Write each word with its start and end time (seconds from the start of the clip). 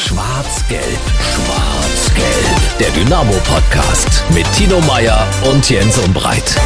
Schwarz-Gelb, 0.00 0.80
Schwarz-Gelb. 1.20 2.78
Der 2.80 2.88
Dynamo-Podcast 2.88 4.24
mit 4.34 4.50
Tino 4.54 4.80
Meyer 4.86 5.26
und 5.52 5.68
Jens 5.68 5.98
Umbreit. 5.98 6.56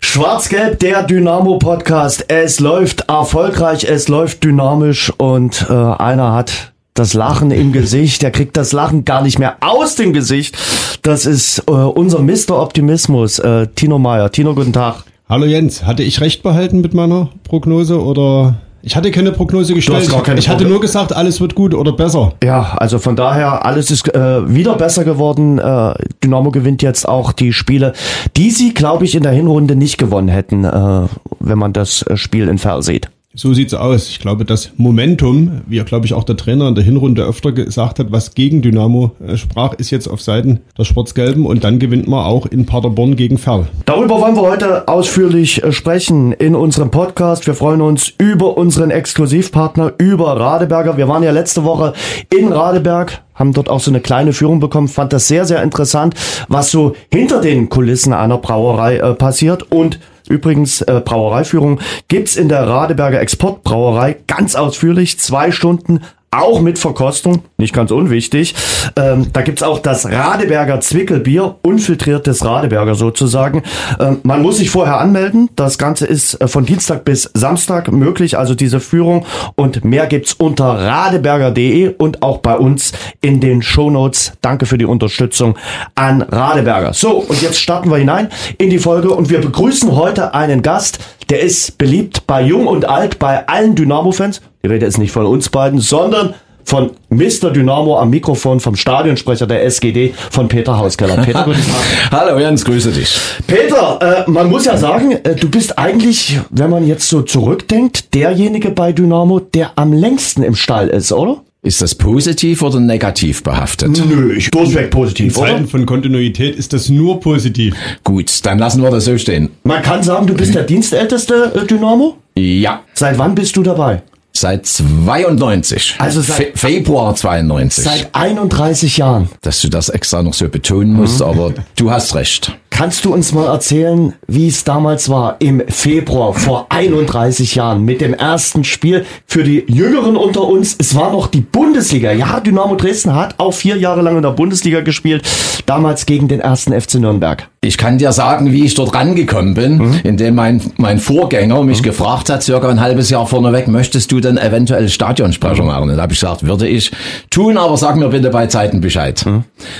Schwarz-Gelb, 0.00 0.78
der 0.78 1.02
Dynamo-Podcast. 1.02 2.24
Es 2.28 2.60
läuft 2.60 3.10
erfolgreich, 3.10 3.84
es 3.84 4.08
läuft 4.08 4.42
dynamisch 4.42 5.12
und 5.18 5.66
äh, 5.68 5.74
einer 5.74 6.32
hat 6.32 6.72
das 6.94 7.12
Lachen 7.12 7.50
im 7.50 7.72
Gesicht. 7.72 8.22
Der 8.22 8.30
kriegt 8.30 8.56
das 8.56 8.72
Lachen 8.72 9.04
gar 9.04 9.20
nicht 9.20 9.38
mehr 9.38 9.58
aus 9.60 9.96
dem 9.96 10.14
Gesicht. 10.14 10.56
Das 11.02 11.26
ist 11.26 11.58
äh, 11.68 11.72
unser 11.72 12.20
Mr. 12.20 12.58
Optimismus, 12.58 13.38
äh, 13.38 13.66
Tino 13.74 13.98
Meyer. 13.98 14.32
Tino, 14.32 14.54
guten 14.54 14.72
Tag. 14.72 15.04
Hallo 15.28 15.44
Jens, 15.44 15.84
hatte 15.84 16.02
ich 16.02 16.22
recht 16.22 16.42
behalten 16.42 16.80
mit 16.80 16.94
meiner 16.94 17.28
Prognose 17.44 18.02
oder 18.02 18.54
ich 18.82 18.96
hatte 18.96 19.10
keine 19.10 19.32
Prognose 19.32 19.74
gestellt. 19.74 20.04
ich 20.36 20.48
hatte 20.48 20.64
Progno- 20.64 20.68
nur 20.68 20.80
gesagt, 20.80 21.12
alles 21.14 21.40
wird 21.40 21.54
gut 21.54 21.74
oder 21.74 21.92
besser. 21.92 22.32
Ja, 22.42 22.74
also 22.78 22.98
von 22.98 23.16
daher, 23.16 23.64
alles 23.66 23.90
ist 23.90 24.12
äh, 24.14 24.48
wieder 24.52 24.74
besser 24.76 25.04
geworden. 25.04 25.58
Äh, 25.58 25.94
Dynamo 26.22 26.50
gewinnt 26.50 26.82
jetzt 26.82 27.08
auch 27.08 27.32
die 27.32 27.52
Spiele, 27.52 27.92
die 28.36 28.50
sie, 28.50 28.74
glaube 28.74 29.04
ich, 29.04 29.14
in 29.14 29.22
der 29.22 29.32
Hinrunde 29.32 29.76
nicht 29.76 29.98
gewonnen 29.98 30.28
hätten, 30.28 30.64
äh, 30.64 31.02
wenn 31.40 31.58
man 31.58 31.72
das 31.72 32.02
äh, 32.02 32.16
Spiel 32.16 32.48
in 32.48 32.58
Ferl 32.58 32.82
sieht. 32.82 33.10
So 33.40 33.54
sieht's 33.54 33.72
aus. 33.72 34.08
Ich 34.08 34.18
glaube, 34.18 34.44
das 34.44 34.72
Momentum, 34.78 35.60
wie 35.68 35.76
ja, 35.76 35.84
glaube 35.84 36.04
ich 36.06 36.12
auch 36.12 36.24
der 36.24 36.36
Trainer 36.36 36.66
in 36.66 36.74
der 36.74 36.82
Hinrunde 36.82 37.22
öfter 37.22 37.52
gesagt 37.52 38.00
hat, 38.00 38.10
was 38.10 38.34
gegen 38.34 38.62
Dynamo 38.62 39.12
äh, 39.24 39.36
sprach, 39.36 39.74
ist 39.74 39.92
jetzt 39.92 40.08
auf 40.08 40.20
Seiten 40.20 40.58
der 40.76 40.82
Schwarz-Gelben 40.82 41.46
und 41.46 41.62
dann 41.62 41.78
gewinnt 41.78 42.08
man 42.08 42.24
auch 42.24 42.46
in 42.46 42.66
Paderborn 42.66 43.14
gegen 43.14 43.38
Ferl. 43.38 43.68
Darüber 43.84 44.20
wollen 44.20 44.34
wir 44.34 44.42
heute 44.42 44.88
ausführlich 44.88 45.62
äh, 45.62 45.70
sprechen 45.70 46.32
in 46.32 46.56
unserem 46.56 46.90
Podcast. 46.90 47.46
Wir 47.46 47.54
freuen 47.54 47.80
uns 47.80 48.12
über 48.18 48.56
unseren 48.56 48.90
Exklusivpartner, 48.90 49.92
über 49.98 50.36
Radeberger. 50.36 50.96
Wir 50.96 51.06
waren 51.06 51.22
ja 51.22 51.30
letzte 51.30 51.62
Woche 51.62 51.92
in 52.36 52.52
Radeberg, 52.52 53.22
haben 53.36 53.52
dort 53.52 53.68
auch 53.68 53.78
so 53.78 53.92
eine 53.92 54.00
kleine 54.00 54.32
Führung 54.32 54.58
bekommen, 54.58 54.88
fand 54.88 55.12
das 55.12 55.28
sehr, 55.28 55.44
sehr 55.44 55.62
interessant, 55.62 56.16
was 56.48 56.72
so 56.72 56.96
hinter 57.12 57.40
den 57.40 57.68
Kulissen 57.68 58.12
einer 58.12 58.38
Brauerei 58.38 58.96
äh, 58.96 59.14
passiert 59.14 59.70
und 59.70 60.00
Übrigens, 60.28 60.82
äh, 60.82 61.00
Brauereiführung 61.04 61.80
gibt's 62.08 62.36
in 62.36 62.48
der 62.48 62.66
Radeberger 62.66 63.20
Exportbrauerei 63.20 64.16
ganz 64.26 64.54
ausführlich, 64.54 65.18
zwei 65.18 65.50
Stunden, 65.50 66.00
auch 66.30 66.60
mit 66.60 66.78
Verkostung, 66.78 67.42
nicht 67.56 67.72
ganz 67.72 67.90
unwichtig. 67.90 68.54
Ähm, 68.96 69.28
da 69.32 69.40
gibt's 69.40 69.62
auch 69.62 69.78
das 69.78 70.06
Radeberger 70.06 70.80
Zwickelbier, 70.80 71.56
unfiltriertes 71.62 72.44
Radeberger 72.44 72.94
sozusagen. 72.94 73.62
Ähm, 73.98 74.18
man 74.24 74.42
muss 74.42 74.58
sich 74.58 74.68
vorher 74.68 75.00
anmelden. 75.00 75.48
Das 75.56 75.78
Ganze 75.78 76.06
ist 76.06 76.34
äh, 76.34 76.46
von 76.46 76.66
Dienstag 76.66 77.04
bis 77.04 77.30
Samstag 77.32 77.90
möglich, 77.90 78.36
also 78.36 78.54
diese 78.54 78.80
Führung. 78.80 79.24
Und 79.56 79.84
mehr 79.84 80.06
gibt's 80.06 80.34
unter 80.34 80.66
radeberger.de 80.66 81.94
und 81.96 82.22
auch 82.22 82.38
bei 82.38 82.56
uns 82.56 82.92
in 83.22 83.40
den 83.40 83.62
Shownotes. 83.62 84.32
Danke 84.42 84.66
für 84.66 84.76
die 84.76 84.84
Unterstützung 84.84 85.56
an 85.94 86.20
Radeberger. 86.20 86.92
So, 86.92 87.12
und 87.12 87.40
jetzt 87.40 87.58
starten 87.58 87.90
wir 87.90 87.96
hinein 87.96 88.28
in 88.58 88.68
die 88.68 88.78
Folge 88.78 89.10
und 89.10 89.30
wir 89.30 89.40
begrüßen 89.40 89.96
heute 89.96 90.34
einen 90.34 90.60
Gast, 90.60 90.98
der 91.30 91.40
ist 91.40 91.78
beliebt 91.78 92.26
bei 92.26 92.42
Jung 92.42 92.66
und 92.66 92.86
Alt, 92.86 93.18
bei 93.18 93.46
allen 93.48 93.74
Dynamo-Fans. 93.74 94.42
Die 94.68 94.74
Rede 94.74 94.84
ist 94.84 94.98
nicht 94.98 95.12
von 95.12 95.24
uns 95.24 95.48
beiden, 95.48 95.80
sondern 95.80 96.34
von 96.62 96.90
Mr. 97.08 97.50
Dynamo 97.50 97.98
am 97.98 98.10
Mikrofon 98.10 98.60
vom 98.60 98.76
Stadionsprecher 98.76 99.46
der 99.46 99.64
SGD 99.64 100.12
von 100.30 100.46
Peter 100.48 100.76
Hauskeller. 100.76 101.16
Peter, 101.24 101.42
guten 101.44 101.62
Tag. 101.62 102.10
Hallo 102.12 102.38
Jens, 102.38 102.66
grüße 102.66 102.92
dich. 102.92 103.18
Peter, 103.46 104.26
äh, 104.26 104.30
man 104.30 104.50
muss 104.50 104.66
ja 104.66 104.76
sagen, 104.76 105.12
äh, 105.12 105.36
du 105.36 105.48
bist 105.48 105.78
eigentlich, 105.78 106.38
wenn 106.50 106.68
man 106.68 106.86
jetzt 106.86 107.08
so 107.08 107.22
zurückdenkt, 107.22 108.14
derjenige 108.14 108.68
bei 108.68 108.92
Dynamo, 108.92 109.40
der 109.40 109.70
am 109.76 109.94
längsten 109.94 110.42
im 110.42 110.54
Stall 110.54 110.88
ist, 110.88 111.12
oder? 111.12 111.38
Ist 111.62 111.80
das 111.80 111.94
positiv 111.94 112.60
oder 112.60 112.78
negativ 112.78 113.42
behaftet? 113.42 113.98
Nö, 114.06 114.34
ich 114.36 114.50
durchweg 114.50 114.84
In 114.84 114.90
positiv, 114.90 115.38
oder? 115.38 115.52
Zeiten 115.52 115.66
von 115.66 115.86
Kontinuität 115.86 116.56
ist 116.56 116.74
das 116.74 116.90
nur 116.90 117.20
positiv. 117.20 117.74
Gut, 118.04 118.44
dann 118.44 118.58
lassen 118.58 118.82
wir 118.82 118.90
das 118.90 119.06
so 119.06 119.16
stehen. 119.16 119.48
Man 119.64 119.80
kann 119.80 120.02
sagen, 120.02 120.26
du 120.26 120.34
bist 120.34 120.54
der 120.54 120.64
dienstälteste 120.64 121.52
äh, 121.54 121.64
Dynamo. 121.64 122.18
Ja, 122.36 122.82
Seit 122.92 123.16
wann 123.16 123.34
bist 123.34 123.56
du 123.56 123.62
dabei? 123.62 124.02
Seit 124.32 124.66
92. 124.66 125.96
Also 125.98 126.20
seit- 126.20 126.36
Fe 126.36 126.52
Februar 126.54 127.14
92. 127.14 127.84
Seit 127.84 128.14
31 128.14 128.96
Jahren. 128.98 129.28
Dass 129.42 129.60
du 129.60 129.68
das 129.68 129.88
extra 129.88 130.22
noch 130.22 130.34
so 130.34 130.48
betonen 130.48 130.94
musst, 130.94 131.22
aber 131.22 131.52
du 131.76 131.90
hast 131.90 132.14
recht. 132.14 132.56
Kannst 132.70 133.04
du 133.04 133.12
uns 133.12 133.32
mal 133.32 133.46
erzählen, 133.46 134.12
wie 134.28 134.46
es 134.46 134.62
damals 134.62 135.08
war 135.08 135.36
im 135.40 135.62
Februar 135.66 136.32
vor 136.34 136.66
31 136.68 137.56
Jahren 137.56 137.84
mit 137.84 138.00
dem 138.00 138.14
ersten 138.14 138.62
Spiel 138.62 139.04
für 139.26 139.42
die 139.42 139.64
Jüngeren 139.66 140.16
unter 140.16 140.42
uns? 140.46 140.76
Es 140.78 140.94
war 140.94 141.10
noch 141.10 141.26
die 141.26 141.40
Bundesliga. 141.40 142.12
Ja, 142.12 142.38
Dynamo 142.38 142.76
Dresden 142.76 143.16
hat 143.16 143.34
auch 143.38 143.52
vier 143.52 143.76
Jahre 143.76 144.02
lang 144.02 144.16
in 144.16 144.22
der 144.22 144.30
Bundesliga 144.30 144.80
gespielt, 144.82 145.26
damals 145.66 146.06
gegen 146.06 146.28
den 146.28 146.38
ersten 146.40 146.72
FC 146.78 146.96
Nürnberg. 147.00 147.48
Ich 147.60 147.76
kann 147.76 147.98
dir 147.98 148.12
sagen, 148.12 148.52
wie 148.52 148.64
ich 148.64 148.74
dort 148.74 148.94
rangekommen 148.94 149.54
bin, 149.54 150.00
indem 150.04 150.36
mein, 150.36 150.60
mein 150.76 151.00
Vorgänger 151.00 151.64
mich 151.64 151.82
gefragt 151.82 152.30
hat, 152.30 152.44
circa 152.44 152.68
ein 152.68 152.80
halbes 152.80 153.10
Jahr 153.10 153.26
vorneweg, 153.26 153.66
möchtest 153.66 154.12
du 154.12 154.20
denn 154.20 154.38
eventuell 154.38 154.88
Stadionsprecher 154.88 155.64
machen? 155.64 155.90
Und 155.90 155.96
da 155.96 156.02
habe 156.02 156.12
ich 156.12 156.20
gesagt, 156.20 156.46
würde 156.46 156.68
ich 156.68 156.92
tun, 157.30 157.58
aber 157.58 157.76
sag 157.76 157.96
mir 157.96 158.10
bitte 158.10 158.30
bei 158.30 158.46
Zeiten 158.46 158.80
Bescheid. 158.80 159.24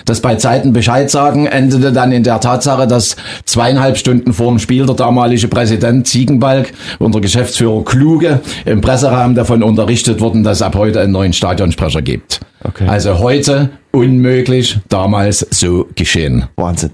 Das 0.06 0.21
bei 0.21 0.34
Zeiten 0.34 0.72
Bescheid 0.72 1.09
sagen 1.09 1.47
endete 1.47 1.93
dann 1.93 2.11
in 2.11 2.25
der 2.25 2.41
Tatsache, 2.41 2.88
dass 2.88 3.15
zweieinhalb 3.44 3.97
Stunden 3.97 4.33
vor 4.33 4.49
dem 4.49 4.59
Spiel 4.59 4.84
der 4.84 4.97
damalige 4.97 5.47
Präsident 5.47 6.09
Ziegenbalg 6.09 6.72
und 6.99 7.15
der 7.15 7.21
Geschäftsführer 7.21 7.84
Kluge 7.84 8.41
im 8.65 8.81
Presseraum 8.81 9.37
davon 9.37 9.62
unterrichtet 9.62 10.21
wurden, 10.21 10.43
dass 10.43 10.59
es 10.59 10.62
ab 10.62 10.75
heute 10.75 11.00
einen 11.00 11.12
neuen 11.12 11.33
Stadionsprecher 11.33 12.03
gibt. 12.03 12.41
Okay. 12.65 12.88
Also 12.88 13.21
heute 13.21 13.71
unmöglich, 13.93 14.81
damals 14.88 15.47
so 15.50 15.87
geschehen. 15.94 16.47
Wahnsinn. 16.56 16.91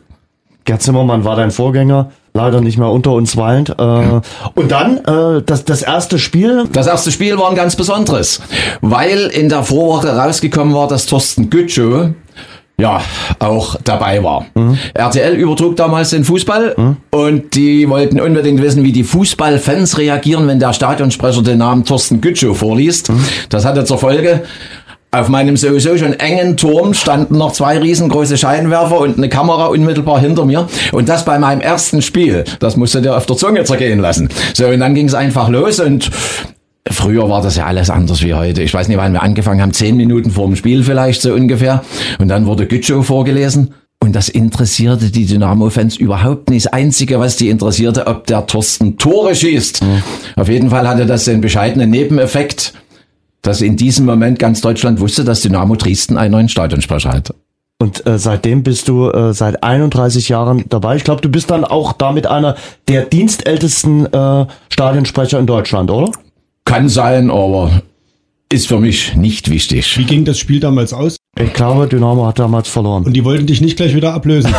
Gerd 0.64 0.82
Zimmermann 0.82 1.24
war 1.24 1.36
dein 1.36 1.50
Vorgänger, 1.50 2.10
leider 2.32 2.60
nicht 2.60 2.78
mehr 2.78 2.88
unter 2.88 3.12
uns 3.12 3.36
weilend. 3.36 3.70
Äh, 3.78 4.20
Und 4.54 4.70
dann 4.70 4.98
äh, 5.04 5.42
das, 5.44 5.64
das 5.64 5.82
erste 5.82 6.18
Spiel. 6.18 6.64
Das 6.72 6.86
erste 6.86 7.12
Spiel 7.12 7.36
war 7.38 7.50
ein 7.50 7.56
ganz 7.56 7.76
besonderes, 7.76 8.40
weil 8.80 9.26
in 9.26 9.48
der 9.48 9.62
Vorwoche 9.62 10.16
rausgekommen 10.16 10.74
war, 10.74 10.88
dass 10.88 11.06
Thorsten 11.06 11.50
Gütschow 11.50 12.08
ja 12.76 13.00
auch 13.38 13.76
dabei 13.84 14.24
war. 14.24 14.46
RTL 14.94 15.34
übertrug 15.36 15.76
damals 15.76 16.10
den 16.10 16.24
Fußball 16.24 16.96
und 17.12 17.54
die 17.54 17.88
wollten 17.88 18.18
unbedingt 18.20 18.60
wissen, 18.62 18.82
wie 18.82 18.90
die 18.90 19.04
Fußballfans 19.04 19.96
reagieren, 19.98 20.48
wenn 20.48 20.58
der 20.58 20.72
Stadionsprecher 20.72 21.42
den 21.42 21.58
Namen 21.58 21.84
Thorsten 21.84 22.20
Gütschow 22.20 22.56
vorliest. 22.58 23.12
Das 23.48 23.64
hatte 23.64 23.84
zur 23.84 23.98
Folge, 23.98 24.42
auf 25.14 25.28
meinem 25.28 25.56
sowieso 25.56 25.96
schon 25.96 26.12
engen 26.14 26.56
Turm 26.56 26.92
standen 26.92 27.38
noch 27.38 27.52
zwei 27.52 27.78
riesengroße 27.78 28.36
Scheinwerfer 28.36 28.98
und 28.98 29.16
eine 29.16 29.28
Kamera 29.28 29.66
unmittelbar 29.66 30.20
hinter 30.20 30.44
mir. 30.44 30.68
Und 30.92 31.08
das 31.08 31.24
bei 31.24 31.38
meinem 31.38 31.60
ersten 31.60 32.02
Spiel. 32.02 32.44
Das 32.58 32.76
musste 32.76 33.00
der 33.00 33.16
auf 33.16 33.26
der 33.26 33.36
Zunge 33.36 33.64
zergehen 33.64 34.00
lassen. 34.00 34.28
So, 34.54 34.66
und 34.66 34.80
dann 34.80 34.94
ging 34.94 35.06
es 35.06 35.14
einfach 35.14 35.48
los 35.48 35.80
und 35.80 36.10
Früher 36.90 37.30
war 37.30 37.40
das 37.40 37.56
ja 37.56 37.64
alles 37.64 37.88
anders 37.88 38.22
wie 38.22 38.34
heute. 38.34 38.62
Ich 38.62 38.74
weiß 38.74 38.88
nicht, 38.88 38.98
wann 38.98 39.14
wir 39.14 39.22
angefangen 39.22 39.62
haben, 39.62 39.72
zehn 39.72 39.96
Minuten 39.96 40.30
vor 40.30 40.46
dem 40.46 40.54
Spiel 40.54 40.84
vielleicht 40.84 41.22
so 41.22 41.32
ungefähr. 41.32 41.82
Und 42.18 42.28
dann 42.28 42.44
wurde 42.44 42.66
Gütschow 42.66 43.04
vorgelesen. 43.06 43.72
Und 44.04 44.14
das 44.14 44.28
interessierte 44.28 45.10
die 45.10 45.24
Dynamo-Fans 45.24 45.96
überhaupt 45.96 46.50
nicht. 46.50 46.66
Das 46.66 46.74
Einzige, 46.74 47.18
was 47.20 47.36
die 47.36 47.48
interessierte, 47.48 48.06
ob 48.06 48.26
der 48.26 48.46
Thorsten 48.46 48.98
Tore 48.98 49.34
schießt. 49.34 49.80
Auf 50.36 50.48
jeden 50.50 50.68
Fall 50.68 50.86
hatte 50.86 51.06
das 51.06 51.24
den 51.24 51.40
bescheidenen 51.40 51.88
Nebeneffekt, 51.88 52.74
dass 53.44 53.60
in 53.60 53.76
diesem 53.76 54.06
Moment 54.06 54.38
ganz 54.40 54.60
Deutschland 54.60 54.98
wusste, 54.98 55.22
dass 55.22 55.42
Dynamo 55.42 55.76
Dresden 55.76 56.16
einen 56.16 56.32
neuen 56.32 56.48
Stadionsprecher 56.48 57.12
hat. 57.12 57.34
Und 57.78 58.06
äh, 58.06 58.18
seitdem 58.18 58.62
bist 58.62 58.88
du 58.88 59.10
äh, 59.10 59.34
seit 59.34 59.62
31 59.62 60.30
Jahren 60.30 60.64
dabei. 60.68 60.96
Ich 60.96 61.04
glaube, 61.04 61.20
du 61.20 61.28
bist 61.28 61.50
dann 61.50 61.64
auch 61.64 61.92
damit 61.92 62.26
einer 62.26 62.56
der 62.88 63.04
dienstältesten 63.04 64.06
äh, 64.12 64.46
Stadionsprecher 64.70 65.38
in 65.38 65.46
Deutschland, 65.46 65.90
oder? 65.90 66.10
Kann 66.64 66.88
sein, 66.88 67.30
aber 67.30 67.82
ist 68.50 68.68
für 68.68 68.80
mich 68.80 69.14
nicht 69.16 69.50
wichtig. 69.50 69.98
Wie 69.98 70.04
ging 70.04 70.24
das 70.24 70.38
Spiel 70.38 70.60
damals 70.60 70.94
aus? 70.94 71.16
Ich 71.38 71.52
glaube, 71.52 71.86
Dynamo 71.86 72.26
hat 72.26 72.38
damals 72.38 72.68
verloren. 72.68 73.04
Und 73.04 73.12
die 73.12 73.24
wollten 73.24 73.46
dich 73.46 73.60
nicht 73.60 73.76
gleich 73.76 73.94
wieder 73.94 74.14
ablösen. 74.14 74.54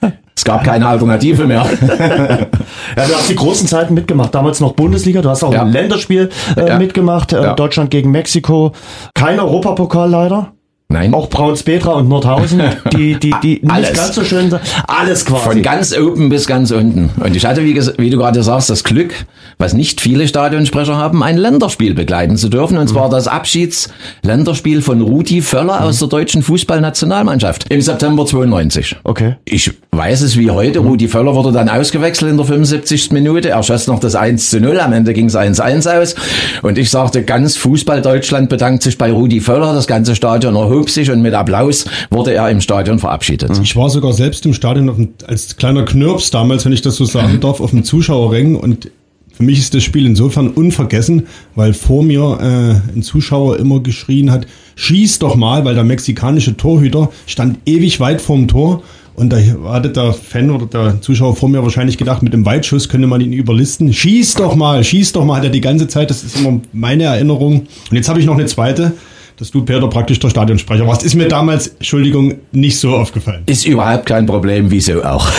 Es 0.36 0.44
gab 0.44 0.64
keine 0.64 0.86
Alternative 0.86 1.44
mehr. 1.46 1.64
Ja, 2.96 3.06
du 3.06 3.14
hast 3.14 3.28
die 3.28 3.34
großen 3.34 3.66
Zeiten 3.66 3.94
mitgemacht. 3.94 4.34
Damals 4.34 4.60
noch 4.60 4.72
Bundesliga. 4.72 5.20
Du 5.22 5.28
hast 5.28 5.42
auch 5.42 5.52
Ja. 5.52 5.62
ein 5.62 5.72
Länderspiel 5.72 6.28
äh, 6.56 6.68
Ja. 6.68 6.78
mitgemacht. 6.78 7.32
Äh. 7.32 7.54
Deutschland 7.56 7.90
gegen 7.90 8.10
Mexiko. 8.12 8.72
Kein 9.14 9.40
Europapokal 9.40 10.08
leider. 10.10 10.52
Nein. 10.88 11.14
Auch 11.14 11.28
Braunspetra 11.30 11.92
und 11.94 12.08
Nordhausen, 12.08 12.62
die, 12.92 13.14
die, 13.18 13.34
die 13.42 13.60
nicht 13.62 13.70
Alles. 13.70 13.92
ganz 13.94 14.14
so 14.14 14.22
schön 14.22 14.50
sind. 14.50 14.60
Alles 14.86 15.24
quasi. 15.24 15.42
Von 15.44 15.62
ganz 15.62 15.96
oben 15.96 16.28
bis 16.28 16.46
ganz 16.46 16.70
unten. 16.70 17.10
Und 17.20 17.34
ich 17.34 17.46
hatte, 17.46 17.64
wie, 17.64 17.74
wie 17.98 18.10
du 18.10 18.18
gerade 18.18 18.42
sagst, 18.42 18.68
das 18.70 18.84
Glück, 18.84 19.12
was 19.58 19.72
nicht 19.72 20.00
viele 20.00 20.28
Stadionsprecher 20.28 20.96
haben, 20.96 21.22
ein 21.22 21.38
Länderspiel 21.38 21.94
begleiten 21.94 22.36
zu 22.36 22.48
dürfen. 22.48 22.76
Und 22.76 22.88
zwar 22.88 23.08
das 23.08 23.26
Abschiedsländerspiel 23.28 24.82
von 24.82 25.00
Rudi 25.00 25.40
Völler 25.40 25.82
aus 25.82 25.98
der 25.98 26.08
deutschen 26.08 26.42
Fußballnationalmannschaft 26.42 27.64
im 27.70 27.80
September 27.80 28.26
92. 28.26 28.96
Okay. 29.04 29.36
Ich 29.46 29.72
weiß 29.90 30.20
es 30.20 30.36
wie 30.38 30.50
heute. 30.50 30.80
Rudi 30.80 31.08
Völler 31.08 31.34
wurde 31.34 31.50
dann 31.50 31.70
ausgewechselt 31.70 32.30
in 32.30 32.36
der 32.36 32.46
75. 32.46 33.10
Minute. 33.10 33.48
Er 33.48 33.62
schoss 33.62 33.86
noch 33.86 34.00
das 34.00 34.14
1 34.14 34.50
zu 34.50 34.60
0. 34.60 34.78
Am 34.80 34.92
Ende 34.92 35.14
ging 35.14 35.26
es 35.26 35.36
1-1 35.36 36.00
aus. 36.00 36.14
Und 36.62 36.76
ich 36.76 36.90
sagte, 36.90 37.24
ganz 37.24 37.56
Fußball 37.56 38.02
Deutschland 38.02 38.48
bedankt 38.48 38.82
sich 38.82 38.98
bei 38.98 39.10
Rudi 39.10 39.40
Völler. 39.40 39.72
Das 39.72 39.86
ganze 39.86 40.14
Stadion 40.14 40.54
erhob 40.54 40.73
sich 40.82 41.10
und 41.10 41.22
mit 41.22 41.34
Applaus 41.34 41.86
wurde 42.10 42.34
er 42.34 42.50
im 42.50 42.60
Stadion 42.60 42.98
verabschiedet. 42.98 43.58
Ich 43.62 43.76
war 43.76 43.90
sogar 43.90 44.12
selbst 44.12 44.44
im 44.46 44.54
Stadion 44.54 45.14
als 45.26 45.56
kleiner 45.56 45.84
Knirps 45.84 46.30
damals, 46.30 46.64
wenn 46.64 46.72
ich 46.72 46.82
das 46.82 46.96
so 46.96 47.04
sagen 47.04 47.40
darf, 47.40 47.60
auf 47.60 47.70
dem 47.70 47.84
Zuschauerring 47.84 48.56
und 48.56 48.90
für 49.32 49.42
mich 49.42 49.58
ist 49.58 49.74
das 49.74 49.82
Spiel 49.82 50.06
insofern 50.06 50.48
unvergessen, 50.48 51.26
weil 51.56 51.74
vor 51.74 52.04
mir 52.04 52.38
äh, 52.40 52.96
ein 52.96 53.02
Zuschauer 53.02 53.58
immer 53.58 53.80
geschrien 53.80 54.30
hat, 54.30 54.46
schieß 54.76 55.18
doch 55.18 55.34
mal, 55.34 55.64
weil 55.64 55.74
der 55.74 55.82
mexikanische 55.82 56.56
Torhüter 56.56 57.10
stand 57.26 57.58
ewig 57.66 57.98
weit 57.98 58.20
vorm 58.20 58.46
Tor 58.46 58.82
und 59.16 59.32
da 59.32 59.38
hatte 59.66 59.90
der 59.90 60.12
Fan 60.12 60.50
oder 60.50 60.66
der 60.66 61.00
Zuschauer 61.00 61.36
vor 61.36 61.48
mir 61.48 61.62
wahrscheinlich 61.62 61.98
gedacht, 61.98 62.22
mit 62.22 62.32
dem 62.32 62.44
Weitschuss 62.44 62.88
könnte 62.88 63.06
man 63.06 63.20
ihn 63.20 63.32
überlisten. 63.32 63.92
Schieß 63.92 64.34
doch 64.34 64.56
mal, 64.56 64.82
schieß 64.82 65.12
doch 65.12 65.24
mal, 65.24 65.36
hat 65.36 65.44
er 65.44 65.50
die 65.50 65.60
ganze 65.60 65.86
Zeit, 65.86 66.10
das 66.10 66.24
ist 66.24 66.38
immer 66.38 66.60
meine 66.72 67.04
Erinnerung. 67.04 67.66
Und 67.90 67.96
jetzt 67.96 68.08
habe 68.08 68.18
ich 68.18 68.26
noch 68.26 68.34
eine 68.34 68.46
zweite, 68.46 68.92
dass 69.36 69.50
du, 69.50 69.64
Peter, 69.64 69.88
praktisch 69.88 70.18
der 70.20 70.30
Stadionsprecher 70.30 70.86
warst. 70.86 71.02
Ist 71.02 71.14
mir 71.14 71.28
damals, 71.28 71.68
Entschuldigung, 71.68 72.34
nicht 72.52 72.78
so 72.78 72.94
aufgefallen. 72.96 73.42
Ist 73.46 73.66
überhaupt 73.66 74.06
kein 74.06 74.26
Problem, 74.26 74.70
wieso 74.70 75.02
auch. 75.02 75.28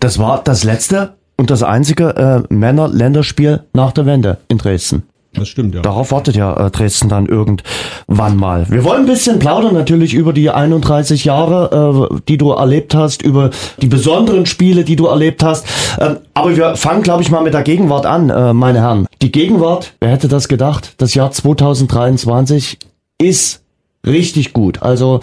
Das 0.00 0.18
war 0.18 0.42
das 0.42 0.64
letzte 0.64 1.12
und 1.36 1.50
das 1.50 1.62
einzige 1.62 2.16
äh, 2.48 2.54
Männer-Länderspiel 2.54 3.64
nach 3.74 3.92
der 3.92 4.06
Wende 4.06 4.38
in 4.48 4.56
Dresden. 4.56 5.02
Das 5.34 5.48
stimmt, 5.48 5.74
ja. 5.76 5.82
Darauf 5.82 6.10
wartet 6.10 6.34
ja 6.34 6.66
äh, 6.66 6.70
Dresden 6.70 7.08
dann 7.08 7.26
irgendwann 7.26 8.36
mal. 8.36 8.66
Wir 8.68 8.82
wollen 8.82 9.02
ein 9.02 9.06
bisschen 9.06 9.38
plaudern 9.38 9.74
natürlich 9.74 10.12
über 10.12 10.32
die 10.32 10.50
31 10.50 11.24
Jahre, 11.24 12.08
äh, 12.10 12.20
die 12.26 12.36
du 12.36 12.50
erlebt 12.50 12.94
hast, 12.94 13.22
über 13.22 13.50
die 13.80 13.86
besonderen 13.86 14.46
Spiele, 14.46 14.82
die 14.82 14.96
du 14.96 15.06
erlebt 15.06 15.44
hast. 15.44 15.66
Ähm, 16.00 16.16
aber 16.34 16.56
wir 16.56 16.76
fangen, 16.76 17.02
glaube 17.02 17.22
ich, 17.22 17.30
mal 17.30 17.42
mit 17.42 17.54
der 17.54 17.62
Gegenwart 17.62 18.06
an, 18.06 18.28
äh, 18.28 18.52
meine 18.52 18.80
Herren. 18.80 19.06
Die 19.22 19.30
Gegenwart, 19.30 19.92
wer 20.00 20.10
hätte 20.10 20.26
das 20.26 20.48
gedacht? 20.48 20.94
Das 20.98 21.14
Jahr 21.14 21.30
2023 21.30 22.78
ist 23.18 23.62
richtig 24.04 24.52
gut. 24.52 24.82
Also 24.82 25.20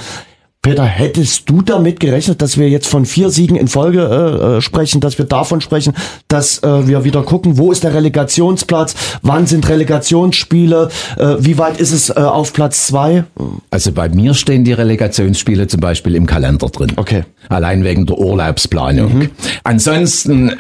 Peter, 0.67 0.83
hättest 0.83 1.49
du 1.49 1.61
damit 1.61 2.01
gerechnet, 2.01 2.41
dass 2.41 2.57
wir 2.57 2.67
jetzt 2.67 2.87
von 2.87 3.05
vier 3.05 3.29
Siegen 3.29 3.55
in 3.55 3.69
Folge 3.69 4.01
äh, 4.01 4.57
äh, 4.57 4.61
sprechen, 4.61 4.99
dass 4.99 5.17
wir 5.17 5.23
davon 5.23 5.61
sprechen, 5.61 5.93
dass 6.27 6.61
äh, 6.61 6.87
wir 6.89 7.05
wieder 7.05 7.23
gucken, 7.23 7.57
wo 7.57 7.71
ist 7.71 7.85
der 7.85 7.93
Relegationsplatz, 7.93 8.93
wann 9.21 9.47
sind 9.47 9.69
Relegationsspiele, 9.69 10.89
äh, 11.17 11.35
wie 11.39 11.57
weit 11.57 11.79
ist 11.79 11.93
es 11.93 12.09
äh, 12.09 12.15
auf 12.15 12.51
Platz 12.51 12.87
zwei? 12.87 13.23
Also 13.71 13.93
bei 13.93 14.09
mir 14.09 14.33
stehen 14.33 14.65
die 14.65 14.73
Relegationsspiele 14.73 15.67
zum 15.67 15.79
Beispiel 15.79 16.15
im 16.15 16.25
Kalender 16.25 16.67
drin. 16.67 16.91
Okay. 16.97 17.23
Allein 17.47 17.85
wegen 17.85 18.05
der 18.05 18.17
Urlaubsplanung. 18.17 19.29
Ansonsten 19.63 20.51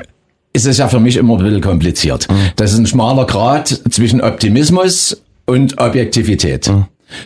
ist 0.53 0.65
es 0.65 0.77
ja 0.77 0.87
für 0.87 1.01
mich 1.01 1.17
immer 1.17 1.37
ein 1.37 1.43
bisschen 1.43 1.59
kompliziert. 1.59 2.29
Das 2.55 2.71
ist 2.71 2.79
ein 2.79 2.87
schmaler 2.87 3.25
Grad 3.25 3.67
zwischen 3.89 4.21
Optimismus 4.21 5.21
und 5.45 5.81
Objektivität. 5.81 6.71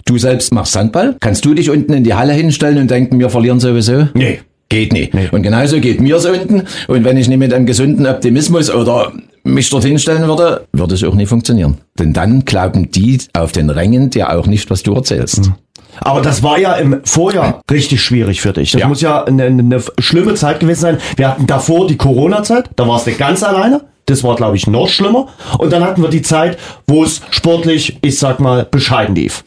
Du 0.05 0.17
selbst 0.17 0.53
machst 0.53 0.75
Handball. 0.75 1.15
Kannst 1.19 1.45
du 1.45 1.53
dich 1.53 1.69
unten 1.69 1.93
in 1.93 2.03
die 2.03 2.13
Halle 2.13 2.33
hinstellen 2.33 2.77
und 2.77 2.91
denken, 2.91 3.19
wir 3.19 3.29
verlieren 3.29 3.59
sowieso? 3.59 4.07
Nee. 4.13 4.39
Geht 4.69 4.93
nicht. 4.93 5.13
Und 5.33 5.41
genauso 5.41 5.81
geht 5.81 5.99
mir's 5.99 6.25
unten. 6.25 6.63
Und 6.87 7.03
wenn 7.03 7.17
ich 7.17 7.27
nicht 7.27 7.39
mit 7.39 7.53
einem 7.53 7.65
gesunden 7.65 8.05
Optimismus 8.07 8.69
oder 8.73 9.11
mich 9.43 9.69
dorthin 9.69 9.99
stellen 9.99 10.25
würde, 10.27 10.65
würde 10.71 10.95
es 10.95 11.03
auch 11.03 11.13
nicht 11.13 11.27
funktionieren. 11.27 11.79
Denn 11.99 12.13
dann 12.13 12.45
glauben 12.45 12.89
die 12.89 13.17
auf 13.33 13.51
den 13.51 13.69
Rängen 13.69 14.11
dir 14.11 14.31
auch 14.31 14.47
nicht, 14.47 14.69
was 14.69 14.81
du 14.83 14.93
erzählst. 14.93 15.51
Aber 15.99 16.21
das 16.21 16.41
war 16.41 16.57
ja 16.57 16.73
im 16.75 17.01
Vorjahr 17.03 17.59
richtig 17.69 18.01
schwierig 18.01 18.39
für 18.39 18.53
dich. 18.53 18.71
Das 18.71 18.79
Ja. 18.79 18.87
muss 18.87 19.01
ja 19.01 19.25
eine, 19.25 19.43
eine 19.47 19.83
schlimme 19.99 20.35
Zeit 20.35 20.61
gewesen 20.61 20.79
sein. 20.79 20.97
Wir 21.17 21.27
hatten 21.27 21.47
davor 21.47 21.87
die 21.87 21.97
Corona-Zeit, 21.97 22.69
da 22.77 22.87
warst 22.87 23.07
du 23.07 23.11
ganz 23.11 23.43
alleine. 23.43 23.81
Das 24.05 24.23
war, 24.23 24.37
glaube 24.37 24.55
ich, 24.55 24.67
noch 24.67 24.87
schlimmer. 24.87 25.27
Und 25.57 25.73
dann 25.73 25.83
hatten 25.83 26.01
wir 26.01 26.09
die 26.09 26.21
Zeit, 26.21 26.57
wo 26.87 27.03
es 27.03 27.21
sportlich, 27.29 27.97
ich 28.01 28.17
sag 28.17 28.39
mal, 28.39 28.65
bescheiden 28.71 29.15
lief. 29.15 29.43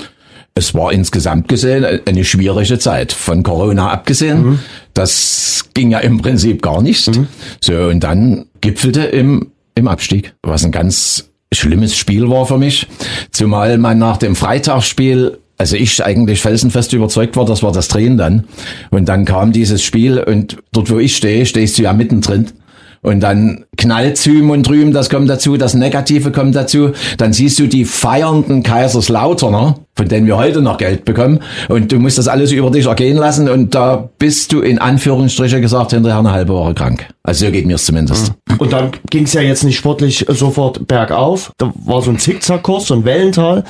Es 0.57 0.73
war 0.73 0.93
insgesamt 0.93 1.49
gesehen 1.49 1.85
eine 2.07 2.25
schwierige 2.25 2.79
Zeit. 2.79 3.13
Von 3.13 3.43
Corona 3.43 3.91
abgesehen. 3.91 4.61
Das 4.95 5.65
ging 5.75 5.91
ja 5.91 5.99
im 5.99 6.19
Prinzip 6.19 6.63
gar 6.63 6.81
nicht. 6.81 7.11
So, 7.61 7.75
und 7.75 8.01
dann 8.01 8.47
gipfelte 8.61 9.03
im, 9.03 9.51
im 9.75 9.89
Abstieg. 9.89 10.35
Was 10.43 10.65
ein 10.65 10.71
ganz 10.71 11.31
schlimmes 11.53 11.97
Spiel 11.97 12.31
war 12.31 12.47
für 12.47 12.59
mich. 12.59 12.87
Zumal 13.33 13.79
man 13.79 13.99
nach 13.99 14.17
dem 14.17 14.37
Freitagsspiel 14.37 15.39
also 15.57 15.77
ich 15.77 16.05
eigentlich 16.05 16.41
felsenfest 16.41 16.93
überzeugt 16.95 17.37
war, 17.37 17.45
das 17.45 17.63
war 17.63 17.71
das 17.71 17.87
Drehen 17.87 18.17
dann. 18.17 18.45
Und 18.91 19.09
dann 19.09 19.25
kam 19.25 19.53
dieses 19.53 19.85
Spiel 19.85 20.19
und 20.19 20.57
dort, 20.73 20.91
wo 20.91 20.99
ich 20.99 21.17
stehe, 21.17 21.47
stehst 21.47 21.79
du 21.79 21.85
ja 21.85 21.93
mittendrin. 21.93 22.49
Und 23.05 23.21
dann 23.21 23.67
knallt 23.77 24.17
Hüm 24.17 24.49
und 24.49 24.67
drüben, 24.67 24.95
das 24.95 25.11
kommt 25.11 25.29
dazu, 25.29 25.59
das 25.59 25.75
Negative 25.75 26.33
kommt 26.33 26.57
dazu. 26.57 26.93
Dann 27.19 27.35
siehst 27.35 27.59
du 27.59 27.67
die 27.67 27.85
feiernden 27.85 28.63
Kaiserslauterner, 28.63 29.79
von 29.95 30.09
denen 30.09 30.27
wir 30.27 30.39
heute 30.39 30.63
noch 30.63 30.79
Geld 30.79 31.05
bekommen. 31.05 31.41
Und 31.69 31.93
du 31.93 31.99
musst 31.99 32.17
das 32.17 32.29
alles 32.29 32.51
über 32.51 32.71
dich 32.71 32.87
ergehen 32.87 33.19
lassen. 33.19 33.51
Und 33.51 33.75
da 33.75 34.09
bist 34.19 34.55
du 34.55 34.61
in 34.61 34.79
Anführungsstriche 34.79 35.61
gesagt 35.61 35.91
hinterher 35.91 36.19
eine 36.19 36.33
halbe 36.33 36.55
Woche 36.55 36.73
krank. 36.73 37.07
Also 37.23 37.45
so 37.45 37.53
geht 37.53 37.67
mir's 37.67 37.85
zumindest. 37.85 38.33
Und 38.57 38.73
dann 38.73 38.93
ging 39.11 39.25
es 39.25 39.35
ja 39.35 39.43
jetzt 39.43 39.65
nicht 39.65 39.77
sportlich 39.77 40.25
sofort 40.31 40.89
bergauf. 40.89 41.53
Da 41.59 41.75
war 41.85 42.01
so 42.01 42.11
ein 42.11 42.19
Zickzackkurs, 42.19 42.87
so 42.87 42.95
ein 42.95 43.05
Wellental. 43.05 43.65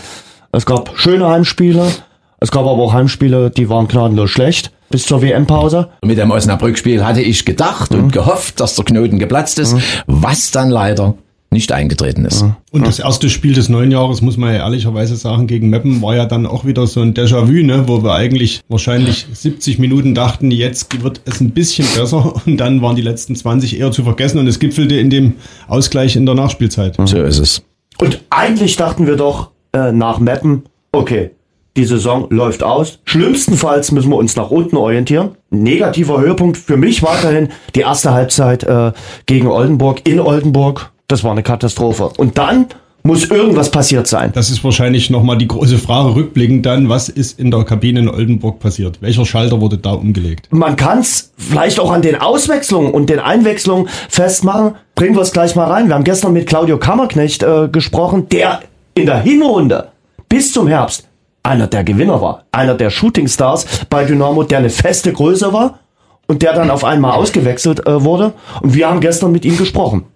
Es 0.52 0.64
gab 0.64 0.92
schöne 0.94 1.26
Heimspiele. 1.26 1.90
Es 2.38 2.52
gab 2.52 2.66
aber 2.66 2.82
auch 2.82 2.92
Heimspiele, 2.92 3.50
die 3.50 3.68
waren 3.68 3.88
gnadenlos 3.88 4.30
schlecht. 4.30 4.70
Bis 4.94 5.06
zur 5.06 5.22
WM-Pause. 5.22 5.88
Mit 6.04 6.18
dem 6.18 6.30
Osnabrück-Spiel 6.30 7.04
hatte 7.04 7.20
ich 7.20 7.44
gedacht 7.44 7.90
und 7.90 8.12
gehofft, 8.12 8.60
dass 8.60 8.76
der 8.76 8.84
Knoten 8.84 9.18
geplatzt 9.18 9.58
ist, 9.58 9.76
was 10.06 10.52
dann 10.52 10.70
leider 10.70 11.14
nicht 11.50 11.72
eingetreten 11.72 12.24
ist. 12.24 12.44
Und 12.70 12.86
das 12.86 13.00
erste 13.00 13.28
Spiel 13.28 13.54
des 13.54 13.68
neuen 13.68 13.90
Jahres, 13.90 14.22
muss 14.22 14.36
man 14.36 14.54
ja 14.54 14.60
ehrlicherweise 14.60 15.16
sagen, 15.16 15.48
gegen 15.48 15.68
Meppen 15.68 16.00
war 16.00 16.14
ja 16.14 16.26
dann 16.26 16.46
auch 16.46 16.64
wieder 16.64 16.86
so 16.86 17.00
ein 17.00 17.12
Déjà-vu, 17.12 17.66
ne, 17.66 17.88
wo 17.88 18.04
wir 18.04 18.14
eigentlich 18.14 18.60
wahrscheinlich 18.68 19.26
70 19.32 19.80
Minuten 19.80 20.14
dachten, 20.14 20.52
jetzt 20.52 21.02
wird 21.02 21.22
es 21.24 21.40
ein 21.40 21.50
bisschen 21.50 21.88
besser 21.96 22.32
und 22.46 22.56
dann 22.58 22.80
waren 22.80 22.94
die 22.94 23.02
letzten 23.02 23.34
20 23.34 23.80
eher 23.80 23.90
zu 23.90 24.04
vergessen 24.04 24.38
und 24.38 24.46
es 24.46 24.60
gipfelte 24.60 24.94
in 24.94 25.10
dem 25.10 25.32
Ausgleich 25.66 26.14
in 26.14 26.24
der 26.24 26.36
Nachspielzeit. 26.36 26.94
So 27.04 27.20
ist 27.20 27.40
es. 27.40 27.64
Und 27.98 28.20
eigentlich 28.30 28.76
dachten 28.76 29.08
wir 29.08 29.16
doch 29.16 29.50
äh, 29.72 29.90
nach 29.90 30.20
Meppen, 30.20 30.62
okay, 30.92 31.32
die 31.76 31.84
Saison 31.84 32.26
läuft 32.30 32.62
aus. 32.62 33.00
Schlimmstenfalls 33.04 33.92
müssen 33.92 34.10
wir 34.10 34.16
uns 34.16 34.36
nach 34.36 34.50
unten 34.50 34.76
orientieren. 34.76 35.32
Negativer 35.50 36.20
Höhepunkt 36.20 36.56
für 36.56 36.76
mich 36.76 37.02
weiterhin 37.02 37.48
die 37.74 37.80
erste 37.80 38.12
Halbzeit 38.12 38.64
äh, 38.64 38.92
gegen 39.26 39.48
Oldenburg 39.48 40.06
in 40.06 40.20
Oldenburg. 40.20 40.92
Das 41.08 41.24
war 41.24 41.32
eine 41.32 41.42
Katastrophe. 41.42 42.10
Und 42.16 42.38
dann 42.38 42.66
muss 43.02 43.26
irgendwas 43.26 43.70
passiert 43.70 44.06
sein. 44.06 44.32
Das 44.32 44.50
ist 44.50 44.64
wahrscheinlich 44.64 45.10
nochmal 45.10 45.36
die 45.36 45.46
große 45.46 45.76
Frage 45.76 46.14
rückblickend 46.14 46.64
dann, 46.64 46.88
was 46.88 47.10
ist 47.10 47.38
in 47.38 47.50
der 47.50 47.64
Kabine 47.64 48.00
in 48.00 48.08
Oldenburg 48.08 48.60
passiert? 48.60 49.02
Welcher 49.02 49.26
Schalter 49.26 49.60
wurde 49.60 49.76
da 49.76 49.92
umgelegt? 49.92 50.48
Man 50.50 50.76
kann 50.76 51.00
es 51.00 51.32
vielleicht 51.36 51.78
auch 51.80 51.92
an 51.92 52.00
den 52.00 52.18
Auswechslungen 52.18 52.92
und 52.92 53.10
den 53.10 53.18
Einwechslungen 53.18 53.88
festmachen. 54.08 54.76
Bringen 54.94 55.16
wir 55.16 55.22
es 55.22 55.32
gleich 55.32 55.54
mal 55.54 55.70
rein. 55.70 55.88
Wir 55.88 55.96
haben 55.96 56.04
gestern 56.04 56.32
mit 56.32 56.46
Claudio 56.46 56.78
Kammerknecht 56.78 57.42
äh, 57.42 57.68
gesprochen, 57.68 58.28
der 58.30 58.60
in 58.94 59.04
der 59.04 59.20
Hinrunde 59.20 59.88
bis 60.30 60.52
zum 60.52 60.66
Herbst 60.66 61.06
einer 61.44 61.66
der 61.66 61.84
Gewinner 61.84 62.20
war. 62.20 62.44
Einer 62.50 62.74
der 62.74 62.90
Shootingstars 62.90 63.66
bei 63.90 64.04
Dynamo, 64.04 64.42
der 64.42 64.58
eine 64.58 64.70
feste 64.70 65.12
Größe 65.12 65.52
war 65.52 65.78
und 66.26 66.42
der 66.42 66.54
dann 66.54 66.70
auf 66.70 66.84
einmal 66.84 67.12
ausgewechselt 67.12 67.86
äh, 67.86 68.02
wurde. 68.02 68.32
Und 68.62 68.74
wir 68.74 68.88
haben 68.88 69.00
gestern 69.00 69.30
mit 69.30 69.44
ihm 69.44 69.56
gesprochen. 69.56 70.06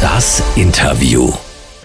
Das 0.00 0.42
Interview. 0.54 1.32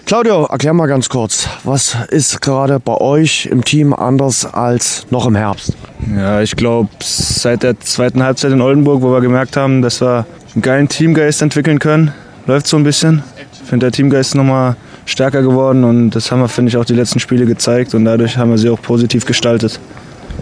Claudio, 0.04 0.44
erklär 0.44 0.72
mal 0.72 0.86
ganz 0.86 1.08
kurz, 1.08 1.48
was 1.64 1.96
ist 2.10 2.40
gerade 2.40 2.78
bei 2.78 2.96
euch 3.00 3.46
im 3.46 3.64
Team 3.64 3.92
anders 3.92 4.44
als 4.44 5.06
noch 5.10 5.26
im 5.26 5.34
Herbst? 5.34 5.74
Ja, 6.14 6.40
ich 6.40 6.54
glaube, 6.54 6.90
seit 7.00 7.62
der 7.62 7.78
zweiten 7.80 8.22
Halbzeit 8.22 8.52
in 8.52 8.60
Oldenburg, 8.60 9.02
wo 9.02 9.12
wir 9.12 9.20
gemerkt 9.20 9.56
haben, 9.56 9.80
dass 9.82 10.00
wir 10.00 10.26
einen 10.54 10.62
geilen 10.62 10.88
Teamgeist 10.88 11.42
entwickeln 11.42 11.78
können, 11.78 12.12
läuft 12.46 12.66
so 12.66 12.76
ein 12.76 12.84
bisschen. 12.84 13.22
Ich 13.52 13.68
finde, 13.68 13.86
der 13.86 13.92
Teamgeist 13.92 14.30
ist 14.30 14.34
nochmal 14.34 14.76
stärker 15.06 15.42
geworden 15.42 15.84
und 15.84 16.10
das 16.10 16.30
haben 16.30 16.40
wir, 16.40 16.48
finde 16.48 16.70
ich, 16.70 16.76
auch 16.76 16.84
die 16.84 16.94
letzten 16.94 17.20
Spiele 17.20 17.46
gezeigt 17.46 17.94
und 17.94 18.04
dadurch 18.04 18.36
haben 18.36 18.50
wir 18.50 18.58
sie 18.58 18.70
auch 18.70 18.80
positiv 18.80 19.24
gestaltet. 19.24 19.80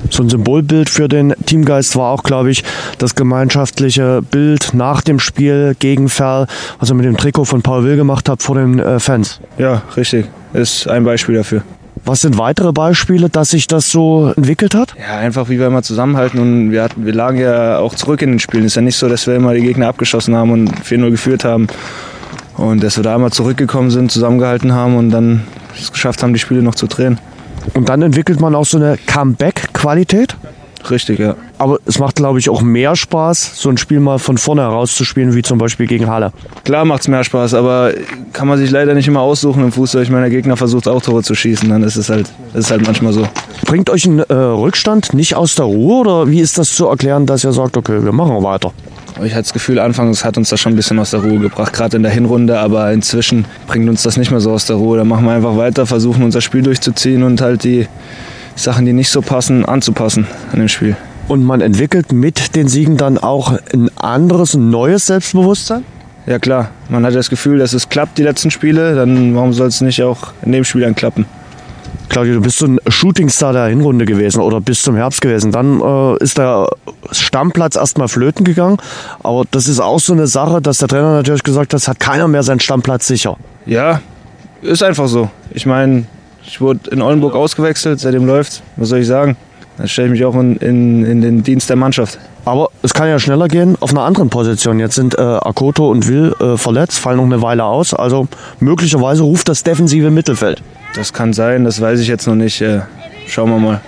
So 0.08 0.22
ein 0.22 0.30
Symbolbild 0.30 0.88
für 0.88 1.08
den 1.08 1.34
Teamgeist 1.46 1.96
war 1.96 2.10
auch, 2.10 2.22
glaube 2.22 2.50
ich, 2.50 2.64
das 2.98 3.14
gemeinschaftliche 3.14 4.22
Bild 4.22 4.72
nach 4.72 5.02
dem 5.02 5.18
Spiel 5.18 5.74
gegen 5.78 6.08
Ferl, 6.08 6.46
was 6.78 6.90
ihr 6.90 6.94
mit 6.94 7.04
dem 7.04 7.16
Trikot 7.16 7.44
von 7.44 7.62
Paul 7.62 7.84
Will 7.84 7.96
gemacht 7.96 8.28
habt 8.28 8.42
vor 8.42 8.56
den 8.56 8.78
äh, 8.78 8.98
Fans. 8.98 9.40
Ja, 9.58 9.82
richtig. 9.96 10.26
Ist 10.52 10.88
ein 10.88 11.04
Beispiel 11.04 11.36
dafür. 11.36 11.62
Was 12.04 12.22
sind 12.22 12.38
weitere 12.38 12.72
Beispiele, 12.72 13.28
dass 13.28 13.50
sich 13.50 13.66
das 13.66 13.90
so 13.90 14.32
entwickelt 14.34 14.74
hat? 14.74 14.94
Ja, 14.98 15.18
einfach 15.18 15.48
wie 15.50 15.58
wir 15.58 15.66
immer 15.66 15.82
zusammenhalten 15.82 16.40
und 16.40 16.70
wir, 16.70 16.82
hatten, 16.82 17.04
wir 17.04 17.12
lagen 17.12 17.38
ja 17.38 17.78
auch 17.78 17.94
zurück 17.94 18.22
in 18.22 18.30
den 18.30 18.38
Spielen. 18.38 18.64
Es 18.64 18.72
ist 18.72 18.76
ja 18.76 18.82
nicht 18.82 18.96
so, 18.96 19.08
dass 19.08 19.26
wir 19.26 19.34
immer 19.34 19.52
die 19.52 19.60
Gegner 19.60 19.88
abgeschossen 19.88 20.34
haben 20.34 20.50
und 20.50 20.72
4-0 20.82 21.10
geführt 21.10 21.44
haben. 21.44 21.66
Und 22.60 22.82
dass 22.82 22.96
wir 22.98 23.02
da 23.02 23.14
einmal 23.14 23.32
zurückgekommen 23.32 23.90
sind, 23.90 24.12
zusammengehalten 24.12 24.74
haben 24.74 24.98
und 24.98 25.10
dann 25.10 25.44
es 25.80 25.90
geschafft 25.90 26.22
haben, 26.22 26.34
die 26.34 26.38
Spiele 26.38 26.62
noch 26.62 26.74
zu 26.74 26.88
drehen. 26.88 27.18
Und 27.72 27.88
dann 27.88 28.02
entwickelt 28.02 28.38
man 28.38 28.54
auch 28.54 28.66
so 28.66 28.76
eine 28.76 28.98
Comeback-Qualität? 29.06 30.36
Richtig, 30.90 31.18
ja. 31.18 31.36
Aber 31.58 31.78
es 31.86 31.98
macht, 31.98 32.16
glaube 32.16 32.38
ich, 32.38 32.50
auch 32.50 32.60
mehr 32.60 32.96
Spaß, 32.96 33.52
so 33.54 33.70
ein 33.70 33.78
Spiel 33.78 33.98
mal 34.00 34.18
von 34.18 34.36
vorne 34.36 34.60
herauszuspielen, 34.60 35.34
wie 35.34 35.42
zum 35.42 35.56
Beispiel 35.56 35.86
gegen 35.86 36.08
Halle. 36.08 36.32
Klar 36.64 36.84
macht 36.84 37.00
es 37.00 37.08
mehr 37.08 37.24
Spaß, 37.24 37.54
aber 37.54 37.92
kann 38.34 38.46
man 38.46 38.58
sich 38.58 38.70
leider 38.70 38.92
nicht 38.92 39.08
immer 39.08 39.20
aussuchen 39.20 39.62
im 39.62 39.72
Fußball. 39.72 40.02
Ich 40.02 40.10
meine, 40.10 40.22
der 40.22 40.30
Gegner 40.30 40.56
versucht 40.58 40.86
auch 40.86 41.00
Tore 41.00 41.22
zu 41.22 41.34
schießen, 41.34 41.68
dann 41.68 41.82
ist 41.82 41.96
es 41.96 42.10
halt, 42.10 42.30
ist 42.52 42.70
halt 42.70 42.86
manchmal 42.86 43.14
so. 43.14 43.26
Bringt 43.64 43.88
euch 43.88 44.04
ein 44.04 44.18
äh, 44.18 44.34
Rückstand 44.34 45.14
nicht 45.14 45.34
aus 45.34 45.54
der 45.54 45.64
Ruhe 45.64 46.00
oder 46.00 46.30
wie 46.30 46.40
ist 46.40 46.58
das 46.58 46.74
zu 46.74 46.86
erklären, 46.86 47.24
dass 47.24 47.42
ihr 47.42 47.52
sagt, 47.52 47.78
okay, 47.78 48.04
wir 48.04 48.12
machen 48.12 48.42
weiter? 48.42 48.72
Ich 49.22 49.32
hatte 49.32 49.42
das 49.42 49.52
Gefühl, 49.52 49.78
anfangs 49.78 50.24
hat 50.24 50.38
uns 50.38 50.48
das 50.48 50.60
schon 50.60 50.72
ein 50.72 50.76
bisschen 50.76 50.98
aus 50.98 51.10
der 51.10 51.20
Ruhe 51.20 51.38
gebracht, 51.38 51.72
gerade 51.72 51.96
in 51.96 52.02
der 52.02 52.12
Hinrunde, 52.12 52.58
aber 52.58 52.90
inzwischen 52.92 53.44
bringt 53.66 53.88
uns 53.88 54.02
das 54.02 54.16
nicht 54.16 54.30
mehr 54.30 54.40
so 54.40 54.50
aus 54.50 54.66
der 54.66 54.76
Ruhe. 54.76 54.96
Da 54.96 55.04
machen 55.04 55.26
wir 55.26 55.32
einfach 55.32 55.56
weiter, 55.56 55.84
versuchen 55.84 56.22
unser 56.22 56.40
Spiel 56.40 56.62
durchzuziehen 56.62 57.22
und 57.22 57.40
halt 57.40 57.64
die 57.64 57.86
Sachen, 58.56 58.86
die 58.86 58.92
nicht 58.92 59.10
so 59.10 59.20
passen, 59.20 59.64
anzupassen 59.64 60.26
an 60.52 60.60
dem 60.60 60.68
Spiel. 60.68 60.96
Und 61.28 61.44
man 61.44 61.60
entwickelt 61.60 62.12
mit 62.12 62.56
den 62.56 62.68
Siegen 62.68 62.96
dann 62.96 63.18
auch 63.18 63.58
ein 63.72 63.90
anderes, 63.96 64.54
ein 64.54 64.70
neues 64.70 65.06
Selbstbewusstsein? 65.06 65.84
Ja 66.26 66.38
klar, 66.38 66.70
man 66.88 67.04
hat 67.04 67.14
das 67.14 67.30
Gefühl, 67.30 67.58
dass 67.58 67.72
es 67.72 67.88
klappt, 67.88 68.18
die 68.18 68.22
letzten 68.22 68.50
Spiele, 68.50 68.94
dann 68.94 69.34
warum 69.34 69.52
soll 69.52 69.68
es 69.68 69.80
nicht 69.80 70.02
auch 70.02 70.32
in 70.42 70.52
dem 70.52 70.64
Spiel 70.64 70.82
dann 70.82 70.94
klappen? 70.94 71.26
Claudio, 72.08 72.34
du 72.34 72.40
bist 72.40 72.58
so 72.58 72.66
ein 72.66 72.80
Shootingstar 72.88 73.52
der 73.52 73.66
Hinrunde 73.66 74.04
gewesen 74.04 74.40
oder 74.40 74.60
bis 74.60 74.82
zum 74.82 74.96
Herbst 74.96 75.20
gewesen. 75.20 75.52
Dann 75.52 75.80
äh, 75.80 76.22
ist 76.22 76.38
der 76.38 76.68
Stammplatz 77.12 77.76
erstmal 77.76 78.08
flöten 78.08 78.44
gegangen. 78.44 78.78
Aber 79.22 79.44
das 79.50 79.68
ist 79.68 79.78
auch 79.78 80.00
so 80.00 80.12
eine 80.12 80.26
Sache, 80.26 80.60
dass 80.60 80.78
der 80.78 80.88
Trainer 80.88 81.12
natürlich 81.12 81.44
gesagt 81.44 81.72
hat, 81.72 81.86
hat 81.86 82.00
keiner 82.00 82.26
mehr 82.26 82.42
seinen 82.42 82.60
Stammplatz 82.60 83.06
sicher. 83.06 83.36
Ja, 83.64 84.00
ist 84.62 84.82
einfach 84.82 85.06
so. 85.06 85.30
Ich 85.52 85.66
meine, 85.66 86.06
ich 86.44 86.60
wurde 86.60 86.90
in 86.90 87.00
Oldenburg 87.00 87.34
ausgewechselt, 87.34 88.00
seitdem 88.00 88.26
läuft. 88.26 88.62
Was 88.76 88.88
soll 88.88 88.98
ich 88.98 89.06
sagen? 89.06 89.36
Dann 89.78 89.88
stelle 89.88 90.08
ich 90.08 90.12
mich 90.12 90.24
auch 90.24 90.34
in, 90.34 90.56
in, 90.56 91.04
in, 91.04 91.20
den 91.20 91.42
Dienst 91.42 91.70
der 91.70 91.76
Mannschaft. 91.76 92.18
Aber 92.44 92.70
es 92.82 92.92
kann 92.92 93.08
ja 93.08 93.18
schneller 93.18 93.48
gehen 93.48 93.76
auf 93.80 93.90
einer 93.90 94.02
anderen 94.02 94.28
Position. 94.28 94.80
Jetzt 94.80 94.96
sind 94.96 95.16
äh, 95.16 95.22
Akoto 95.22 95.90
und 95.90 96.08
Will 96.08 96.34
äh, 96.40 96.56
verletzt, 96.56 96.98
fallen 96.98 97.18
noch 97.18 97.24
eine 97.24 97.40
Weile 97.40 97.64
aus. 97.64 97.94
Also 97.94 98.28
möglicherweise 98.58 99.22
ruft 99.22 99.48
das 99.48 99.62
defensive 99.62 100.10
Mittelfeld. 100.10 100.62
Das 100.94 101.12
kann 101.12 101.32
sein, 101.32 101.64
das 101.64 101.80
weiß 101.80 102.00
ich 102.00 102.08
jetzt 102.08 102.26
noch 102.26 102.34
nicht. 102.34 102.60
Äh, 102.60 102.80
schauen 103.26 103.50
wir 103.50 103.58
mal. 103.58 103.80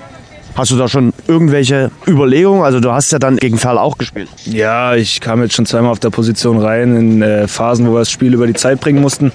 Hast 0.55 0.71
du 0.71 0.77
da 0.77 0.87
schon 0.87 1.15
irgendwelche 1.27 1.91
Überlegungen? 2.07 2.63
Also 2.63 2.79
du 2.79 2.93
hast 2.93 3.11
ja 3.11 3.19
dann 3.19 3.37
gegen 3.37 3.57
Ferl 3.57 3.79
auch 3.79 3.97
gespielt. 3.97 4.29
Ja, 4.45 4.95
ich 4.95 5.21
kam 5.21 5.43
jetzt 5.43 5.55
schon 5.55 5.65
zweimal 5.65 5.91
auf 5.91 5.99
der 5.99 6.11
Position 6.11 6.59
rein 6.59 6.95
in 6.97 7.23
äh, 7.23 7.49
Phasen, 7.49 7.87
wo 7.87 7.93
wir 7.93 8.01
das 8.01 8.11
Spiel 8.11 8.35
über 8.35 8.47
die 8.47 8.53
Zeit 8.53 8.81
bringen 8.81 9.01
mussten. 9.01 9.33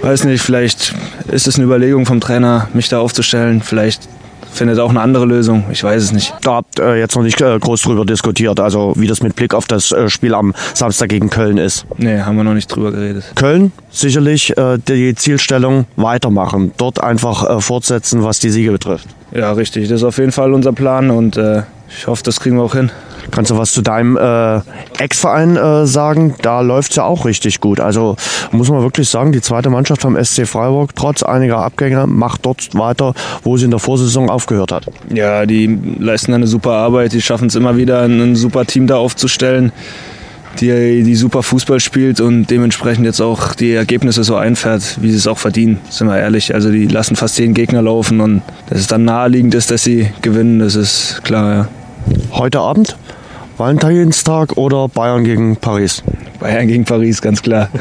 Weiß 0.00 0.24
nicht, 0.24 0.40
vielleicht 0.40 0.94
ist 1.30 1.46
es 1.46 1.56
eine 1.56 1.64
Überlegung 1.64 2.06
vom 2.06 2.20
Trainer, 2.20 2.68
mich 2.72 2.88
da 2.88 3.00
aufzustellen. 3.00 3.60
Vielleicht 3.60 4.08
findet 4.54 4.78
auch 4.78 4.90
eine 4.90 5.00
andere 5.00 5.26
Lösung. 5.26 5.64
Ich 5.70 5.82
weiß 5.82 6.02
es 6.02 6.12
nicht. 6.12 6.32
Da 6.42 6.54
habt 6.54 6.78
ihr 6.78 6.96
jetzt 6.96 7.16
noch 7.16 7.22
nicht 7.22 7.40
äh, 7.40 7.58
groß 7.58 7.82
drüber 7.82 8.04
diskutiert, 8.04 8.60
also 8.60 8.94
wie 8.96 9.06
das 9.06 9.22
mit 9.22 9.36
Blick 9.36 9.52
auf 9.52 9.66
das 9.66 9.92
äh, 9.92 10.08
Spiel 10.08 10.34
am 10.34 10.54
Samstag 10.72 11.08
gegen 11.10 11.28
Köln 11.28 11.58
ist. 11.58 11.84
Nee, 11.98 12.20
haben 12.20 12.36
wir 12.36 12.44
noch 12.44 12.54
nicht 12.54 12.68
drüber 12.68 12.92
geredet. 12.92 13.24
Köln 13.34 13.72
sicherlich 13.90 14.56
äh, 14.56 14.78
die 14.78 15.14
Zielstellung 15.14 15.86
weitermachen, 15.96 16.72
dort 16.76 17.02
einfach 17.02 17.60
fortsetzen, 17.62 18.22
was 18.22 18.38
die 18.38 18.50
Siege 18.50 18.72
betrifft. 18.72 19.08
Ja, 19.32 19.52
richtig. 19.52 19.88
Das 19.88 20.00
ist 20.00 20.04
auf 20.04 20.18
jeden 20.18 20.32
Fall 20.32 20.52
unser 20.52 20.72
Plan 20.72 21.10
und 21.10 21.36
ich 21.36 22.06
hoffe, 22.06 22.22
das 22.22 22.40
kriegen 22.40 22.56
wir 22.56 22.62
auch 22.62 22.74
hin. 22.74 22.90
Kannst 23.30 23.50
du 23.50 23.58
was 23.58 23.72
zu 23.72 23.82
deinem 23.82 24.16
äh, 24.16 24.60
Ex-Verein 24.98 25.56
äh, 25.56 25.86
sagen? 25.86 26.34
Da 26.42 26.60
läuft 26.60 26.90
es 26.90 26.96
ja 26.96 27.04
auch 27.04 27.24
richtig 27.24 27.60
gut. 27.60 27.80
Also 27.80 28.16
muss 28.52 28.70
man 28.70 28.82
wirklich 28.82 29.08
sagen, 29.08 29.32
die 29.32 29.40
zweite 29.40 29.70
Mannschaft 29.70 30.02
vom 30.02 30.22
SC 30.22 30.46
Freiburg, 30.46 30.94
trotz 30.94 31.22
einiger 31.22 31.58
Abgänge, 31.58 32.06
macht 32.06 32.44
dort 32.46 32.74
weiter, 32.74 33.14
wo 33.42 33.56
sie 33.56 33.64
in 33.64 33.70
der 33.70 33.80
Vorsaison 33.80 34.30
aufgehört 34.30 34.72
hat. 34.72 34.86
Ja, 35.12 35.46
die 35.46 35.78
leisten 35.98 36.34
eine 36.34 36.46
super 36.46 36.72
Arbeit. 36.72 37.12
Die 37.12 37.22
schaffen 37.22 37.48
es 37.48 37.54
immer 37.54 37.76
wieder, 37.76 38.02
ein 38.02 38.36
super 38.36 38.64
Team 38.64 38.86
da 38.86 38.96
aufzustellen 38.96 39.72
die, 40.60 41.02
die 41.02 41.14
super 41.14 41.42
Fußball 41.42 41.80
spielt 41.80 42.20
und 42.20 42.46
dementsprechend 42.46 43.04
jetzt 43.04 43.20
auch 43.20 43.54
die 43.54 43.72
Ergebnisse 43.72 44.24
so 44.24 44.36
einfährt, 44.36 44.98
wie 45.00 45.10
sie 45.10 45.16
es 45.16 45.26
auch 45.26 45.38
verdienen, 45.38 45.80
sind 45.90 46.06
wir 46.06 46.18
ehrlich. 46.18 46.54
Also 46.54 46.70
die 46.70 46.86
lassen 46.86 47.16
fast 47.16 47.38
jeden 47.38 47.54
Gegner 47.54 47.82
laufen 47.82 48.20
und 48.20 48.42
dass 48.68 48.80
es 48.80 48.86
dann 48.86 49.04
naheliegend 49.04 49.54
ist, 49.54 49.70
dass 49.70 49.82
sie 49.82 50.10
gewinnen, 50.22 50.58
das 50.58 50.74
ist 50.74 51.22
klar, 51.24 51.54
ja. 51.54 51.68
Heute 52.32 52.60
Abend? 52.60 52.96
Valentinstag 53.56 54.56
oder 54.56 54.88
Bayern 54.88 55.24
gegen 55.24 55.56
Paris? 55.56 56.02
Bayern 56.40 56.66
gegen 56.68 56.84
Paris, 56.84 57.20
ganz 57.22 57.42
klar. 57.42 57.68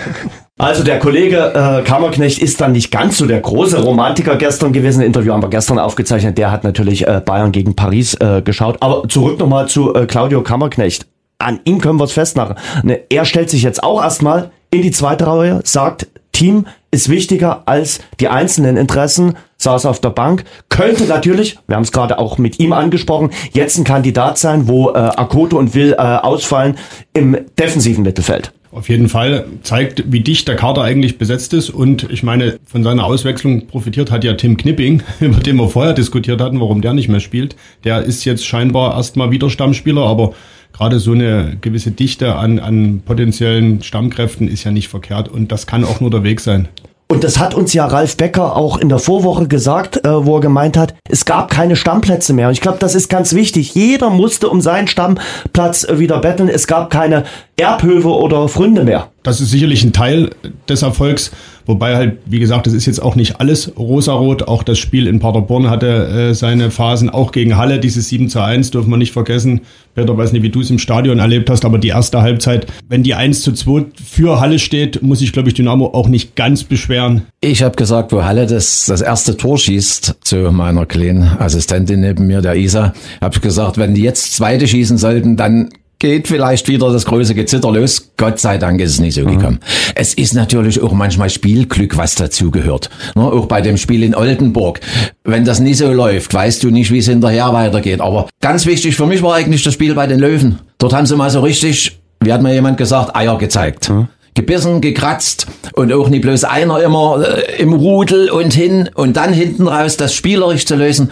Also 0.60 0.84
der 0.84 1.00
Kollege 1.00 1.52
äh, 1.56 1.82
Kammerknecht 1.84 2.38
ist 2.38 2.62
dann 2.62 2.74
nicht 2.74 2.92
ganz 2.92 3.18
so 3.18 3.26
der 3.26 3.42
große 3.42 3.82
Romantiker 3.82 4.36
gestern 4.36 4.72
gewesen. 4.72 5.02
Ein 5.02 5.08
Interview 5.08 5.34
haben 5.34 5.42
wir 5.42 5.50
gestern 5.50 5.80
aufgezeichnet. 5.80 6.38
Der 6.38 6.52
hat 6.52 6.64
natürlich 6.64 7.08
äh, 7.08 7.22
Bayern 7.26 7.52
gegen 7.52 7.76
Paris 7.76 8.14
äh, 8.14 8.44
geschaut. 8.44 8.78
Aber 8.80 9.10
zurück 9.10 9.40
nochmal 9.40 9.68
zu 9.68 9.96
äh, 9.96 10.06
Claudio 10.06 10.44
Kammerknecht. 10.44 11.08
An 11.40 11.60
ihm 11.66 11.82
können 11.82 12.00
wir 12.00 12.04
es 12.04 12.14
festmachen. 12.14 12.56
Ne, 12.84 13.00
er 13.10 13.26
stellt 13.26 13.50
sich 13.50 13.64
jetzt 13.64 13.84
auch 13.84 14.02
erstmal 14.02 14.52
in 14.70 14.84
die 14.84 14.92
zweite 14.92 15.26
Reihe, 15.26 15.60
sagt, 15.64 16.08
Team 16.34 16.66
ist 16.92 17.10
wichtiger 17.10 17.64
als 17.66 18.02
die 18.20 18.28
einzelnen 18.28 18.76
Interessen, 18.76 19.36
saß 19.58 19.86
auf 19.86 20.02
der 20.02 20.10
Bank, 20.10 20.44
könnte 20.70 21.06
natürlich, 21.06 21.58
wir 21.68 21.76
haben 21.76 21.84
es 21.84 21.92
gerade 21.92 22.20
auch 22.20 22.38
mit 22.38 22.60
ihm 22.60 22.74
angesprochen, 22.74 23.32
jetzt 23.54 23.78
ein 23.78 23.86
Kandidat 23.86 24.38
sein, 24.38 24.68
wo 24.68 24.90
äh, 24.90 24.94
Akoto 24.94 25.58
und 25.58 25.74
Will 25.74 25.94
äh, 25.94 25.96
ausfallen 25.98 26.78
im 27.14 27.38
defensiven 27.58 28.04
Mittelfeld. 28.04 28.52
Auf 28.72 28.90
jeden 28.90 29.08
Fall 29.08 29.46
zeigt, 29.62 30.12
wie 30.12 30.22
dicht 30.22 30.48
der 30.48 30.56
Kader 30.56 30.82
eigentlich 30.82 31.20
besetzt 31.20 31.54
ist. 31.54 31.70
Und 31.70 32.10
ich 32.10 32.24
meine, 32.24 32.58
von 32.66 32.84
seiner 32.84 33.06
Auswechslung 33.06 33.68
profitiert 33.68 34.10
hat 34.10 34.24
ja 34.24 34.34
Tim 34.34 34.58
Knipping, 34.58 35.04
über 35.20 35.40
den 35.40 35.58
wir 35.58 35.70
vorher 35.70 35.94
diskutiert 35.94 36.42
hatten, 36.42 36.60
warum 36.60 36.82
der 36.82 36.94
nicht 36.94 37.08
mehr 37.08 37.20
spielt. 37.20 37.56
Der 37.84 38.02
ist 38.02 38.26
jetzt 38.26 38.46
scheinbar 38.46 38.96
erstmal 38.96 39.30
wieder 39.30 39.52
Stammspieler, 39.52 40.02
aber 40.02 40.34
gerade 40.74 41.00
so 41.00 41.12
eine 41.14 41.58
gewisse 41.62 41.92
Dichte 41.92 42.36
an, 42.36 42.60
an 42.60 43.02
potenziellen 43.06 43.82
Stammkräften 43.84 44.48
ist 44.48 44.64
ja 44.64 44.72
nicht 44.72 44.90
verkehrt. 44.90 45.30
Und 45.30 45.52
das 45.52 45.68
kann 45.68 45.86
auch 45.86 46.02
nur 46.02 46.10
der 46.10 46.24
Weg 46.24 46.42
sein. 46.42 46.68
Und 47.14 47.24
das 47.24 47.38
hat 47.38 47.54
uns 47.54 47.74
ja 47.74 47.86
Ralf 47.86 48.18
Becker 48.18 48.56
auch 48.56 48.78
in 48.78 48.90
der 48.90 48.98
Vorwoche 48.98 49.48
gesagt, 49.48 50.04
äh, 50.04 50.26
wo 50.26 50.38
er 50.38 50.42
gemeint 50.42 50.76
hat, 50.78 50.96
es 51.08 51.26
gab 51.26 51.52
keine 51.52 51.76
Stammplätze 51.76 52.34
mehr. 52.34 52.48
Und 52.48 52.54
ich 52.54 52.62
glaube, 52.62 52.80
das 52.80 52.96
ist 52.96 53.08
ganz 53.08 53.34
wichtig. 53.36 53.76
Jeder 53.76 54.10
musste 54.10 54.50
um 54.50 54.62
seinen 54.62 54.88
Stammplatz 54.88 55.84
äh, 55.84 56.00
wieder 56.00 56.20
betteln. 56.20 56.50
Es 56.50 56.66
gab 56.66 56.90
keine 56.90 57.26
Erbhöfe 57.56 58.10
oder 58.10 58.48
Fründe 58.48 58.84
mehr. 58.84 59.10
Das 59.22 59.42
ist 59.42 59.52
sicherlich 59.52 59.84
ein 59.84 59.94
Teil 59.94 60.32
des 60.68 60.82
Erfolgs. 60.82 61.32
Wobei 61.66 61.96
halt, 61.96 62.18
wie 62.26 62.40
gesagt, 62.40 62.68
das 62.68 62.74
ist 62.74 62.86
jetzt 62.86 63.02
auch 63.02 63.16
nicht 63.16 63.40
alles 63.40 63.72
rosarot. 63.78 64.48
Auch 64.48 64.64
das 64.64 64.80
Spiel 64.80 65.08
in 65.08 65.20
Paderborn 65.20 65.70
hatte 65.70 65.88
äh, 65.88 66.34
seine 66.34 66.72
Phasen, 66.72 67.10
auch 67.10 67.32
gegen 67.32 67.58
Halle, 67.58 67.80
dieses 67.80 68.10
7 68.10 68.30
zu 68.30 68.42
1, 68.42 68.72
dürfen 68.72 68.90
wir 68.90 68.98
nicht 68.98 69.14
vergessen. 69.14 69.62
Peter, 69.96 70.18
weiß 70.18 70.34
nicht, 70.34 70.42
wie 70.42 70.50
du 70.50 70.62
es 70.62 70.72
im 70.72 70.80
Stadion 70.80 71.20
erlebt 71.20 71.50
hast, 71.50 71.66
aber 71.66 71.78
die 71.78 71.90
erste 71.90 72.22
Halbzeit, 72.22 72.68
wenn 72.90 73.04
die 73.04 73.14
1 73.14 73.42
zu 73.42 73.54
2 73.54 73.86
für 74.04 74.40
Halle 74.40 74.60
steht, 74.60 75.02
muss 75.04 75.22
ich, 75.22 75.32
glaube 75.32 75.50
ich, 75.50 75.54
Dynamo 75.54 75.88
auch 75.88 76.08
nicht 76.08 76.36
ganz 76.36 76.64
beschweren. 76.64 77.24
Ich 77.42 77.62
habe 77.64 77.76
gesagt, 77.76 78.12
wo 78.12 78.24
Halle 78.24 78.48
das, 78.48 78.86
das 78.88 79.02
erste 79.02 79.38
Tor 79.38 79.58
schießt, 79.58 80.16
zu 80.22 80.52
meiner 80.52 80.86
kleinen 80.86 81.24
Assistentin 81.40 82.02
neben 82.02 82.28
mir, 82.28 82.42
der 82.42 82.56
Isa, 82.56 82.94
habe 83.22 83.36
ich 83.36 83.42
gesagt, 83.42 83.78
wenn 83.78 83.94
die 83.94 84.02
jetzt 84.02 84.36
zweite 84.36 84.68
schießen 84.68 84.98
sollten, 84.98 85.38
dann 85.38 85.70
geht 86.04 86.28
vielleicht 86.28 86.68
wieder 86.68 86.92
das 86.92 87.06
große 87.06 87.34
Gezitter 87.34 87.72
los. 87.72 88.12
Gott 88.18 88.38
sei 88.38 88.58
Dank 88.58 88.82
ist 88.82 88.92
es 88.92 89.00
nicht 89.00 89.14
so 89.14 89.22
mhm. 89.22 89.38
gekommen. 89.38 89.60
Es 89.96 90.14
ist 90.14 90.34
natürlich 90.34 90.82
auch 90.84 90.92
manchmal 90.92 91.30
Spielglück, 91.30 91.96
was 91.96 92.16
dazugehört. 92.16 92.90
Ne, 93.16 93.24
auch 93.24 93.46
bei 93.46 93.62
dem 93.62 93.78
Spiel 93.78 94.04
in 94.04 94.14
Oldenburg. 94.14 94.82
Wenn 95.24 95.46
das 95.46 95.62
nicht 95.62 95.78
so 95.78 95.94
läuft, 95.94 96.34
weißt 96.34 96.62
du 96.62 96.72
nicht, 96.72 96.92
wie 96.92 96.98
es 96.98 97.08
hinterher 97.08 97.54
weitergeht. 97.54 98.02
Aber 98.02 98.28
ganz 98.42 98.66
wichtig 98.66 98.98
für 98.98 99.06
mich 99.06 99.24
war 99.24 99.36
eigentlich 99.36 99.64
das 99.64 99.76
Spiel 99.76 99.96
bei 99.96 100.06
den 100.06 100.20
Löwen. 100.20 100.60
Dort 100.78 100.92
haben 100.92 101.06
sie 101.06 101.16
mal 101.16 101.30
so 101.30 101.40
richtig, 101.40 101.98
wie 102.20 102.34
hat 102.34 102.42
mir 102.42 102.54
jemand 102.54 102.78
gesagt, 102.78 103.16
Eier 103.16 103.38
gezeigt. 103.38 103.90
Mhm 103.90 104.10
gebissen, 104.36 104.82
gekratzt 104.82 105.46
und 105.74 105.94
auch 105.94 106.10
nicht 106.10 106.24
bloß 106.24 106.44
einer 106.44 106.82
immer 106.82 107.24
äh, 107.24 107.62
im 107.62 107.72
Rudel 107.72 108.32
und 108.32 108.52
hin 108.52 108.90
und 108.96 109.16
dann 109.16 109.32
hinten 109.32 109.68
raus 109.68 109.96
das 109.96 110.16
spielerisch 110.16 110.66
zu 110.66 110.76
lösen 110.76 111.12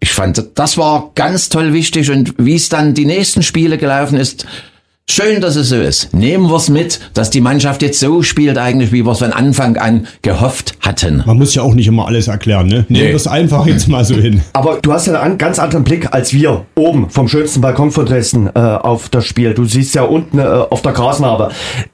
ich 0.00 0.12
fand, 0.12 0.44
das 0.54 0.76
war 0.76 1.12
ganz 1.14 1.48
toll 1.48 1.72
wichtig 1.72 2.10
und 2.10 2.34
wie 2.38 2.56
es 2.56 2.68
dann 2.68 2.94
die 2.94 3.06
nächsten 3.06 3.42
Spiele 3.42 3.78
gelaufen 3.78 4.18
ist, 4.18 4.46
Schön, 5.10 5.42
dass 5.42 5.54
es 5.54 5.68
so 5.68 5.76
ist. 5.76 6.14
Nehmen 6.14 6.48
wir 6.48 6.56
es 6.56 6.70
mit, 6.70 6.98
dass 7.12 7.28
die 7.28 7.42
Mannschaft 7.42 7.82
jetzt 7.82 8.00
so 8.00 8.22
spielt 8.22 8.56
eigentlich, 8.56 8.90
wie 8.90 9.04
wir 9.04 9.12
es 9.12 9.18
von 9.18 9.32
Anfang 9.34 9.76
an 9.76 10.06
gehofft 10.22 10.74
hatten. 10.80 11.22
Man 11.26 11.36
muss 11.36 11.54
ja 11.54 11.62
auch 11.62 11.74
nicht 11.74 11.86
immer 11.86 12.06
alles 12.06 12.26
erklären, 12.26 12.66
ne? 12.68 12.86
Nehmen 12.88 13.04
Nee. 13.04 13.08
wir 13.10 13.14
es 13.16 13.26
einfach 13.26 13.66
jetzt 13.66 13.86
mal 13.86 14.02
so 14.04 14.14
hin. 14.14 14.42
Aber 14.54 14.78
du 14.80 14.92
hast 14.94 15.06
ja 15.06 15.20
einen 15.20 15.36
ganz 15.36 15.58
anderen 15.58 15.84
Blick 15.84 16.08
als 16.12 16.32
wir 16.32 16.64
oben 16.74 17.10
vom 17.10 17.28
schönsten 17.28 17.60
Balkon 17.60 17.90
von 17.92 18.06
Dresden 18.06 18.48
äh, 18.54 18.58
auf 18.58 19.10
das 19.10 19.26
Spiel. 19.26 19.52
Du 19.52 19.66
siehst 19.66 19.94
ja 19.94 20.02
unten 20.04 20.38
äh, 20.38 20.42
auf 20.42 20.80
der 20.80 20.92
Grasnarbe. 20.92 21.50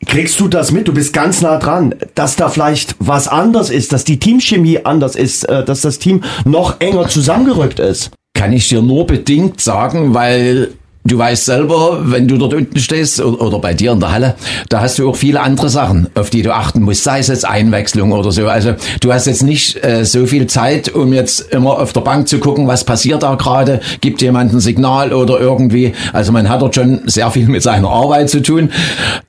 Kriegst 0.07 0.38
du 0.38 0.47
das 0.47 0.71
mit? 0.71 0.87
Du 0.87 0.95
bist 0.95 1.12
ganz 1.12 1.43
nah 1.43 1.59
dran, 1.59 1.95
dass 2.14 2.37
da 2.37 2.49
vielleicht 2.49 2.95
was 3.00 3.26
anders 3.26 3.71
ist, 3.71 3.93
dass 3.93 4.05
die 4.05 4.21
Teamchemie 4.21 4.85
anders 4.85 5.17
ist, 5.17 5.45
äh, 5.49 5.64
dass 5.64 5.81
das 5.81 5.99
Team 5.99 6.23
noch 6.45 6.81
enger 6.81 7.09
zusammengerückt 7.09 7.81
ist. 7.81 8.12
Kann 8.35 8.52
ich 8.52 8.69
dir 8.69 8.81
nur 8.81 9.07
bedingt 9.07 9.61
sagen, 9.61 10.14
weil 10.14 10.69
du 11.04 11.19
weißt 11.19 11.47
selber, 11.47 12.00
wenn 12.02 12.28
du 12.28 12.37
dort 12.37 12.54
unten 12.54 12.78
stehst 12.78 13.21
oder 13.21 13.59
bei 13.59 13.75
dir 13.75 13.92
in 13.92 14.00
der 14.00 14.12
Halle, 14.12 14.35
da 14.69 14.80
hast 14.80 14.99
du 14.99 15.09
auch 15.09 15.16
viele 15.16 15.40
andere 15.40 15.69
Sachen, 15.69 16.09
auf 16.14 16.30
die 16.30 16.42
du 16.42 16.54
achten 16.54 16.83
musst, 16.83 17.04
sei 17.04 17.21
es 17.21 17.28
jetzt 17.28 17.47
Einwechslung 17.47 18.12
oder 18.12 18.30
so. 18.33 18.47
Also 18.47 18.75
du 19.00 19.12
hast 19.12 19.26
jetzt 19.26 19.42
nicht 19.42 19.83
äh, 19.85 20.04
so 20.04 20.26
viel 20.26 20.47
Zeit, 20.47 20.95
um 20.95 21.12
jetzt 21.12 21.52
immer 21.52 21.78
auf 21.78 21.92
der 21.92 22.02
Bank 22.02 22.28
zu 22.28 22.38
gucken, 22.38 22.69
was 22.69 22.85
passiert 22.85 23.23
da 23.23 23.35
gerade, 23.35 23.80
gibt 24.00 24.21
jemand 24.21 24.52
ein 24.52 24.61
Signal 24.61 25.12
oder 25.12 25.40
irgendwie. 25.40 25.95
Also 26.12 26.33
man 26.33 26.49
hat 26.49 26.61
dort 26.61 26.75
schon 26.75 27.00
sehr 27.07 27.30
viel 27.30 27.49
mit 27.49 27.62
seiner 27.62 27.88
Arbeit 27.88 28.28
zu 28.28 28.42
tun. 28.42 28.71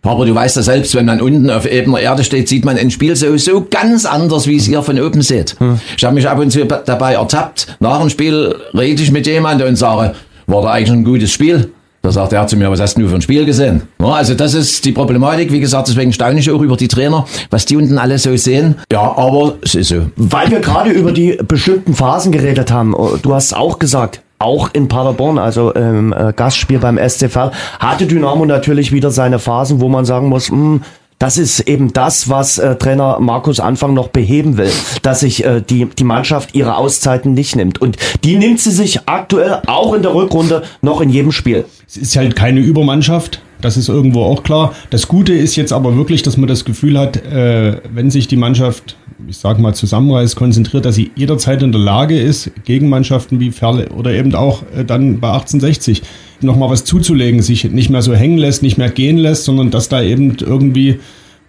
Aber 0.02 0.26
du 0.26 0.36
weißt 0.36 0.58
ja 0.58 0.62
selbst, 0.64 0.94
wenn 0.96 1.06
man 1.06 1.22
unten 1.22 1.50
auf 1.50 1.66
ebener 1.66 2.00
Erde 2.00 2.24
steht, 2.24 2.50
sieht 2.50 2.66
man 2.66 2.78
ein 2.78 2.92
Spiel 2.92 3.16
sowieso 3.16 3.66
ganz 3.70 4.06
anders, 4.06 4.46
wie 4.48 4.58
es 4.58 4.68
ihr 4.68 4.82
von 4.82 5.00
oben 5.00 5.22
seht. 5.22 5.56
Ich 5.98 6.04
habe 6.04 6.16
mich 6.16 6.28
ab 6.28 6.40
und 6.40 6.52
zu 6.52 6.66
dabei 6.66 7.14
ertappt. 7.14 7.78
Nach 7.80 8.00
dem 8.00 8.10
Spiel 8.10 8.56
rede 8.74 9.02
ich 9.02 9.12
mit 9.12 9.26
jemandem 9.26 9.70
und 9.70 9.76
sage, 9.76 10.16
war 10.48 10.62
da 10.62 10.72
eigentlich 10.72 10.92
ein 10.92 11.04
gutes 11.04 11.32
Spiel? 11.32 11.72
Da 12.04 12.12
sagt 12.12 12.34
er 12.34 12.48
zu 12.48 12.58
mir, 12.58 12.72
was 12.72 12.80
hast 12.82 12.98
du 12.98 13.08
für 13.08 13.14
ein 13.14 13.22
Spiel 13.22 13.46
gesehen? 13.46 13.84
Ja, 14.00 14.08
also 14.08 14.34
das 14.34 14.56
ist 14.56 14.84
die 14.86 14.92
Problematik. 14.92 15.52
Wie 15.52 15.60
gesagt, 15.60 15.88
deswegen 15.88 16.12
staune 16.12 16.40
ich 16.40 16.50
auch 16.50 16.62
über 16.62 16.76
die 16.76 16.88
Trainer, 16.88 17.26
was 17.52 17.66
die 17.66 17.78
unten 17.78 18.00
alle 18.00 18.18
so 18.18 18.36
sehen. 18.36 18.76
Ja, 18.92 19.02
aber 19.02 19.54
es 19.62 19.76
ist 19.76 19.90
so. 19.90 20.08
Weil 20.16 20.50
wir 20.50 20.62
gerade 20.62 20.90
über 20.90 21.12
die 21.12 21.38
bestimmten 21.48 21.94
Phasen 21.94 22.32
geredet 22.32 22.72
haben, 22.72 22.96
oh, 22.96 23.18
du 23.22 23.36
hast 23.36 23.56
auch 23.56 23.78
gesagt, 23.78 24.22
auch 24.40 24.70
in 24.74 24.88
Paderborn, 24.88 25.38
also 25.38 25.72
im 25.74 26.12
äh, 26.12 26.34
Gastspiel 26.36 26.80
beim 26.80 26.98
SCV, 26.98 27.52
hatte 27.80 28.08
Dynamo 28.08 28.46
natürlich 28.46 28.92
wieder 28.92 29.12
seine 29.12 29.38
Phasen, 29.38 29.80
wo 29.80 29.88
man 29.88 30.04
sagen 30.04 30.28
muss, 30.28 30.50
mh, 30.50 30.80
das 31.22 31.38
ist 31.38 31.60
eben 31.62 31.94
das, 31.94 32.30
was 32.30 32.58
äh, 32.58 32.76
Trainer 32.78 33.20
Markus 33.20 33.60
Anfang 33.60 33.94
noch 33.94 34.08
beheben 34.08 34.58
will, 34.58 34.72
dass 35.04 35.20
sich 35.20 35.46
äh, 35.46 35.62
die, 35.62 35.86
die 35.86 36.04
Mannschaft 36.04 36.56
ihre 36.56 36.78
Auszeiten 36.78 37.36
nicht 37.36 37.56
nimmt. 37.56 37.80
Und 37.80 37.98
die 38.24 38.38
nimmt 38.38 38.60
sie 38.60 38.72
sich 38.72 39.08
aktuell 39.08 39.62
auch 39.68 39.94
in 39.94 40.02
der 40.02 40.16
Rückrunde 40.16 40.64
noch 40.82 41.00
in 41.00 41.12
jedem 41.12 41.32
Spiel. 41.32 41.66
Es 41.88 41.98
ist 41.98 42.16
halt 42.16 42.36
keine 42.36 42.60
Übermannschaft. 42.60 43.40
Das 43.62 43.78
ist 43.78 43.90
irgendwo 43.90 44.24
auch 44.24 44.44
klar. 44.44 44.74
Das 44.90 45.08
Gute 45.08 45.34
ist 45.34 45.56
jetzt 45.56 45.72
aber 45.74 45.96
wirklich, 45.96 46.24
dass 46.24 46.38
man 46.38 46.48
das 46.48 46.66
Gefühl 46.66 46.98
hat, 46.98 47.18
äh, 47.18 47.78
wenn 47.94 48.10
sich 48.10 48.28
die 48.28 48.38
Mannschaft, 48.38 48.96
ich 49.28 49.38
sag 49.38 49.60
mal, 49.60 49.74
zusammenreißt, 49.74 50.36
konzentriert, 50.36 50.86
dass 50.86 50.96
sie 50.96 51.12
jederzeit 51.16 51.62
in 51.64 51.72
der 51.72 51.82
Lage 51.82 52.20
ist, 52.20 52.52
gegen 52.66 52.90
Mannschaften 52.90 53.40
wie 53.40 53.52
Ferle 53.52 53.90
oder 53.90 54.12
eben 54.12 54.34
auch 54.36 54.64
äh, 54.76 54.84
dann 54.84 55.20
bei 55.20 55.30
1860 55.30 56.02
nochmal 56.42 56.70
was 56.70 56.84
zuzulegen, 56.84 57.42
sich 57.42 57.64
nicht 57.66 57.90
mehr 57.90 58.02
so 58.02 58.14
hängen 58.14 58.38
lässt, 58.38 58.64
nicht 58.64 58.78
mehr 58.78 58.90
gehen 58.90 59.18
lässt, 59.18 59.46
sondern 59.46 59.70
dass 59.70 59.90
da 59.90 60.02
eben 60.02 60.36
irgendwie 60.40 61.00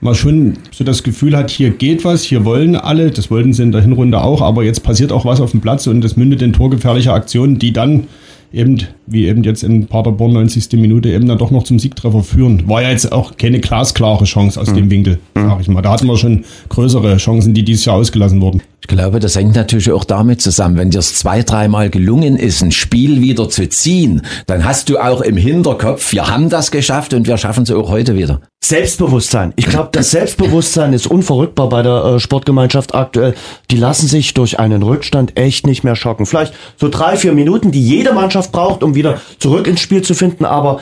man 0.02 0.14
schon 0.16 0.54
so 0.72 0.82
das 0.82 1.04
Gefühl 1.04 1.36
hat, 1.36 1.50
hier 1.50 1.70
geht 1.70 2.04
was, 2.04 2.24
hier 2.24 2.44
wollen 2.44 2.74
alle, 2.74 3.12
das 3.12 3.30
wollten 3.30 3.52
sie 3.52 3.62
in 3.62 3.70
der 3.70 3.82
Hinrunde 3.82 4.20
auch, 4.20 4.42
aber 4.42 4.64
jetzt 4.64 4.82
passiert 4.82 5.12
auch 5.12 5.24
was 5.24 5.40
auf 5.40 5.52
dem 5.52 5.60
Platz 5.60 5.86
und 5.86 6.00
das 6.02 6.16
mündet 6.16 6.42
in 6.42 6.52
torgefährliche 6.52 7.12
Aktionen, 7.12 7.58
die 7.58 7.72
dann 7.72 8.08
eben, 8.52 8.78
wie 9.06 9.26
eben 9.26 9.42
jetzt 9.42 9.62
in 9.62 9.86
Paderborn 9.86 10.32
90. 10.32 10.72
Minute, 10.72 11.10
eben 11.10 11.26
dann 11.26 11.38
doch 11.38 11.50
noch 11.50 11.64
zum 11.64 11.78
Siegtreffer 11.78 12.22
führen. 12.22 12.68
War 12.68 12.82
ja 12.82 12.90
jetzt 12.90 13.10
auch 13.12 13.36
keine 13.36 13.60
glasklare 13.60 14.24
Chance 14.24 14.60
aus 14.60 14.72
dem 14.72 14.90
Winkel, 14.90 15.18
sag 15.34 15.60
ich 15.60 15.68
mal. 15.68 15.82
Da 15.82 15.92
hatten 15.92 16.06
wir 16.06 16.16
schon 16.16 16.44
größere 16.68 17.16
Chancen, 17.16 17.54
die 17.54 17.64
dieses 17.64 17.84
Jahr 17.84 17.96
ausgelassen 17.96 18.40
wurden. 18.40 18.61
Ich 18.92 18.98
glaube, 18.98 19.20
das 19.20 19.36
hängt 19.36 19.56
natürlich 19.56 19.90
auch 19.90 20.04
damit 20.04 20.42
zusammen, 20.42 20.76
wenn 20.76 20.90
dir 20.90 20.98
es 20.98 21.14
zwei, 21.14 21.42
dreimal 21.42 21.88
gelungen 21.88 22.36
ist, 22.36 22.62
ein 22.62 22.72
Spiel 22.72 23.22
wieder 23.22 23.48
zu 23.48 23.66
ziehen, 23.66 24.20
dann 24.46 24.66
hast 24.66 24.90
du 24.90 24.98
auch 24.98 25.22
im 25.22 25.38
Hinterkopf, 25.38 26.12
wir 26.12 26.28
haben 26.28 26.50
das 26.50 26.70
geschafft 26.70 27.14
und 27.14 27.26
wir 27.26 27.38
schaffen 27.38 27.62
es 27.62 27.70
auch 27.70 27.88
heute 27.88 28.18
wieder. 28.18 28.42
Selbstbewusstsein. 28.62 29.54
Ich 29.56 29.64
glaube, 29.64 29.88
das 29.92 30.10
Selbstbewusstsein 30.10 30.92
ist 30.92 31.06
unverrückbar 31.06 31.70
bei 31.70 31.80
der 31.80 32.04
äh, 32.04 32.20
Sportgemeinschaft 32.20 32.94
aktuell. 32.94 33.34
Die 33.70 33.78
lassen 33.78 34.08
sich 34.08 34.34
durch 34.34 34.58
einen 34.60 34.82
Rückstand 34.82 35.38
echt 35.38 35.66
nicht 35.66 35.84
mehr 35.84 35.96
schocken. 35.96 36.26
Vielleicht 36.26 36.52
so 36.76 36.90
drei, 36.90 37.16
vier 37.16 37.32
Minuten, 37.32 37.72
die 37.72 37.82
jede 37.82 38.12
Mannschaft 38.12 38.52
braucht, 38.52 38.82
um 38.82 38.94
wieder 38.94 39.22
zurück 39.38 39.68
ins 39.68 39.80
Spiel 39.80 40.02
zu 40.02 40.12
finden, 40.12 40.44
aber 40.44 40.80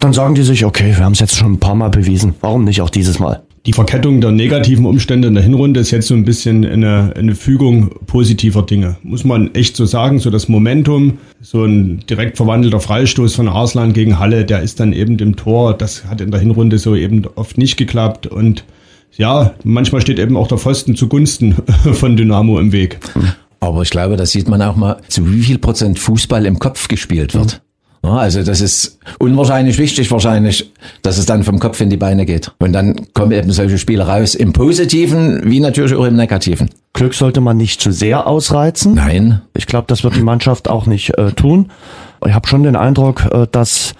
dann 0.00 0.12
sagen 0.12 0.34
die 0.34 0.42
sich, 0.42 0.66
okay, 0.66 0.92
wir 0.94 1.02
haben 1.02 1.12
es 1.12 1.20
jetzt 1.20 1.34
schon 1.34 1.52
ein 1.52 1.60
paar 1.60 1.74
Mal 1.74 1.88
bewiesen. 1.88 2.34
Warum 2.42 2.64
nicht 2.64 2.82
auch 2.82 2.90
dieses 2.90 3.18
Mal? 3.18 3.42
Die 3.66 3.72
Verkettung 3.72 4.20
der 4.20 4.30
negativen 4.30 4.86
Umstände 4.86 5.28
in 5.28 5.34
der 5.34 5.42
Hinrunde 5.42 5.80
ist 5.80 5.90
jetzt 5.90 6.08
so 6.08 6.14
ein 6.14 6.24
bisschen 6.24 6.64
eine, 6.64 7.12
eine 7.16 7.34
Fügung 7.34 7.90
positiver 8.06 8.62
Dinge. 8.62 8.96
Muss 9.02 9.24
man 9.24 9.54
echt 9.54 9.76
so 9.76 9.84
sagen, 9.84 10.18
so 10.18 10.30
das 10.30 10.48
Momentum, 10.48 11.18
so 11.40 11.64
ein 11.64 12.00
direkt 12.08 12.36
verwandelter 12.36 12.80
Freistoß 12.80 13.34
von 13.34 13.48
Arslan 13.48 13.92
gegen 13.92 14.18
Halle, 14.18 14.44
der 14.44 14.62
ist 14.62 14.80
dann 14.80 14.92
eben 14.92 15.18
im 15.18 15.36
Tor. 15.36 15.76
Das 15.76 16.04
hat 16.06 16.20
in 16.20 16.30
der 16.30 16.40
Hinrunde 16.40 16.78
so 16.78 16.94
eben 16.94 17.26
oft 17.34 17.58
nicht 17.58 17.76
geklappt 17.76 18.26
und 18.26 18.64
ja, 19.16 19.54
manchmal 19.64 20.00
steht 20.00 20.18
eben 20.18 20.36
auch 20.36 20.48
der 20.48 20.58
Pfosten 20.58 20.94
zugunsten 20.94 21.56
von 21.92 22.16
Dynamo 22.16 22.60
im 22.60 22.72
Weg. 22.72 22.98
Aber 23.60 23.82
ich 23.82 23.90
glaube, 23.90 24.16
da 24.16 24.26
sieht 24.26 24.48
man 24.48 24.62
auch 24.62 24.76
mal, 24.76 24.98
zu 25.08 25.30
wie 25.32 25.42
viel 25.42 25.58
Prozent 25.58 25.98
Fußball 25.98 26.46
im 26.46 26.58
Kopf 26.58 26.88
gespielt 26.88 27.34
wird. 27.34 27.60
Ja, 28.04 28.16
also 28.16 28.42
das 28.42 28.60
ist 28.60 28.98
unwahrscheinlich 29.18 29.78
wichtig 29.78 30.10
wahrscheinlich, 30.10 30.72
dass 31.02 31.18
es 31.18 31.26
dann 31.26 31.42
vom 31.42 31.58
Kopf 31.58 31.80
in 31.80 31.90
die 31.90 31.96
Beine 31.96 32.26
geht. 32.26 32.52
Und 32.58 32.72
dann 32.72 33.12
kommen 33.12 33.32
eben 33.32 33.50
solche 33.50 33.78
Spiele 33.78 34.06
raus, 34.06 34.34
im 34.34 34.52
Positiven 34.52 35.40
wie 35.44 35.60
natürlich 35.60 35.94
auch 35.94 36.04
im 36.04 36.16
Negativen. 36.16 36.70
Glück 36.92 37.14
sollte 37.14 37.40
man 37.40 37.56
nicht 37.56 37.80
zu 37.80 37.92
sehr 37.92 38.26
ausreizen. 38.26 38.94
Nein, 38.94 39.42
Ich 39.54 39.66
glaube, 39.66 39.86
das 39.88 40.04
wird 40.04 40.16
die 40.16 40.22
Mannschaft 40.22 40.68
auch 40.68 40.86
nicht 40.86 41.16
äh, 41.18 41.32
tun. 41.32 41.70
Ich 42.26 42.34
habe 42.34 42.48
schon 42.48 42.62
den 42.62 42.76
Eindruck, 42.76 43.26
äh, 43.32 43.46
dass 43.50 43.94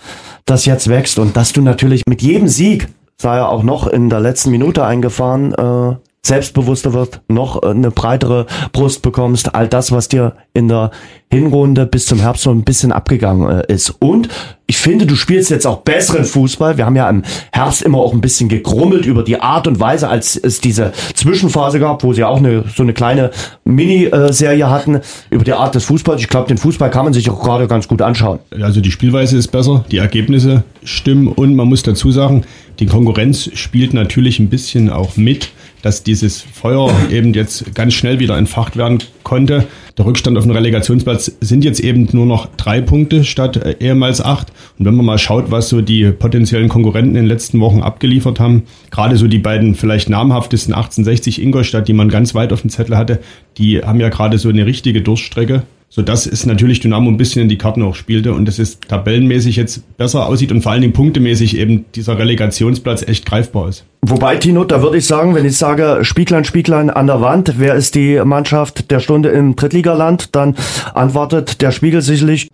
das 0.46 0.64
jetzt 0.64 0.88
wächst 0.88 1.18
und 1.18 1.36
dass 1.36 1.52
du 1.52 1.60
natürlich 1.60 2.02
mit 2.08 2.22
jedem 2.22 2.48
Sieg, 2.48 2.88
sei 3.20 3.36
er 3.36 3.48
auch 3.50 3.62
noch 3.62 3.86
in 3.86 4.10
der 4.10 4.20
letzten 4.20 4.50
Minute 4.50 4.84
eingefahren, 4.84 5.52
äh, 5.54 5.96
selbstbewusster 6.22 6.92
wird, 6.92 7.22
noch 7.28 7.62
äh, 7.62 7.68
eine 7.68 7.90
breitere 7.90 8.46
Brust 8.72 9.02
bekommst, 9.02 9.54
all 9.54 9.68
das, 9.68 9.92
was 9.92 10.08
dir 10.08 10.34
in 10.54 10.68
der 10.68 10.90
Hinrunde 11.30 11.86
bis 11.86 12.06
zum 12.06 12.20
Herbst 12.20 12.42
so 12.42 12.50
ein 12.50 12.64
bisschen 12.64 12.92
abgegangen 12.92 13.48
äh, 13.48 13.72
ist. 13.72 13.90
Und 13.98 14.28
ich 14.66 14.76
finde, 14.76 15.06
du 15.06 15.14
spielst 15.14 15.50
jetzt 15.50 15.66
auch 15.66 15.78
besseren 15.78 16.24
Fußball. 16.24 16.76
Wir 16.76 16.84
haben 16.84 16.96
ja 16.96 17.08
im 17.08 17.22
Herbst 17.52 17.82
immer 17.82 17.98
auch 17.98 18.12
ein 18.12 18.20
bisschen 18.20 18.50
gegrummelt 18.50 19.06
über 19.06 19.22
die 19.22 19.40
Art 19.40 19.66
und 19.66 19.80
Weise, 19.80 20.08
als 20.08 20.36
es 20.36 20.60
diese 20.60 20.92
Zwischenphase 21.14 21.80
gab, 21.80 22.02
wo 22.02 22.12
sie 22.12 22.24
auch 22.24 22.36
eine, 22.36 22.64
so 22.74 22.82
eine 22.82 22.92
kleine 22.92 23.30
Miniserie 23.64 24.68
hatten, 24.68 25.00
über 25.30 25.44
die 25.44 25.54
Art 25.54 25.74
des 25.74 25.84
Fußballs. 25.84 26.20
Ich 26.20 26.28
glaube, 26.28 26.48
den 26.48 26.58
Fußball 26.58 26.90
kann 26.90 27.04
man 27.04 27.14
sich 27.14 27.30
auch 27.30 27.42
gerade 27.42 27.66
ganz 27.66 27.88
gut 27.88 28.02
anschauen. 28.02 28.40
Also 28.60 28.82
die 28.82 28.90
Spielweise 28.90 29.38
ist 29.38 29.48
besser, 29.48 29.84
die 29.90 29.98
Ergebnisse 29.98 30.64
stimmen 30.84 31.28
und 31.28 31.54
man 31.54 31.68
muss 31.68 31.82
dazu 31.82 32.10
sagen, 32.10 32.44
die 32.78 32.86
Konkurrenz 32.86 33.50
spielt 33.54 33.94
natürlich 33.94 34.38
ein 34.38 34.50
bisschen 34.50 34.90
auch 34.90 35.16
mit, 35.16 35.50
dass 35.82 36.02
dieses 36.02 36.40
Feuer 36.40 36.92
eben 37.10 37.34
jetzt 37.34 37.74
ganz 37.74 37.94
schnell 37.94 38.18
wieder 38.18 38.36
entfacht 38.36 38.76
werden 38.76 38.98
konnte. 39.22 39.66
Der 39.96 40.06
Rückstand 40.06 40.38
auf 40.38 40.44
dem 40.44 40.52
Relegationsplatz 40.52 41.32
sind 41.40 41.64
jetzt 41.64 41.80
eben 41.80 42.08
nur 42.12 42.26
noch 42.26 42.46
drei 42.56 42.80
Punkte 42.80 43.24
statt 43.24 43.56
äh, 43.56 43.76
ehemals 43.80 44.20
acht. 44.20 44.52
Und 44.78 44.86
wenn 44.86 44.94
man 44.94 45.06
mal 45.06 45.18
schaut, 45.18 45.50
was 45.50 45.68
so 45.68 45.80
die 45.80 46.10
potenziellen 46.12 46.68
Konkurrenten 46.68 47.16
in 47.16 47.22
den 47.22 47.26
letzten 47.26 47.60
Wochen 47.60 47.80
abgeliefert 47.80 48.40
haben, 48.40 48.64
gerade 48.90 49.16
so 49.16 49.26
die 49.26 49.38
beiden 49.38 49.74
vielleicht 49.74 50.08
namhaftesten 50.08 50.74
1860 50.74 51.42
Ingolstadt, 51.42 51.88
die 51.88 51.92
man 51.92 52.08
ganz 52.08 52.34
weit 52.34 52.52
auf 52.52 52.60
dem 52.60 52.70
Zettel 52.70 52.96
hatte, 52.96 53.20
die 53.56 53.80
haben 53.80 54.00
ja 54.00 54.08
gerade 54.08 54.38
so 54.38 54.48
eine 54.48 54.66
richtige 54.66 55.02
Durststrecke 55.02 55.64
so 55.90 56.02
dass 56.02 56.26
es 56.26 56.44
natürlich 56.44 56.80
Dynamo 56.80 57.10
ein 57.10 57.16
bisschen 57.16 57.42
in 57.42 57.48
die 57.48 57.58
Karten 57.58 57.82
auch 57.82 57.94
spielte 57.94 58.32
und 58.32 58.46
dass 58.46 58.58
es 58.58 58.78
tabellenmäßig 58.80 59.56
jetzt 59.56 59.96
besser 59.96 60.26
aussieht 60.26 60.52
und 60.52 60.62
vor 60.62 60.72
allen 60.72 60.82
Dingen 60.82 60.92
punktemäßig 60.92 61.56
eben 61.56 61.86
dieser 61.94 62.18
Relegationsplatz 62.18 63.02
echt 63.02 63.24
greifbar 63.24 63.68
ist. 63.68 63.84
Wobei, 64.02 64.36
Tino, 64.36 64.64
da 64.64 64.82
würde 64.82 64.98
ich 64.98 65.06
sagen, 65.06 65.34
wenn 65.34 65.44
ich 65.44 65.56
sage, 65.56 66.00
Spieglein, 66.02 66.44
Spieglein 66.44 66.90
an 66.90 67.06
der 67.06 67.20
Wand, 67.20 67.54
wer 67.58 67.74
ist 67.74 67.94
die 67.94 68.20
Mannschaft 68.24 68.90
der 68.90 69.00
Stunde 69.00 69.30
im 69.30 69.56
Drittligaland, 69.56 70.34
dann 70.36 70.54
antwortet 70.94 71.60
der 71.62 71.72
Spiegel 71.72 72.02
sicherlich, 72.02 72.48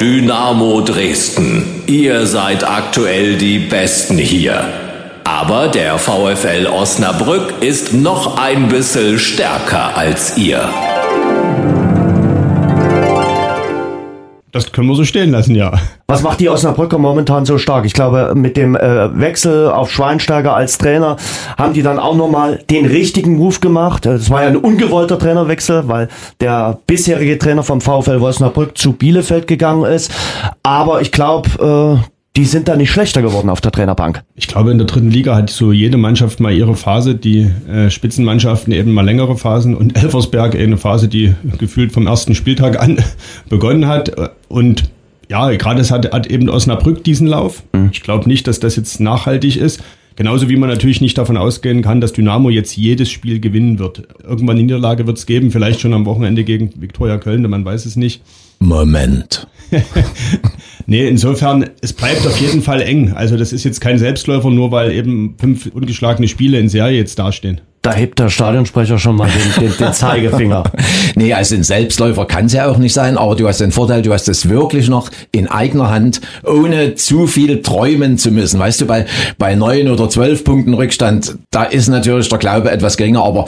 Dynamo 0.00 0.80
Dresden. 0.82 1.64
Ihr 1.88 2.24
seid 2.26 2.62
aktuell 2.62 3.36
die 3.36 3.58
Besten 3.58 4.16
hier. 4.16 4.64
Aber 5.24 5.68
der 5.68 5.98
VfL 5.98 6.66
Osnabrück 6.66 7.54
ist 7.60 7.92
noch 7.92 8.38
ein 8.38 8.68
bisschen 8.68 9.18
stärker 9.18 9.96
als 9.96 10.38
ihr. 10.38 10.68
Das 14.58 14.72
können 14.72 14.88
wir 14.88 14.96
so 14.96 15.04
stehen 15.04 15.30
lassen, 15.30 15.54
ja. 15.54 15.72
Was 16.08 16.22
macht 16.22 16.40
die 16.40 16.48
Osnabrücker 16.48 16.98
momentan 16.98 17.46
so 17.46 17.58
stark? 17.58 17.84
Ich 17.84 17.92
glaube, 17.92 18.32
mit 18.34 18.56
dem 18.56 18.74
äh, 18.74 19.20
Wechsel 19.20 19.70
auf 19.70 19.92
Schweinsteiger 19.92 20.52
als 20.52 20.78
Trainer 20.78 21.16
haben 21.56 21.74
die 21.74 21.82
dann 21.82 22.00
auch 22.00 22.16
nochmal 22.16 22.58
den 22.68 22.84
richtigen 22.84 23.36
Move 23.36 23.60
gemacht. 23.60 24.04
Es 24.06 24.30
war 24.30 24.42
ja 24.42 24.48
ein 24.48 24.56
ungewollter 24.56 25.16
Trainerwechsel, 25.16 25.86
weil 25.86 26.08
der 26.40 26.76
bisherige 26.88 27.38
Trainer 27.38 27.62
vom 27.62 27.80
VfL 27.80 28.16
Osnabrück 28.20 28.76
zu 28.76 28.94
Bielefeld 28.94 29.46
gegangen 29.46 29.84
ist. 29.84 30.10
Aber 30.64 31.02
ich 31.02 31.12
glaube, 31.12 32.02
äh, 32.02 32.17
die 32.38 32.44
sind 32.44 32.68
da 32.68 32.76
nicht 32.76 32.92
schlechter 32.92 33.20
geworden 33.20 33.50
auf 33.50 33.60
der 33.60 33.72
Trainerbank. 33.72 34.22
Ich 34.36 34.46
glaube, 34.46 34.70
in 34.70 34.78
der 34.78 34.86
dritten 34.86 35.10
Liga 35.10 35.34
hat 35.34 35.50
so 35.50 35.72
jede 35.72 35.96
Mannschaft 35.96 36.38
mal 36.38 36.52
ihre 36.52 36.76
Phase, 36.76 37.16
die 37.16 37.50
äh, 37.68 37.90
Spitzenmannschaften 37.90 38.72
eben 38.72 38.92
mal 38.92 39.04
längere 39.04 39.36
Phasen 39.36 39.74
und 39.74 39.96
Elversberg 40.00 40.54
eine 40.54 40.76
Phase, 40.76 41.08
die 41.08 41.34
gefühlt 41.58 41.90
vom 41.90 42.06
ersten 42.06 42.36
Spieltag 42.36 42.80
an 42.80 43.02
begonnen 43.48 43.88
hat. 43.88 44.12
Und 44.46 44.84
ja, 45.28 45.50
gerade 45.50 45.80
es 45.80 45.90
hat, 45.90 46.12
hat 46.12 46.28
eben 46.28 46.48
Osnabrück 46.48 47.02
diesen 47.02 47.26
Lauf. 47.26 47.64
Mhm. 47.72 47.88
Ich 47.90 48.02
glaube 48.02 48.28
nicht, 48.28 48.46
dass 48.46 48.60
das 48.60 48.76
jetzt 48.76 49.00
nachhaltig 49.00 49.56
ist. 49.56 49.82
Genauso 50.14 50.48
wie 50.48 50.56
man 50.56 50.68
natürlich 50.68 51.00
nicht 51.00 51.18
davon 51.18 51.36
ausgehen 51.36 51.82
kann, 51.82 52.00
dass 52.00 52.12
Dynamo 52.12 52.50
jetzt 52.50 52.76
jedes 52.76 53.10
Spiel 53.10 53.40
gewinnen 53.40 53.80
wird. 53.80 54.06
Irgendwann 54.22 54.54
eine 54.54 54.62
Niederlage 54.62 55.08
wird 55.08 55.18
es 55.18 55.26
geben, 55.26 55.50
vielleicht 55.50 55.80
schon 55.80 55.92
am 55.92 56.06
Wochenende 56.06 56.44
gegen 56.44 56.70
Viktoria 56.80 57.18
Köln, 57.18 57.42
man 57.50 57.64
weiß 57.64 57.84
es 57.84 57.96
nicht. 57.96 58.22
Moment. 58.58 59.46
nee, 60.86 61.06
insofern, 61.06 61.70
es 61.80 61.92
bleibt 61.92 62.26
auf 62.26 62.38
jeden 62.38 62.62
Fall 62.62 62.80
eng. 62.80 63.12
Also 63.12 63.36
das 63.36 63.52
ist 63.52 63.64
jetzt 63.64 63.80
kein 63.80 63.98
Selbstläufer, 63.98 64.50
nur 64.50 64.72
weil 64.72 64.92
eben 64.92 65.36
fünf 65.38 65.66
ungeschlagene 65.66 66.28
Spiele 66.28 66.58
in 66.58 66.68
Serie 66.68 66.98
jetzt 66.98 67.18
dastehen. 67.18 67.60
Da 67.82 67.94
hebt 67.94 68.18
der 68.18 68.28
Stadionsprecher 68.28 68.98
schon 68.98 69.14
mal 69.14 69.30
den, 69.30 69.68
den, 69.68 69.76
den 69.78 69.92
Zeigefinger. 69.92 70.64
nee, 71.14 71.32
also 71.32 71.54
ein 71.54 71.62
Selbstläufer 71.62 72.26
kann 72.26 72.46
es 72.46 72.52
ja 72.52 72.68
auch 72.68 72.76
nicht 72.76 72.92
sein, 72.92 73.16
aber 73.16 73.36
du 73.36 73.46
hast 73.46 73.60
den 73.60 73.70
Vorteil, 73.70 74.02
du 74.02 74.12
hast 74.12 74.28
es 74.28 74.48
wirklich 74.48 74.88
noch 74.88 75.10
in 75.30 75.46
eigener 75.46 75.88
Hand, 75.88 76.20
ohne 76.44 76.96
zu 76.96 77.28
viel 77.28 77.62
träumen 77.62 78.18
zu 78.18 78.32
müssen. 78.32 78.58
Weißt 78.58 78.80
du, 78.80 78.86
bei, 78.86 79.06
bei 79.38 79.54
neun 79.54 79.88
oder 79.88 80.08
zwölf 80.08 80.42
Punkten 80.42 80.74
Rückstand, 80.74 81.36
da 81.52 81.62
ist 81.62 81.88
natürlich 81.88 82.28
der 82.28 82.38
Glaube 82.38 82.72
etwas 82.72 82.96
geringer, 82.96 83.22
aber 83.22 83.46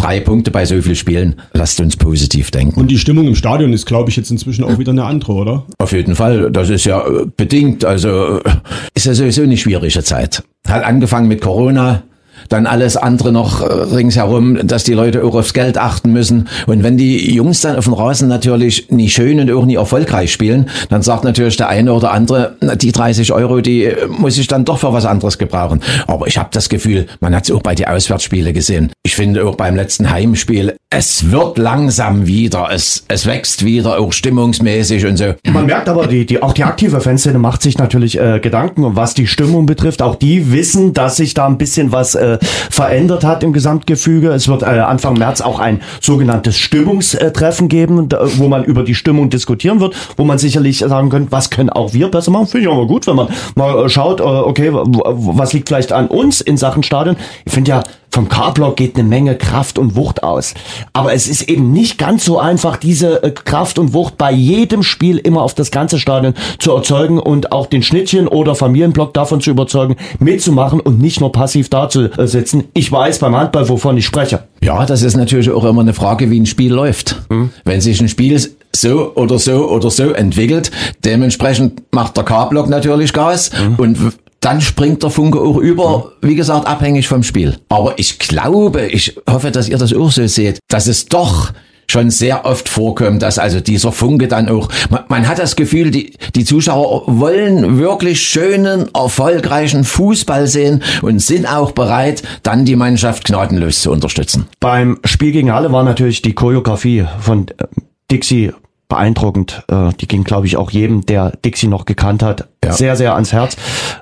drei 0.00 0.20
Punkte 0.20 0.50
bei 0.50 0.64
so 0.64 0.80
vielen 0.80 0.96
Spielen. 0.96 1.36
Lasst 1.52 1.80
uns 1.80 1.96
positiv 1.96 2.50
denken. 2.50 2.80
Und 2.80 2.90
die 2.90 2.98
Stimmung 2.98 3.26
im 3.26 3.34
Stadion 3.34 3.72
ist, 3.72 3.86
glaube 3.86 4.10
ich, 4.10 4.16
jetzt 4.16 4.30
inzwischen 4.30 4.64
auch 4.64 4.78
wieder 4.78 4.92
eine 4.92 5.04
andere, 5.04 5.32
oder? 5.32 5.66
Auf 5.78 5.92
jeden 5.92 6.16
Fall. 6.16 6.50
Das 6.50 6.70
ist 6.70 6.84
ja 6.84 7.06
äh, 7.06 7.26
bedingt. 7.36 7.84
Also 7.84 8.40
äh, 8.40 8.50
ist 8.94 9.06
ja 9.06 9.14
sowieso 9.14 9.42
eine 9.42 9.56
schwierige 9.56 10.02
Zeit. 10.02 10.42
Hat 10.66 10.84
angefangen 10.84 11.28
mit 11.28 11.40
Corona, 11.40 12.02
dann 12.50 12.66
alles 12.66 12.98
andere 12.98 13.32
noch 13.32 13.62
äh, 13.62 13.72
ringsherum, 13.72 14.66
dass 14.66 14.84
die 14.84 14.92
Leute 14.92 15.24
auch 15.24 15.34
aufs 15.34 15.54
Geld 15.54 15.78
achten 15.78 16.12
müssen. 16.12 16.48
Und 16.66 16.82
wenn 16.82 16.98
die 16.98 17.32
Jungs 17.32 17.62
dann 17.62 17.76
auf 17.76 17.84
dem 17.84 17.94
Rasen 17.94 18.28
natürlich 18.28 18.90
nie 18.90 19.08
schön 19.08 19.40
und 19.40 19.50
auch 19.50 19.64
nie 19.64 19.76
erfolgreich 19.76 20.32
spielen, 20.32 20.68
dann 20.90 21.02
sagt 21.02 21.24
natürlich 21.24 21.56
der 21.56 21.68
eine 21.68 21.94
oder 21.94 22.12
andere, 22.12 22.56
die 22.76 22.92
30 22.92 23.32
Euro, 23.32 23.60
die 23.60 23.84
äh, 23.84 24.06
muss 24.08 24.36
ich 24.36 24.48
dann 24.48 24.64
doch 24.64 24.78
für 24.78 24.92
was 24.92 25.06
anderes 25.06 25.38
gebrauchen. 25.38 25.80
Aber 26.06 26.26
ich 26.26 26.36
habe 26.36 26.50
das 26.52 26.68
Gefühl, 26.68 27.06
man 27.20 27.34
hat 27.34 27.44
es 27.44 27.50
auch 27.50 27.62
bei 27.62 27.74
den 27.74 27.86
Auswärtsspielen 27.86 28.52
gesehen. 28.52 28.92
Ich 29.02 29.14
finde 29.14 29.46
auch 29.46 29.54
beim 29.54 29.76
letzten 29.76 30.10
Heimspiel, 30.10 30.76
es 30.92 31.30
wird 31.30 31.56
langsam 31.56 32.26
wieder, 32.26 32.68
es, 32.72 33.04
es 33.06 33.24
wächst 33.24 33.64
wieder, 33.64 34.00
auch 34.00 34.12
stimmungsmäßig 34.12 35.06
und 35.06 35.16
so. 35.16 35.34
Man 35.44 35.66
merkt 35.66 35.88
aber, 35.88 36.08
die, 36.08 36.26
die, 36.26 36.42
auch 36.42 36.52
die 36.52 36.64
aktive 36.64 37.00
Fanszene 37.00 37.38
macht 37.38 37.62
sich 37.62 37.78
natürlich 37.78 38.18
äh, 38.18 38.40
Gedanken, 38.40 38.96
was 38.96 39.14
die 39.14 39.28
Stimmung 39.28 39.66
betrifft. 39.66 40.02
Auch 40.02 40.16
die 40.16 40.50
wissen, 40.50 40.92
dass 40.92 41.16
sich 41.16 41.32
da 41.34 41.46
ein 41.46 41.58
bisschen 41.58 41.92
was 41.92 42.16
äh, 42.16 42.38
verändert 42.70 43.22
hat 43.22 43.44
im 43.44 43.52
Gesamtgefüge. 43.52 44.30
Es 44.30 44.48
wird 44.48 44.62
äh, 44.62 44.66
Anfang 44.66 45.14
März 45.14 45.40
auch 45.40 45.60
ein 45.60 45.80
sogenanntes 46.00 46.58
Stimmungstreffen 46.58 47.68
geben, 47.68 48.08
wo 48.38 48.48
man 48.48 48.64
über 48.64 48.82
die 48.82 48.96
Stimmung 48.96 49.30
diskutieren 49.30 49.78
wird, 49.78 49.94
wo 50.16 50.24
man 50.24 50.38
sicherlich 50.38 50.80
sagen 50.80 51.08
könnte, 51.08 51.30
was 51.30 51.50
können 51.50 51.70
auch 51.70 51.92
wir 51.92 52.08
besser 52.08 52.32
machen. 52.32 52.48
Finde 52.48 52.66
ich 52.66 52.72
aber 52.72 52.88
gut, 52.88 53.06
wenn 53.06 53.14
man 53.14 53.28
mal 53.54 53.86
äh, 53.86 53.88
schaut, 53.88 54.18
äh, 54.18 54.24
okay, 54.24 54.70
was 54.72 55.52
liegt 55.52 55.68
vielleicht 55.68 55.92
an 55.92 56.08
uns 56.08 56.40
in 56.40 56.56
Sachen 56.56 56.82
Stadion. 56.82 57.14
Ich 57.44 57.52
finde 57.52 57.70
ja, 57.70 57.82
vom 58.10 58.28
K-Block 58.28 58.76
geht 58.76 58.96
eine 58.96 59.08
Menge 59.08 59.36
Kraft 59.36 59.78
und 59.78 59.96
Wucht 59.96 60.22
aus. 60.22 60.54
Aber 60.92 61.14
es 61.14 61.28
ist 61.28 61.48
eben 61.48 61.72
nicht 61.72 61.98
ganz 61.98 62.24
so 62.24 62.38
einfach, 62.38 62.76
diese 62.76 63.22
äh, 63.22 63.30
Kraft 63.30 63.78
und 63.78 63.92
Wucht 63.92 64.16
bei 64.18 64.32
jedem 64.32 64.82
Spiel 64.82 65.18
immer 65.18 65.42
auf 65.42 65.54
das 65.54 65.70
ganze 65.70 65.98
Stadion 65.98 66.34
zu 66.58 66.72
erzeugen 66.72 67.18
und 67.18 67.52
auch 67.52 67.66
den 67.66 67.82
Schnittchen 67.82 68.28
oder 68.28 68.54
Familienblock 68.54 69.14
davon 69.14 69.40
zu 69.40 69.50
überzeugen, 69.50 69.96
mitzumachen 70.18 70.80
und 70.80 71.00
nicht 71.00 71.20
nur 71.20 71.32
passiv 71.32 71.68
da 71.68 71.88
zu 71.88 72.10
sitzen. 72.26 72.64
Ich 72.74 72.90
weiß 72.90 73.18
beim 73.18 73.36
Handball, 73.36 73.68
wovon 73.68 73.96
ich 73.96 74.06
spreche. 74.06 74.44
Ja, 74.62 74.84
das 74.86 75.02
ist 75.02 75.16
natürlich 75.16 75.50
auch 75.50 75.64
immer 75.64 75.80
eine 75.80 75.94
Frage, 75.94 76.30
wie 76.30 76.40
ein 76.40 76.46
Spiel 76.46 76.72
läuft. 76.72 77.22
Mhm. 77.30 77.50
Wenn 77.64 77.80
sich 77.80 78.00
ein 78.00 78.08
Spiel 78.08 78.40
so 78.74 79.12
oder 79.14 79.38
so 79.38 79.68
oder 79.68 79.90
so 79.90 80.10
entwickelt, 80.10 80.70
dementsprechend 81.04 81.82
macht 81.92 82.16
der 82.16 82.24
K-Block 82.24 82.68
natürlich 82.68 83.12
Gas 83.12 83.50
mhm. 83.52 83.74
und 83.76 83.98
dann 84.40 84.60
springt 84.60 85.02
der 85.02 85.10
Funke 85.10 85.40
auch 85.40 85.58
über, 85.58 86.12
wie 86.22 86.34
gesagt, 86.34 86.66
abhängig 86.66 87.08
vom 87.08 87.22
Spiel. 87.22 87.58
Aber 87.68 87.98
ich 87.98 88.18
glaube, 88.18 88.86
ich 88.86 89.16
hoffe, 89.28 89.50
dass 89.50 89.68
ihr 89.68 89.78
das 89.78 89.94
auch 89.94 90.10
so 90.10 90.26
seht, 90.26 90.58
dass 90.68 90.86
es 90.86 91.06
doch 91.06 91.52
schon 91.90 92.10
sehr 92.10 92.46
oft 92.46 92.68
vorkommt, 92.68 93.22
dass 93.22 93.38
also 93.38 93.60
dieser 93.60 93.92
Funke 93.92 94.28
dann 94.28 94.48
auch, 94.48 94.68
man, 94.90 95.04
man, 95.08 95.28
hat 95.28 95.38
das 95.38 95.56
Gefühl, 95.56 95.90
die, 95.90 96.12
die 96.34 96.44
Zuschauer 96.44 97.02
wollen 97.06 97.78
wirklich 97.78 98.22
schönen, 98.22 98.88
erfolgreichen 98.94 99.84
Fußball 99.84 100.46
sehen 100.46 100.82
und 101.02 101.20
sind 101.20 101.46
auch 101.46 101.72
bereit, 101.72 102.22
dann 102.42 102.64
die 102.64 102.76
Mannschaft 102.76 103.24
gnadenlos 103.24 103.82
zu 103.82 103.90
unterstützen. 103.90 104.46
Beim 104.60 105.00
Spiel 105.04 105.32
gegen 105.32 105.52
Halle 105.52 105.72
war 105.72 105.82
natürlich 105.82 106.22
die 106.22 106.32
Choreografie 106.32 107.06
von 107.20 107.48
äh, 107.48 107.66
Dixie 108.10 108.52
beeindruckend. 108.90 109.62
Äh, 109.68 109.90
die 109.98 110.06
ging, 110.06 110.24
glaube 110.24 110.46
ich, 110.46 110.58
auch 110.58 110.70
jedem, 110.70 111.06
der 111.06 111.30
Dixie 111.42 111.68
noch 111.68 111.86
gekannt 111.86 112.22
hat, 112.22 112.48
ja. 112.62 112.72
sehr, 112.72 112.96
sehr 112.96 113.14
ans 113.14 113.32
Herz. 113.32 113.56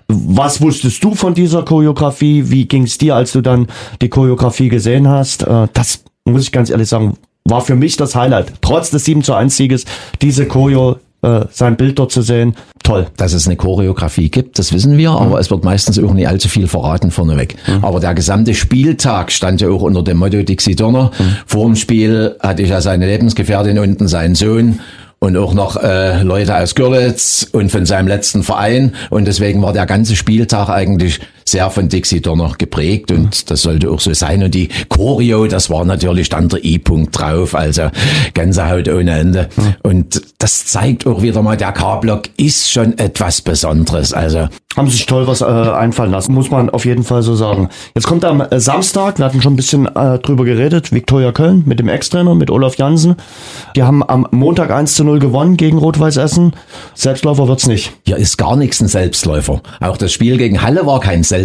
Was 0.08 0.60
wusstest 0.60 1.04
du 1.04 1.14
von 1.14 1.34
dieser 1.34 1.64
Choreografie? 1.64 2.50
Wie 2.50 2.66
ging 2.66 2.82
es 2.82 2.98
dir, 2.98 3.14
als 3.14 3.32
du 3.32 3.40
dann 3.40 3.68
die 4.02 4.08
Choreografie 4.08 4.68
gesehen 4.68 5.06
hast? 5.06 5.44
Äh, 5.44 5.68
das 5.72 6.02
muss 6.24 6.42
ich 6.42 6.50
ganz 6.50 6.70
ehrlich 6.70 6.88
sagen, 6.88 7.14
war 7.44 7.60
für 7.60 7.76
mich 7.76 7.96
das 7.96 8.16
Highlight. 8.16 8.54
Trotz 8.60 8.90
des 8.90 9.04
7 9.04 9.22
zu 9.22 9.34
1 9.34 9.56
Sieges, 9.56 9.84
diese 10.20 10.46
Choreo 10.46 10.96
äh, 11.22 11.40
sein 11.50 11.76
Bild 11.76 11.98
dort 11.98 12.12
zu 12.12 12.22
sehen. 12.22 12.54
Toll. 12.82 13.06
Dass 13.16 13.32
es 13.32 13.46
eine 13.46 13.56
Choreografie 13.56 14.30
gibt, 14.30 14.58
das 14.58 14.72
wissen 14.72 14.96
wir, 14.96 15.10
mhm. 15.10 15.16
aber 15.16 15.40
es 15.40 15.50
wird 15.50 15.64
meistens 15.64 15.98
auch 15.98 16.12
nicht 16.12 16.28
allzu 16.28 16.48
viel 16.48 16.68
verraten 16.68 17.10
vorneweg. 17.10 17.56
Mhm. 17.66 17.84
Aber 17.84 18.00
der 18.00 18.14
gesamte 18.14 18.54
Spieltag 18.54 19.32
stand 19.32 19.60
ja 19.60 19.68
auch 19.68 19.82
unter 19.82 20.02
dem 20.02 20.18
Motto 20.18 20.42
Dixie 20.42 20.76
Donner. 20.76 21.10
Mhm. 21.18 21.36
Vor 21.46 21.64
dem 21.66 21.76
Spiel 21.76 22.36
hatte 22.40 22.62
ich 22.62 22.70
ja 22.70 22.80
seine 22.80 23.06
Lebensgefährtin 23.06 23.78
unten, 23.78 24.08
seinen 24.08 24.34
Sohn 24.34 24.80
und 25.18 25.36
auch 25.36 25.54
noch 25.54 25.76
äh, 25.76 26.22
Leute 26.22 26.56
aus 26.56 26.74
Görlitz 26.74 27.48
und 27.50 27.70
von 27.70 27.86
seinem 27.86 28.06
letzten 28.06 28.42
Verein. 28.42 28.94
Und 29.10 29.26
deswegen 29.26 29.62
war 29.62 29.72
der 29.72 29.86
ganze 29.86 30.14
Spieltag 30.14 30.68
eigentlich 30.68 31.20
sehr 31.50 31.70
von 31.70 31.88
Dixie 31.88 32.20
Donner 32.20 32.52
geprägt 32.56 33.10
und 33.10 33.24
mhm. 33.24 33.30
das 33.46 33.62
sollte 33.62 33.90
auch 33.90 34.00
so 34.00 34.12
sein. 34.14 34.42
Und 34.42 34.54
die 34.54 34.68
Choreo, 34.88 35.46
das 35.46 35.70
war 35.70 35.84
natürlich 35.84 36.28
dann 36.28 36.48
der 36.48 36.64
I-Punkt 36.64 37.18
drauf, 37.18 37.54
also 37.54 37.90
Gänsehaut 38.34 38.88
ohne 38.88 39.18
Ende. 39.18 39.48
Mhm. 39.56 39.74
Und 39.82 40.22
das 40.38 40.66
zeigt 40.66 41.06
auch 41.06 41.22
wieder 41.22 41.42
mal, 41.42 41.56
der 41.56 41.72
K-Block 41.72 42.30
ist 42.36 42.70
schon 42.70 42.96
etwas 42.98 43.40
Besonderes. 43.40 44.12
Also 44.12 44.48
haben 44.76 44.90
sich 44.90 45.06
toll 45.06 45.26
was 45.26 45.40
äh, 45.40 45.44
einfallen 45.44 46.12
lassen, 46.12 46.32
muss 46.32 46.50
man 46.50 46.70
auf 46.70 46.84
jeden 46.84 47.02
Fall 47.02 47.22
so 47.22 47.34
sagen. 47.34 47.68
Jetzt 47.94 48.06
kommt 48.06 48.24
am 48.24 48.40
äh, 48.40 48.60
Samstag, 48.60 49.18
wir 49.18 49.24
hatten 49.24 49.42
schon 49.42 49.54
ein 49.54 49.56
bisschen 49.56 49.86
äh, 49.86 50.18
drüber 50.20 50.44
geredet, 50.44 50.92
Viktoria 50.92 51.32
Köln 51.32 51.64
mit 51.66 51.80
dem 51.80 51.88
Ex-Trainer, 51.88 52.34
mit 52.34 52.50
Olaf 52.50 52.76
Jansen. 52.76 53.16
Die 53.74 53.82
haben 53.82 54.08
am 54.08 54.26
Montag 54.30 54.70
1 54.70 54.94
zu 54.94 55.04
0 55.04 55.18
gewonnen 55.18 55.56
gegen 55.56 55.78
Rot-Weiß 55.78 56.16
Essen. 56.18 56.52
Selbstläufer 56.94 57.48
wird's 57.48 57.66
nicht. 57.66 57.92
Hier 58.04 58.16
ist 58.16 58.38
gar 58.38 58.56
nichts 58.56 58.80
ein 58.80 58.88
Selbstläufer. 58.88 59.62
Auch 59.80 59.96
das 59.96 60.12
Spiel 60.12 60.36
gegen 60.36 60.62
Halle 60.62 60.86
war 60.86 61.00
kein 61.00 61.24
Selbstläufer. 61.24 61.37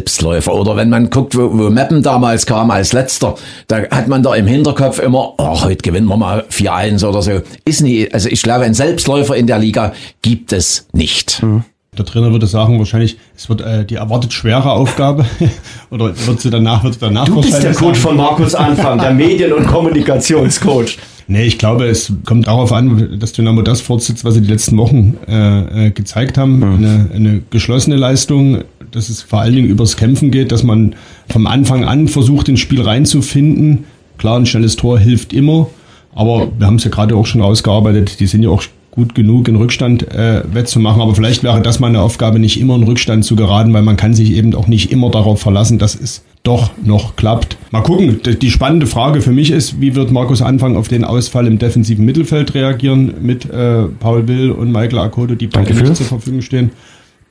Oder 0.47 0.75
wenn 0.75 0.89
man 0.89 1.09
guckt, 1.09 1.35
wo, 1.37 1.57
wo 1.57 1.69
Meppen 1.69 2.01
damals 2.01 2.45
kam 2.45 2.71
als 2.71 2.93
letzter, 2.93 3.35
da 3.67 3.83
hat 3.89 4.07
man 4.07 4.23
da 4.23 4.35
im 4.35 4.47
Hinterkopf 4.47 4.99
immer, 4.99 5.33
ach, 5.37 5.65
heute 5.65 5.81
gewinnen 5.81 6.07
wir 6.07 6.17
mal 6.17 6.45
4-1 6.49 7.05
oder 7.05 7.21
so. 7.21 7.41
Ist 7.65 7.81
nie, 7.81 8.09
also 8.11 8.29
ich 8.29 8.41
glaube, 8.41 8.65
ein 8.65 8.73
Selbstläufer 8.73 9.35
in 9.35 9.47
der 9.47 9.59
Liga 9.59 9.93
gibt 10.21 10.53
es 10.53 10.87
nicht. 10.93 11.41
Mhm. 11.43 11.63
Der 11.97 12.05
Trainer 12.05 12.31
würde 12.31 12.47
sagen, 12.47 12.79
wahrscheinlich, 12.79 13.17
es 13.37 13.49
wird 13.49 13.61
äh, 13.61 13.85
die 13.85 13.95
erwartet 13.95 14.33
schwere 14.33 14.71
Aufgabe. 14.71 15.25
Oder 15.91 16.13
wird 16.25 16.41
sie 16.41 16.49
danach, 16.49 16.83
wird 16.83 16.97
danach 16.99 17.25
Du 17.25 17.41
bist 17.41 17.61
der 17.61 17.73
Coach 17.73 17.99
von 17.99 18.17
Markus 18.17 18.55
Anfang, 18.55 18.97
der 18.99 19.13
Medien- 19.13 19.53
und 19.53 19.67
Kommunikationscoach. 19.67 20.97
Nee, 21.27 21.45
ich 21.45 21.57
glaube, 21.57 21.85
es 21.85 22.11
kommt 22.25 22.47
darauf 22.47 22.73
an, 22.73 23.19
dass 23.19 23.31
Dynamo 23.31 23.61
das 23.61 23.81
fortsetzt, 23.81 24.25
was 24.25 24.33
sie 24.33 24.41
die 24.41 24.51
letzten 24.51 24.77
Wochen 24.77 25.17
äh, 25.27 25.87
äh, 25.87 25.91
gezeigt 25.91 26.37
haben. 26.37 26.57
Mhm. 26.57 26.75
Eine, 26.75 27.09
eine 27.13 27.41
geschlossene 27.49 27.95
Leistung, 27.95 28.63
dass 28.91 29.09
es 29.09 29.21
vor 29.21 29.41
allen 29.41 29.55
Dingen 29.55 29.69
übers 29.69 29.95
Kämpfen 29.95 30.31
geht, 30.31 30.51
dass 30.51 30.63
man 30.63 30.95
vom 31.29 31.47
Anfang 31.47 31.85
an 31.85 32.07
versucht, 32.07 32.49
ins 32.49 32.59
Spiel 32.59 32.81
reinzufinden. 32.81 33.85
Klar, 34.17 34.37
ein 34.37 34.45
schnelles 34.45 34.75
Tor 34.75 34.99
hilft 34.99 35.33
immer, 35.33 35.67
aber 36.13 36.51
wir 36.57 36.67
haben 36.67 36.75
es 36.75 36.83
ja 36.83 36.91
gerade 36.91 37.15
auch 37.15 37.25
schon 37.25 37.41
rausgearbeitet, 37.41 38.19
die 38.19 38.27
sind 38.27 38.43
ja 38.43 38.49
auch 38.49 38.63
gut 38.93 39.15
genug 39.15 39.47
in 39.47 39.55
Rückstand 39.55 40.11
äh, 40.13 40.43
wettzumachen. 40.53 41.01
Aber 41.01 41.15
vielleicht 41.15 41.41
wäre 41.41 41.61
das 41.61 41.79
mal 41.79 41.87
eine 41.87 42.01
Aufgabe, 42.01 42.37
nicht 42.37 42.59
immer 42.59 42.75
in 42.75 42.83
Rückstand 42.83 43.25
zu 43.25 43.35
geraten, 43.35 43.73
weil 43.73 43.81
man 43.81 43.97
kann 43.97 44.13
sich 44.13 44.33
eben 44.33 44.53
auch 44.53 44.67
nicht 44.67 44.91
immer 44.91 45.09
darauf 45.09 45.41
verlassen, 45.41 45.79
dass 45.79 45.99
es 45.99 46.23
doch 46.43 46.69
noch 46.83 47.15
klappt. 47.15 47.57
Mal 47.71 47.81
gucken. 47.81 48.19
Die 48.23 48.51
spannende 48.51 48.85
Frage 48.85 49.21
für 49.21 49.31
mich 49.31 49.49
ist, 49.49 49.81
wie 49.81 49.95
wird 49.95 50.11
Markus 50.11 50.43
Anfang 50.43 50.77
auf 50.77 50.89
den 50.89 51.05
Ausfall 51.05 51.47
im 51.47 51.57
defensiven 51.57 52.05
Mittelfeld 52.05 52.53
reagieren 52.53 53.15
mit 53.21 53.49
äh, 53.49 53.85
Paul 53.99 54.27
Will 54.27 54.51
und 54.51 54.71
Michael 54.71 54.99
Akoto, 54.99 55.33
die 55.33 55.47
beide 55.47 55.73
nicht 55.73 55.95
zur 55.95 56.05
Verfügung 56.05 56.41
stehen. 56.41 56.69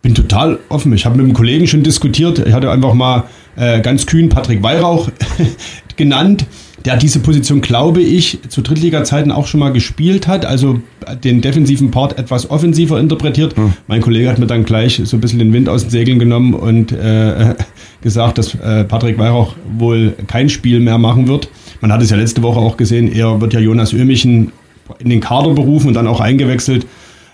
Bin 0.00 0.16
total 0.16 0.58
offen. 0.68 0.92
Ich 0.94 1.06
habe 1.06 1.16
mit 1.16 1.24
einem 1.24 1.34
Kollegen 1.34 1.68
schon 1.68 1.84
diskutiert. 1.84 2.40
Ich 2.44 2.52
hatte 2.54 2.72
einfach 2.72 2.94
mal 2.94 3.24
äh, 3.54 3.80
ganz 3.82 4.06
kühn 4.06 4.28
Patrick 4.28 4.64
Weihrauch 4.64 5.10
genannt 5.96 6.44
der 6.84 6.96
diese 6.96 7.20
Position, 7.20 7.60
glaube 7.60 8.02
ich, 8.02 8.38
zu 8.48 8.60
Drittliga-Zeiten 8.60 9.30
auch 9.30 9.46
schon 9.46 9.60
mal 9.60 9.72
gespielt 9.72 10.26
hat, 10.26 10.44
also 10.44 10.80
den 11.22 11.40
defensiven 11.40 11.90
Part 11.90 12.18
etwas 12.18 12.50
offensiver 12.50 12.98
interpretiert. 12.98 13.56
Hm. 13.56 13.74
Mein 13.86 14.00
Kollege 14.00 14.28
hat 14.28 14.38
mir 14.38 14.46
dann 14.46 14.64
gleich 14.64 15.00
so 15.04 15.16
ein 15.16 15.20
bisschen 15.20 15.38
den 15.38 15.52
Wind 15.52 15.68
aus 15.68 15.82
den 15.82 15.90
Segeln 15.90 16.18
genommen 16.18 16.54
und 16.54 16.92
äh, 16.92 17.54
gesagt, 18.02 18.38
dass 18.38 18.54
äh, 18.54 18.84
Patrick 18.84 19.18
Weihrauch 19.18 19.54
wohl 19.78 20.14
kein 20.26 20.48
Spiel 20.48 20.80
mehr 20.80 20.98
machen 20.98 21.28
wird. 21.28 21.48
Man 21.80 21.92
hat 21.92 22.02
es 22.02 22.10
ja 22.10 22.16
letzte 22.16 22.42
Woche 22.42 22.58
auch 22.58 22.76
gesehen, 22.76 23.12
er 23.12 23.40
wird 23.40 23.52
ja 23.52 23.60
Jonas 23.60 23.92
Ömichen 23.92 24.52
in 24.98 25.10
den 25.10 25.20
Kader 25.20 25.50
berufen 25.50 25.88
und 25.88 25.94
dann 25.94 26.06
auch 26.06 26.20
eingewechselt. 26.20 26.86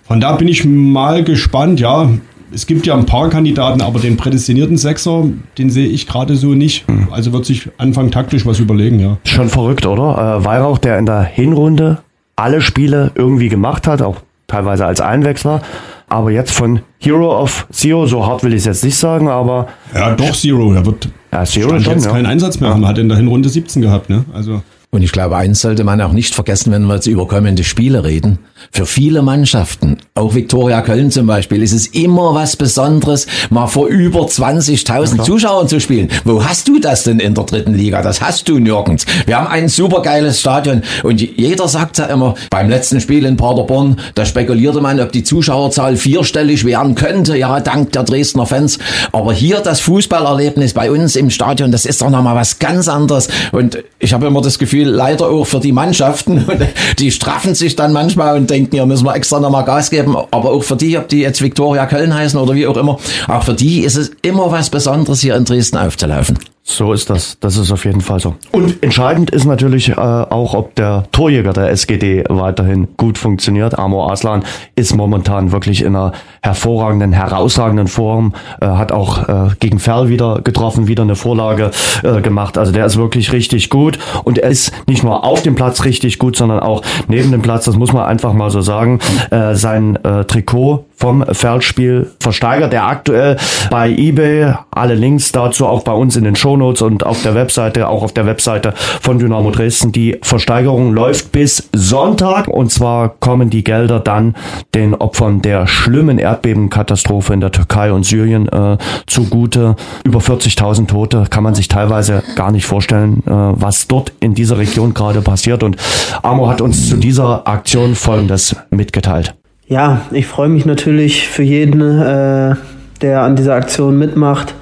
Von 0.05 0.21
da 0.21 0.33
bin 0.33 0.49
ich 0.49 0.65
mal 0.65 1.25
gespannt, 1.25 1.81
ja, 1.81 2.11
es 2.53 2.67
gibt 2.67 2.87
ja 2.87 2.95
ein 2.95 3.07
paar 3.07 3.29
Kandidaten, 3.29 3.83
aber 3.83 3.99
den 3.99 4.17
prädestinierten 4.17 4.77
Sechser, 4.77 5.25
den 5.59 5.71
sehe 5.71 5.87
ich 5.87 6.07
gerade 6.07 6.37
so 6.37 6.55
nicht. 6.55 6.87
Hm. 6.89 7.09
Also 7.11 7.33
wird 7.33 7.45
sich 7.45 7.69
Anfang 7.79 8.11
taktisch 8.11 8.47
was 8.47 8.59
überlegen, 8.59 9.01
ja. 9.01 9.19
Schon 9.25 9.49
verrückt, 9.49 9.87
oder? 9.87 10.39
Äh, 10.39 10.45
Weihrauch, 10.45 10.79
der 10.79 10.99
in 10.99 11.07
der 11.07 11.23
Hinrunde 11.23 11.99
alle 12.37 12.61
Spiele 12.61 13.11
irgendwie 13.15 13.49
gemacht 13.49 13.87
hat, 13.87 14.03
auch 14.03 14.17
teilweise 14.47 14.87
als 14.87 15.01
Einwechsler, 15.01 15.61
aber 16.09 16.31
jetzt 16.31 16.53
von 16.53 16.81
Hero 16.99 17.41
of 17.41 17.67
Zero, 17.71 18.07
so 18.07 18.27
hart 18.27 18.43
will 18.43 18.53
ich 18.53 18.61
es 18.61 18.65
jetzt 18.65 18.85
nicht 18.85 18.97
sagen, 18.97 19.29
aber. 19.29 19.69
Ja, 19.95 20.15
doch 20.15 20.33
Zero, 20.33 20.73
er 20.73 20.87
wird 20.87 21.09
ja, 21.33 21.45
Zero 21.45 21.81
schon, 21.81 21.95
jetzt 21.95 22.07
ja. 22.07 22.13
keinen 22.13 22.27
Einsatz 22.27 22.61
mehr 22.61 22.71
haben, 22.71 22.87
hat 22.87 22.99
in 22.99 23.09
der 23.09 23.19
Hinrunde 23.19 23.49
17 23.49 23.83
gehabt, 23.83 24.09
ne? 24.09 24.25
Also. 24.33 24.63
Und 24.91 25.03
ich 25.03 25.13
glaube, 25.13 25.37
eins 25.37 25.61
sollte 25.61 25.85
man 25.85 26.01
auch 26.01 26.13
nicht 26.13 26.35
vergessen, 26.35 26.73
wenn 26.73 26.87
wir 26.87 26.95
jetzt 26.95 27.07
über 27.07 27.29
kommende 27.29 27.63
Spiele 27.63 28.05
reden. 28.05 28.39
Für 28.73 28.87
viele 28.87 29.21
Mannschaften, 29.21 29.99
auch 30.15 30.35
Viktoria 30.35 30.81
Köln 30.81 31.11
zum 31.11 31.27
Beispiel, 31.27 31.63
ist 31.63 31.75
es 31.75 31.89
immer 31.89 32.35
was 32.35 32.57
Besonderes, 32.57 33.27
mal 33.51 33.67
vor 33.67 33.89
über 33.89 34.21
20.000 34.21 35.23
Zuschauern 35.23 35.69
zu 35.69 35.79
spielen. 35.79 36.09
Wo 36.25 36.43
hast 36.43 36.69
du 36.69 36.81
das 36.81 37.05
denn 37.05 37.21
in 37.21 37.35
der 37.35 37.45
dritten 37.45 37.75
Liga? 37.75 38.01
Das 38.01 38.23
hast 38.23 38.49
du 38.49 38.59
nirgends. 38.59 39.05
Wir 39.27 39.37
haben 39.37 39.47
ein 39.47 39.69
supergeiles 39.69 40.41
Stadion 40.41 40.83
und 41.03 41.21
jeder 41.21 41.69
sagt 41.69 41.99
ja 41.99 42.07
immer, 42.07 42.35
beim 42.49 42.71
letzten 42.71 43.03
Spiel 43.03 43.27
in 43.27 43.37
Paderborn, 43.37 44.01
da 44.15 44.25
spekulierte 44.25 44.81
man, 44.81 45.01
ob 45.01 45.13
die 45.13 45.23
Zuschauerzahl 45.23 45.97
vierstellig 45.97 46.65
werden 46.65 46.95
könnte, 46.95 47.37
ja, 47.37 47.61
dank 47.61 47.93
der 47.93 48.05
Dresdner 48.05 48.47
Fans. 48.47 48.79
Aber 49.13 49.35
hier 49.35 49.61
das 49.61 49.81
Fußballerlebnis 49.81 50.73
bei 50.73 50.91
uns 50.91 51.15
im 51.15 51.29
Stadion, 51.29 51.73
das 51.73 51.85
ist 51.85 52.01
doch 52.01 52.09
nochmal 52.09 52.37
was 52.37 52.59
ganz 52.59 52.89
anderes. 52.89 53.29
Und 53.53 53.85
ich 53.99 54.15
habe 54.15 54.27
immer 54.27 54.41
das 54.41 54.59
Gefühl, 54.59 54.78
Gefühl, 54.79 54.95
leider 54.95 55.29
auch 55.29 55.45
für 55.45 55.61
die 55.61 55.73
Mannschaften. 55.73 56.45
Die 56.99 57.11
straffen 57.11 57.55
sich 57.55 57.77
dann 57.77 57.93
manchmal 57.93 58.37
und 58.37 58.51
denken, 58.51 58.77
ja, 58.77 58.87
müssen 58.87 59.07
wir 59.07 59.15
extra 59.15 59.41
nochmal 59.41 59.65
Gas 59.65 59.91
geben. 59.91 60.17
Aber 60.31 60.51
auch 60.53 60.63
für 60.63 60.77
die, 60.77 60.97
ob 60.99 61.09
die 61.09 61.21
jetzt 61.21 61.43
Viktoria 61.43 61.87
Köln 61.87 62.15
heißen 62.15 62.39
oder 62.39 62.55
wie 62.55 62.67
auch 62.67 62.77
immer, 62.77 62.99
auch 63.27 63.43
für 63.43 63.55
die 63.55 63.81
ist 63.81 63.97
es 63.97 64.11
immer 64.23 64.51
was 64.51 64.71
Besonderes, 64.71 65.21
hier 65.21 65.37
in 65.37 65.45
Dresden 65.45 65.79
aufzulaufen. 65.79 66.39
So 66.71 66.93
ist 66.93 67.09
das. 67.09 67.41
Das 67.41 67.57
ist 67.57 67.73
auf 67.73 67.87
jeden 67.87 68.03
Fall 68.03 68.21
so. 68.21 68.35
Und 68.53 68.83
entscheidend 68.83 69.31
ist 69.31 69.47
natürlich 69.47 69.89
äh, 69.89 69.95
auch, 69.95 70.53
ob 70.53 70.75
der 70.75 71.05
Torjäger 71.13 71.55
der 71.55 71.71
SGD 71.71 72.25
weiterhin 72.29 72.89
gut 72.99 73.17
funktioniert. 73.17 73.79
Amor 73.79 74.13
Aslan 74.13 74.45
ist 74.77 74.95
momentan 74.95 75.51
wirklich 75.51 75.81
in 75.81 75.97
einer 75.97 76.13
hervorragenden, 76.43 77.15
herausragenden 77.15 77.89
Form. 77.89 78.35
Äh, 78.61 78.67
hat 78.67 78.93
auch 78.93 79.29
äh, 79.29 79.49
gegen 79.61 79.79
Ferl 79.79 80.11
wieder 80.11 80.43
getroffen, 80.43 80.89
wieder 80.89 81.05
eine 81.05 81.17
Vorlage 81.17 81.71
äh, 82.03 82.21
gemacht. 82.21 82.59
Also 82.59 82.71
der 82.71 82.85
ist 82.85 82.99
wirklich 82.99 83.33
richtig 83.33 83.71
gut. 83.71 83.99
Und 84.25 84.37
er 84.37 84.51
ist 84.51 84.71
nicht 84.87 85.03
nur 85.03 85.25
auf 85.25 85.43
dem 85.43 85.55
Platz 85.55 85.87
richtig 85.87 86.19
gut, 86.19 86.37
sondern 86.37 86.61
auch 86.61 86.83
neben 87.09 87.31
dem 87.31 87.41
Platz. 87.41 87.65
Das 87.65 87.77
muss 87.77 87.95
man 87.95 88.05
einfach 88.05 88.35
mal 88.35 88.51
so 88.51 88.61
sagen. 88.61 88.99
Äh, 89.31 89.55
sein 89.55 89.97
äh, 90.05 90.27
Trikot 90.27 90.85
vom 90.99 91.25
Feldspiel 91.25 92.11
versteigert 92.21 92.75
er 92.75 92.87
aktuell 92.87 93.37
bei 93.71 93.91
eBay. 93.91 94.55
Alle 94.73 94.95
Links 94.95 95.31
dazu 95.31 95.67
auch 95.67 95.83
bei 95.83 95.93
uns 95.93 96.17
in 96.17 96.25
den 96.25 96.35
Shownotes 96.35 96.83
und 96.83 97.07
auf 97.07 97.23
der 97.23 97.37
Webseite, 97.37 97.89
auch 97.89 98.03
auf 98.03 98.13
der 98.13 98.27
Webseite 98.27 98.75
von 98.77 99.19
Dynamo 99.19 99.53
Dresden. 99.53 99.93
Die 99.93 100.19
Versteigerung 100.23 100.93
läuft 100.93 101.31
bis 101.31 101.69
Sonntag 101.73 102.49
und 102.49 102.73
zwar 102.73 103.11
kommen 103.21 103.49
die 103.49 103.63
Gelder 103.63 104.01
dann 104.01 104.35
den 104.75 104.95
Opfern 104.95 105.41
der 105.41 105.69
schlimmen 105.69 106.19
Erdbebenkatastrophe 106.19 107.33
in 107.33 107.41
der 107.41 107.53
Türkei 107.53 107.93
und 107.93 108.05
Syrien 108.05 108.49
äh, 108.49 108.77
zugute. 109.07 109.77
Über 110.03 110.19
40.000 110.19 110.89
Tote 110.89 111.27
kann 111.31 111.45
man 111.45 111.55
sich 111.55 111.69
teilweise 111.69 112.25
gar 112.35 112.51
nicht 112.51 112.67
vorstellen, 112.67 113.23
äh, 113.25 113.31
was 113.31 113.87
dort 113.87 114.13
in 114.19 114.35
dieser 114.35 114.59
Region 114.59 114.95
gerade 114.95 115.23
passiert 115.23 115.63
und 115.63 115.77
Amo 116.23 116.49
hat 116.49 116.61
uns 116.61 116.89
zu 116.89 116.97
dieser 116.97 117.47
Aktion 117.47 117.95
Folgendes 117.95 118.57
mitgeteilt. 118.71 119.38
Ja, 119.69 120.01
ich 120.13 120.27
freue 120.27 120.49
mich 120.49 120.65
natürlich 120.65 121.29
für 121.29 121.43
jeden, 121.43 121.83
äh, 121.83 122.55
der 123.03 123.21
an 123.21 123.37
dieser 123.37 123.55
Aktion 123.55 123.99
mitmacht, 123.99 124.55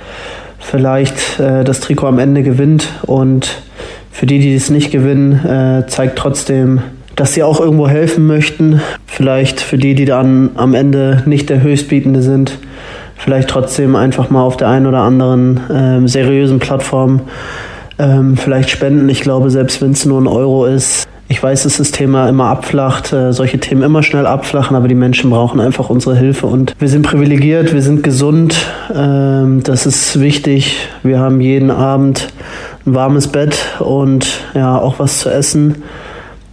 vielleicht 0.58 1.38
äh, 1.38 1.62
das 1.62 1.78
Trikot 1.78 2.08
am 2.08 2.18
Ende 2.18 2.42
gewinnt 2.42 2.88
und 3.02 3.62
für 4.10 4.26
die, 4.26 4.40
die 4.40 4.52
es 4.52 4.68
nicht 4.68 4.90
gewinnen, 4.90 5.46
äh, 5.46 5.86
zeigt 5.86 6.18
trotzdem, 6.18 6.80
dass 7.14 7.34
sie 7.34 7.44
auch 7.44 7.60
irgendwo 7.60 7.86
helfen 7.86 8.26
möchten. 8.26 8.80
Vielleicht 9.06 9.60
für 9.60 9.78
die, 9.78 9.94
die 9.94 10.06
dann 10.06 10.50
am 10.56 10.74
Ende 10.74 11.22
nicht 11.24 11.50
der 11.50 11.62
Höchstbietende 11.62 12.20
sind, 12.20 12.58
vielleicht 13.14 13.48
trotzdem 13.48 13.94
einfach 13.94 14.28
mal 14.30 14.42
auf 14.42 14.56
der 14.56 14.70
einen 14.70 14.86
oder 14.86 15.02
anderen 15.02 15.60
ähm, 15.72 16.08
seriösen 16.08 16.58
Plattform 16.58 17.20
ähm, 18.00 18.36
vielleicht 18.36 18.70
spenden. 18.70 19.08
Ich 19.08 19.20
glaube, 19.20 19.50
selbst 19.50 19.80
wenn 19.80 19.92
es 19.92 20.04
nur 20.04 20.20
ein 20.20 20.26
Euro 20.26 20.66
ist, 20.66 21.06
ich 21.28 21.42
weiß, 21.42 21.64
dass 21.64 21.78
das 21.78 21.90
Thema 21.90 22.28
immer 22.28 22.46
abflacht, 22.46 23.12
äh, 23.12 23.32
solche 23.32 23.58
Themen 23.58 23.82
immer 23.82 24.02
schnell 24.02 24.26
abflachen, 24.26 24.76
aber 24.76 24.88
die 24.88 24.94
Menschen 24.94 25.30
brauchen 25.30 25.60
einfach 25.60 25.90
unsere 25.90 26.16
Hilfe 26.16 26.46
und 26.46 26.74
wir 26.78 26.88
sind 26.88 27.02
privilegiert, 27.02 27.74
wir 27.74 27.82
sind 27.82 28.02
gesund, 28.02 28.56
ähm, 28.94 29.62
das 29.62 29.86
ist 29.86 30.20
wichtig. 30.20 30.76
Wir 31.02 31.18
haben 31.18 31.40
jeden 31.40 31.70
Abend 31.70 32.28
ein 32.86 32.94
warmes 32.94 33.28
Bett 33.28 33.58
und 33.80 34.44
ja, 34.54 34.78
auch 34.78 34.98
was 34.98 35.18
zu 35.18 35.30
essen. 35.30 35.82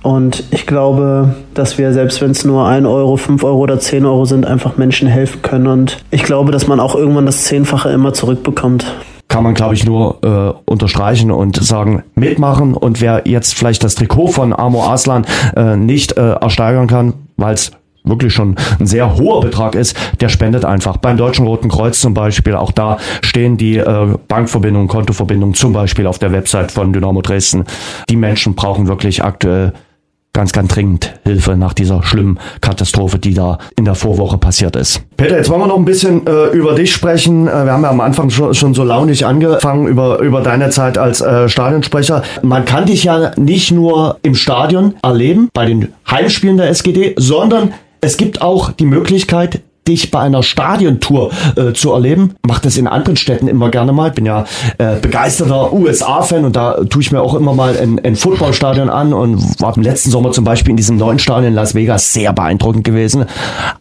Und 0.02 0.44
ich 0.52 0.66
glaube, 0.68 1.34
dass 1.54 1.78
wir, 1.78 1.94
selbst 1.94 2.22
wenn 2.22 2.32
es 2.32 2.44
nur 2.44 2.68
ein 2.68 2.86
Euro, 2.86 3.16
fünf 3.16 3.44
Euro 3.44 3.60
oder 3.60 3.80
zehn 3.80 4.06
Euro 4.06 4.26
sind, 4.26 4.46
einfach 4.46 4.76
Menschen 4.76 5.08
helfen 5.08 5.42
können. 5.42 5.68
Und 5.68 6.00
ich 6.12 6.24
glaube, 6.24 6.52
dass 6.52 6.68
man 6.68 6.82
auch 6.82 6.94
irgendwann 6.94 7.26
das 7.26 7.46
Zehnfache 7.46 7.90
immer 7.90 8.12
zurückbekommt 8.12 8.86
kann 9.34 9.44
man, 9.44 9.56
glaube 9.56 9.74
ich, 9.74 9.84
nur 9.84 10.20
äh, 10.24 10.72
unterstreichen 10.72 11.32
und 11.32 11.56
sagen, 11.56 12.04
mitmachen. 12.14 12.76
Und 12.76 13.02
wer 13.02 13.24
jetzt 13.26 13.56
vielleicht 13.56 13.84
das 13.84 13.96
Trikot 13.96 14.28
von 14.28 14.54
Amo 14.54 14.84
Aslan 14.84 15.26
äh, 15.56 15.76
nicht 15.76 16.18
äh, 16.18 16.34
ersteigern 16.34 16.86
kann, 16.86 17.14
weil 17.36 17.56
es 17.56 17.72
wirklich 18.04 18.32
schon 18.32 18.58
ein 18.80 18.86
sehr 18.86 19.16
hoher 19.16 19.42
Betrag 19.42 19.74
ist, 19.74 19.98
der 20.22 20.30
spendet 20.30 20.66
einfach. 20.66 20.98
Beim 20.98 21.18
Deutschen 21.18 21.48
Roten 21.48 21.70
Kreuz 21.70 22.00
zum 22.00 22.14
Beispiel, 22.14 22.54
auch 22.54 22.72
da 22.72 23.00
stehen 23.24 23.58
die 23.58 23.78
äh, 23.78 24.16
Bankverbindungen, 24.28 24.88
Kontoverbindungen 24.88 25.56
zum 25.56 25.74
Beispiel 25.74 26.06
auf 26.06 26.20
der 26.20 26.32
Website 26.32 26.72
von 26.72 26.94
Dynamo 26.94 27.24
Dresden. 27.24 27.64
Die 28.10 28.16
Menschen 28.16 28.54
brauchen 28.54 28.88
wirklich 28.88 29.24
aktuell 29.24 29.74
ganz, 30.34 30.52
ganz 30.52 30.74
dringend 30.74 31.14
Hilfe 31.24 31.56
nach 31.56 31.74
dieser 31.74 32.02
schlimmen 32.04 32.40
Katastrophe, 32.60 33.20
die 33.20 33.36
da 33.36 33.60
in 33.78 33.86
der 33.86 33.94
Vorwoche 33.94 34.40
passiert 34.40 34.76
ist. 34.76 35.02
Peter, 35.16 35.38
jetzt 35.38 35.50
wollen 35.50 35.62
wir 35.62 35.68
noch 35.68 35.78
ein 35.78 35.86
bisschen 35.86 36.26
äh, 36.26 36.48
über 36.48 36.74
dich 36.74 36.92
sprechen. 36.92 37.48
Äh, 37.48 37.66
wir 37.66 37.72
haben 37.72 37.84
ja 37.84 37.92
am 37.92 38.02
Anfang 38.02 38.32
schon, 38.32 38.54
schon 38.56 38.74
so 38.74 38.84
launig 38.84 39.26
angefangen 39.26 39.88
über, 39.88 40.20
über 40.20 40.42
deine 40.42 40.72
Zeit 40.72 40.98
als 40.98 41.22
äh, 41.22 41.48
Stadionsprecher. 41.48 42.24
Man 42.42 42.66
kann 42.66 42.88
dich 42.88 43.04
ja 43.04 43.32
nicht 43.38 43.72
nur 43.72 44.18
im 44.24 44.34
Stadion 44.34 44.96
erleben, 45.04 45.50
bei 45.54 45.68
den 45.68 45.90
Heimspielen 46.10 46.58
der 46.58 46.70
SGD, 46.70 47.14
sondern 47.18 47.74
es 48.02 48.18
gibt 48.18 48.42
auch 48.42 48.72
die 48.72 48.86
Möglichkeit, 48.86 49.62
dich 49.88 50.12
bei 50.12 50.20
einer 50.20 50.44
Stadiontour 50.44 51.32
äh, 51.56 51.74
zu 51.74 51.92
erleben. 51.92 52.36
Mach 52.48 52.60
das 52.60 52.78
in 52.78 52.88
anderen 52.88 53.18
Städten 53.18 53.48
immer 53.48 53.70
gerne 53.70 53.92
mal. 53.92 54.12
Bin 54.12 54.26
ja 54.26 54.46
äh, 54.78 54.96
begeisterter 55.02 55.74
USA-Fan 55.74 56.46
und 56.46 56.56
da 56.56 56.84
tue 56.86 57.02
ich 57.02 57.12
mir 57.12 57.22
auch 57.22 57.34
immer 57.34 57.54
mal 57.54 57.78
ein, 57.78 58.00
ein 58.04 58.16
Footballstadion 58.16 58.90
an 58.90 59.14
und 59.14 59.62
war 59.62 59.76
im 59.76 59.84
letzten 59.84 60.10
Sommer 60.12 60.32
zum 60.32 60.46
Beispiel 60.46 60.72
in 60.72 60.78
diesem 60.78 60.98
neuen 60.98 61.20
Stadion 61.20 61.50
in 61.50 61.54
Las 61.54 61.76
Vegas 61.76 62.14
sehr 62.14 62.34
beeindruckend 62.34 62.84
gewesen. 62.84 63.26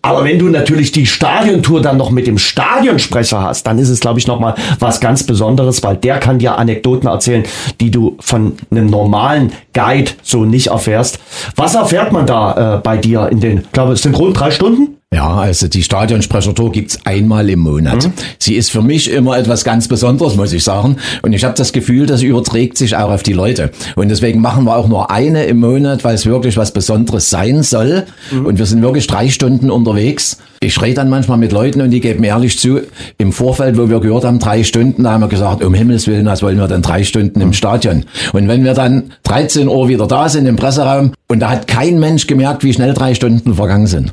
Aber 0.02 0.24
wenn 0.24 0.38
du 0.38 0.48
natürlich 0.48 0.92
die 0.92 1.06
Stadiontour 1.06 1.80
dann 1.80 1.96
noch 1.96 2.10
mit 2.10 2.26
dem 2.26 2.38
Stadionsprecher 2.38 3.42
hast, 3.42 3.66
dann 3.66 3.78
ist 3.78 3.88
es, 3.88 4.00
glaube 4.00 4.18
ich, 4.18 4.26
nochmal 4.26 4.54
was 4.78 5.00
ganz 5.00 5.24
Besonderes, 5.24 5.82
weil 5.82 5.96
der 5.96 6.18
kann 6.18 6.38
dir 6.38 6.58
Anekdoten 6.58 7.08
erzählen, 7.08 7.44
die 7.80 7.90
du 7.90 8.16
von 8.20 8.54
einem 8.70 8.86
normalen 8.86 9.52
Guide 9.72 10.12
so 10.22 10.44
nicht 10.44 10.68
erfährst. 10.68 11.18
Was 11.56 11.74
erfährt 11.74 12.12
man 12.12 12.26
da 12.26 12.76
äh, 12.76 12.80
bei 12.80 12.96
dir 12.96 13.28
in 13.30 13.40
den, 13.40 13.58
ich 13.58 13.72
glaube, 13.72 13.92
es 13.92 14.02
sind 14.02 14.18
rund 14.18 14.38
drei 14.38 14.50
Stunden? 14.50 14.96
Ja, 15.12 15.36
also 15.36 15.68
die 15.68 15.82
Stadionsprechertour 15.82 16.72
gibt's 16.72 16.98
einmal 17.04 17.50
im 17.50 17.58
Monat. 17.58 18.06
Mhm. 18.06 18.12
Sie 18.38 18.54
ist 18.54 18.70
für 18.70 18.80
mich 18.80 19.10
immer 19.10 19.36
etwas 19.36 19.62
ganz 19.62 19.86
Besonderes, 19.86 20.36
muss 20.36 20.54
ich 20.54 20.64
sagen. 20.64 20.96
Und 21.20 21.34
ich 21.34 21.44
habe 21.44 21.54
das 21.54 21.72
Gefühl, 21.72 22.06
das 22.06 22.22
überträgt 22.22 22.78
sich 22.78 22.96
auch 22.96 23.10
auf 23.10 23.22
die 23.22 23.34
Leute. 23.34 23.70
Und 23.94 24.08
deswegen 24.08 24.40
machen 24.40 24.64
wir 24.64 24.74
auch 24.74 24.88
nur 24.88 25.10
eine 25.10 25.44
im 25.44 25.60
Monat, 25.60 26.02
weil 26.02 26.14
es 26.14 26.24
wirklich 26.24 26.56
was 26.56 26.72
Besonderes 26.72 27.28
sein 27.28 27.62
soll. 27.62 28.04
Mhm. 28.30 28.46
Und 28.46 28.58
wir 28.58 28.64
sind 28.64 28.80
wirklich 28.80 29.06
drei 29.06 29.28
Stunden 29.28 29.70
unterwegs. 29.70 30.38
Ich 30.60 30.80
rede 30.80 30.94
dann 30.94 31.10
manchmal 31.10 31.36
mit 31.36 31.52
Leuten 31.52 31.82
und 31.82 31.90
die 31.90 32.00
geben 32.00 32.24
ehrlich 32.24 32.58
zu, 32.58 32.80
im 33.18 33.32
Vorfeld, 33.32 33.76
wo 33.76 33.90
wir 33.90 34.00
gehört 34.00 34.24
haben, 34.24 34.38
drei 34.38 34.62
Stunden, 34.64 35.02
da 35.02 35.12
haben 35.12 35.20
wir 35.20 35.28
gesagt, 35.28 35.62
um 35.62 35.74
Himmels 35.74 36.06
Willen, 36.06 36.24
was 36.24 36.42
wollen 36.42 36.56
wir 36.56 36.68
denn 36.68 36.82
drei 36.82 37.04
Stunden 37.04 37.40
im 37.40 37.48
mhm. 37.48 37.52
Stadion? 37.52 38.04
Und 38.32 38.48
wenn 38.48 38.64
wir 38.64 38.72
dann 38.72 39.12
13 39.24 39.68
Uhr 39.68 39.88
wieder 39.88 40.06
da 40.06 40.28
sind 40.28 40.46
im 40.46 40.56
Presseraum 40.56 41.12
Und 41.32 41.40
da 41.40 41.48
hat 41.48 41.66
kein 41.66 41.98
Mensch 41.98 42.26
gemerkt, 42.26 42.62
wie 42.62 42.74
schnell 42.74 42.92
drei 42.92 43.14
Stunden 43.14 43.54
vergangen 43.54 43.86
sind. 43.86 44.12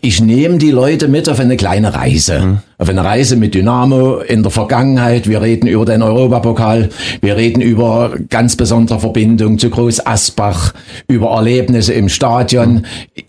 Ich 0.00 0.22
nehme 0.22 0.56
die 0.56 0.70
Leute 0.70 1.06
mit 1.06 1.28
auf 1.28 1.38
eine 1.38 1.58
kleine 1.58 1.94
Reise. 1.94 2.62
Auf 2.78 2.88
eine 2.88 3.04
Reise 3.04 3.36
mit 3.36 3.54
Dynamo 3.54 4.20
in 4.20 4.42
der 4.42 4.50
Vergangenheit. 4.50 5.28
Wir 5.28 5.42
reden 5.42 5.66
über 5.66 5.84
den 5.84 6.00
Europapokal. 6.00 6.88
Wir 7.20 7.36
reden 7.36 7.60
über 7.60 8.14
ganz 8.30 8.56
besondere 8.56 9.00
Verbindung 9.00 9.58
zu 9.58 9.68
Groß 9.68 10.06
Asbach, 10.06 10.72
über 11.08 11.32
Erlebnisse 11.32 11.92
im 11.92 12.08
Stadion. 12.08 12.86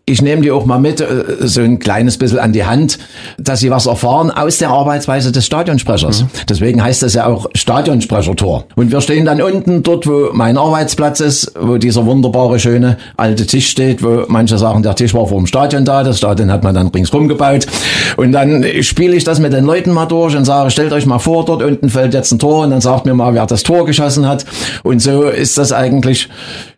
Ich 0.10 0.22
nehme 0.22 0.42
die 0.42 0.52
auch 0.52 0.66
mal 0.66 0.80
mit, 0.80 1.02
äh, 1.02 1.36
so 1.42 1.60
ein 1.60 1.80
kleines 1.80 2.18
bisschen 2.18 2.40
an 2.40 2.54
die 2.54 2.64
Hand, 2.64 2.98
dass 3.38 3.60
sie 3.60 3.70
was 3.70 3.88
erfahren 3.88 4.32
aus 4.32 4.58
der 4.58 4.70
Arbeitsweise 4.70 5.34
des 5.34 5.46
Stadionsprechers. 5.46 6.24
Deswegen 6.48 6.82
heißt 6.82 7.04
das 7.04 7.14
ja 7.14 7.26
auch 7.26 7.48
Stadionsprechertor. 7.54 8.64
Und 8.78 8.90
wir 8.90 9.02
stehen 9.02 9.26
dann 9.26 9.42
unten 9.42 9.84
dort, 9.84 10.08
wo 10.08 10.30
mein 10.32 10.58
Arbeitsplatz 10.58 11.20
ist, 11.20 11.52
wo 11.60 11.76
dieser 11.76 12.06
wunderbare, 12.06 12.58
schöne 12.58 12.96
alte 13.18 13.46
Tisch 13.46 13.68
steht, 13.68 14.02
wo 14.02 14.24
manche 14.30 14.58
sagen, 14.58 14.82
der 14.82 14.96
Tisch 14.96 15.14
war 15.14 15.28
vor 15.28 15.40
dem 15.40 15.46
Stadion 15.46 15.84
da, 15.84 16.06
das 16.06 16.20
Stadion 16.20 16.54
hat 16.54 16.64
man 16.64 16.74
dann 16.74 16.88
ringsrum 16.88 17.28
gebaut. 17.28 17.68
Und 18.16 18.32
dann 18.32 18.66
spiele 18.84 19.14
ich 19.14 19.26
das 19.26 19.40
mit 19.40 19.52
den 19.52 19.66
Leuten 19.66 19.92
mal 19.92 20.06
durch 20.06 20.38
und 20.38 20.46
sage, 20.46 20.72
stellt 20.72 20.94
euch 20.94 21.06
mal 21.06 21.20
vor, 21.20 21.44
dort 21.44 21.62
unten 21.62 21.90
fällt 21.90 22.14
jetzt 22.14 22.32
ein 22.32 22.40
Tor 22.40 22.64
und 22.64 22.70
dann 22.70 22.80
sagt 22.80 23.06
mir 23.06 23.14
mal, 23.14 23.34
wer 23.34 23.46
das 23.46 23.64
Tor 23.64 23.86
geschossen 23.86 24.26
hat. 24.26 24.46
Und 24.84 25.02
so 25.02 25.24
ist 25.24 25.58
das 25.58 25.74
eigentlich, 25.74 26.30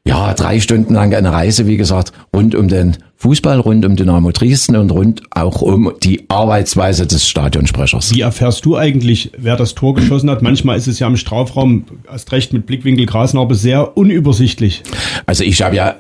ja, 0.10 0.34
drei 0.34 0.60
Stunden 0.60 0.96
lang 0.96 1.14
eine 1.14 1.32
Reise, 1.32 1.68
wie 1.68 1.78
gesagt, 1.78 2.14
rund 2.36 2.56
um 2.56 2.68
den 2.68 2.98
Fußball, 3.18 3.60
rund 3.60 3.86
um 3.86 3.96
Dynamo 3.96 4.32
Dresden 4.32 4.76
und 4.76 4.90
rund 4.90 5.22
auch 5.30 5.62
um 5.62 5.94
die 6.02 6.26
Arbeitsweise 6.30 7.06
des 7.06 7.30
Stadionsprechers. 7.30 8.12
Wie 8.16 8.22
erfährst 8.22 8.66
du 8.66 8.76
eigentlich, 8.76 9.32
wer 9.38 9.56
das 9.56 9.76
Tor 9.76 9.94
geschossen 9.94 10.32
hat? 10.32 10.42
Manchmal 10.42 10.78
ist 10.78 10.88
es 10.88 10.98
ja 10.98 11.06
im 11.06 11.16
Strafraum, 11.16 11.86
erst 12.12 12.32
recht 12.32 12.54
mit 12.54 12.66
Blickwinkel 12.66 13.06
Grasnarbe, 13.06 13.54
sehr 13.54 13.98
unübersichtlich. 13.98 14.82
Also 15.28 15.44
ich 15.44 15.62
habe 15.62 15.76
ja 15.76 15.98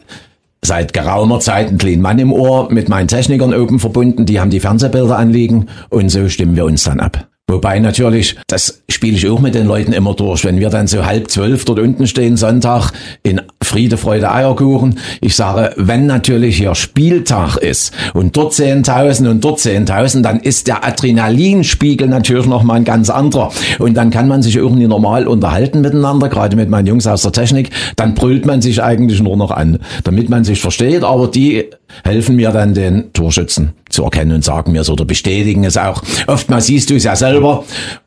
seit 0.66 0.92
geraumer 0.94 1.40
Zeit 1.40 1.68
einen 1.68 1.78
kleinen 1.78 2.02
Mann 2.02 2.18
im 2.18 2.34
Ohr 2.34 2.72
mit 2.72 2.90
meinen 2.90 3.08
Technikern 3.08 3.54
oben 3.54 3.80
verbunden, 3.80 4.26
die 4.26 4.40
haben 4.40 4.50
die 4.50 4.60
Fernsehbilder 4.60 5.20
anliegen 5.20 5.68
und 5.90 6.10
so 6.10 6.28
stimmen 6.30 6.56
wir 6.56 6.66
uns 6.66 6.84
dann 6.84 7.00
ab. 7.00 7.29
Wobei 7.50 7.80
natürlich, 7.80 8.36
das 8.46 8.84
spiele 8.90 9.18
ich 9.18 9.28
auch 9.28 9.40
mit 9.40 9.56
den 9.56 9.66
Leuten 9.66 9.92
immer 9.92 10.14
durch, 10.14 10.46
wenn 10.46 10.60
wir 10.60 10.70
dann 10.70 10.86
so 10.86 11.04
halb 11.04 11.32
zwölf 11.32 11.66
dort 11.66 11.80
unten 11.80 12.06
stehen, 12.06 12.38
Sonntag, 12.38 12.92
in 13.24 13.42
Friede, 13.60 13.98
Freude, 13.98 14.32
Eierkuchen. 14.32 15.00
Ich 15.20 15.36
sage, 15.36 15.74
wenn 15.76 16.06
natürlich 16.06 16.58
hier 16.58 16.76
Spieltag 16.76 17.58
ist 17.58 17.92
und 18.14 18.38
dort 18.38 18.54
10.000 18.54 19.30
und 19.30 19.44
dort 19.44 19.60
10.000, 19.60 20.22
dann 20.22 20.40
ist 20.40 20.68
der 20.68 20.86
Adrenalinspiegel 20.86 22.08
natürlich 22.08 22.46
nochmal 22.46 22.78
ein 22.78 22.84
ganz 22.84 23.10
anderer. 23.10 23.52
Und 23.80 23.96
dann 23.96 24.12
kann 24.12 24.28
man 24.28 24.44
sich 24.44 24.56
irgendwie 24.56 24.88
normal 24.88 25.28
unterhalten 25.28 25.82
miteinander, 25.82 26.30
gerade 26.30 26.56
mit 26.56 26.70
meinen 26.70 26.86
Jungs 26.86 27.08
aus 27.08 27.24
der 27.24 27.32
Technik. 27.32 27.72
Dann 27.96 28.14
brüllt 28.14 28.46
man 28.46 28.62
sich 28.62 28.84
eigentlich 28.84 29.22
nur 29.22 29.38
noch 29.38 29.52
an, 29.52 29.80
damit 30.04 30.30
man 30.30 30.44
sich 30.44 30.62
versteht. 30.62 31.04
Aber 31.04 31.28
die 31.28 31.66
helfen 32.04 32.36
mir 32.36 32.52
dann, 32.52 32.74
den 32.74 33.12
Torschützen 33.14 33.74
zu 33.90 34.04
erkennen 34.04 34.34
und 34.34 34.44
sagen 34.44 34.72
mir 34.72 34.82
es 34.82 34.90
oder 34.90 35.06
bestätigen 35.06 35.64
es 35.64 35.78
auch. 35.78 36.04
Oftmals 36.28 36.68
siehst 36.68 36.90
du 36.90 36.96
es 36.96 37.04
ja 37.04 37.16
selber, 37.16 37.39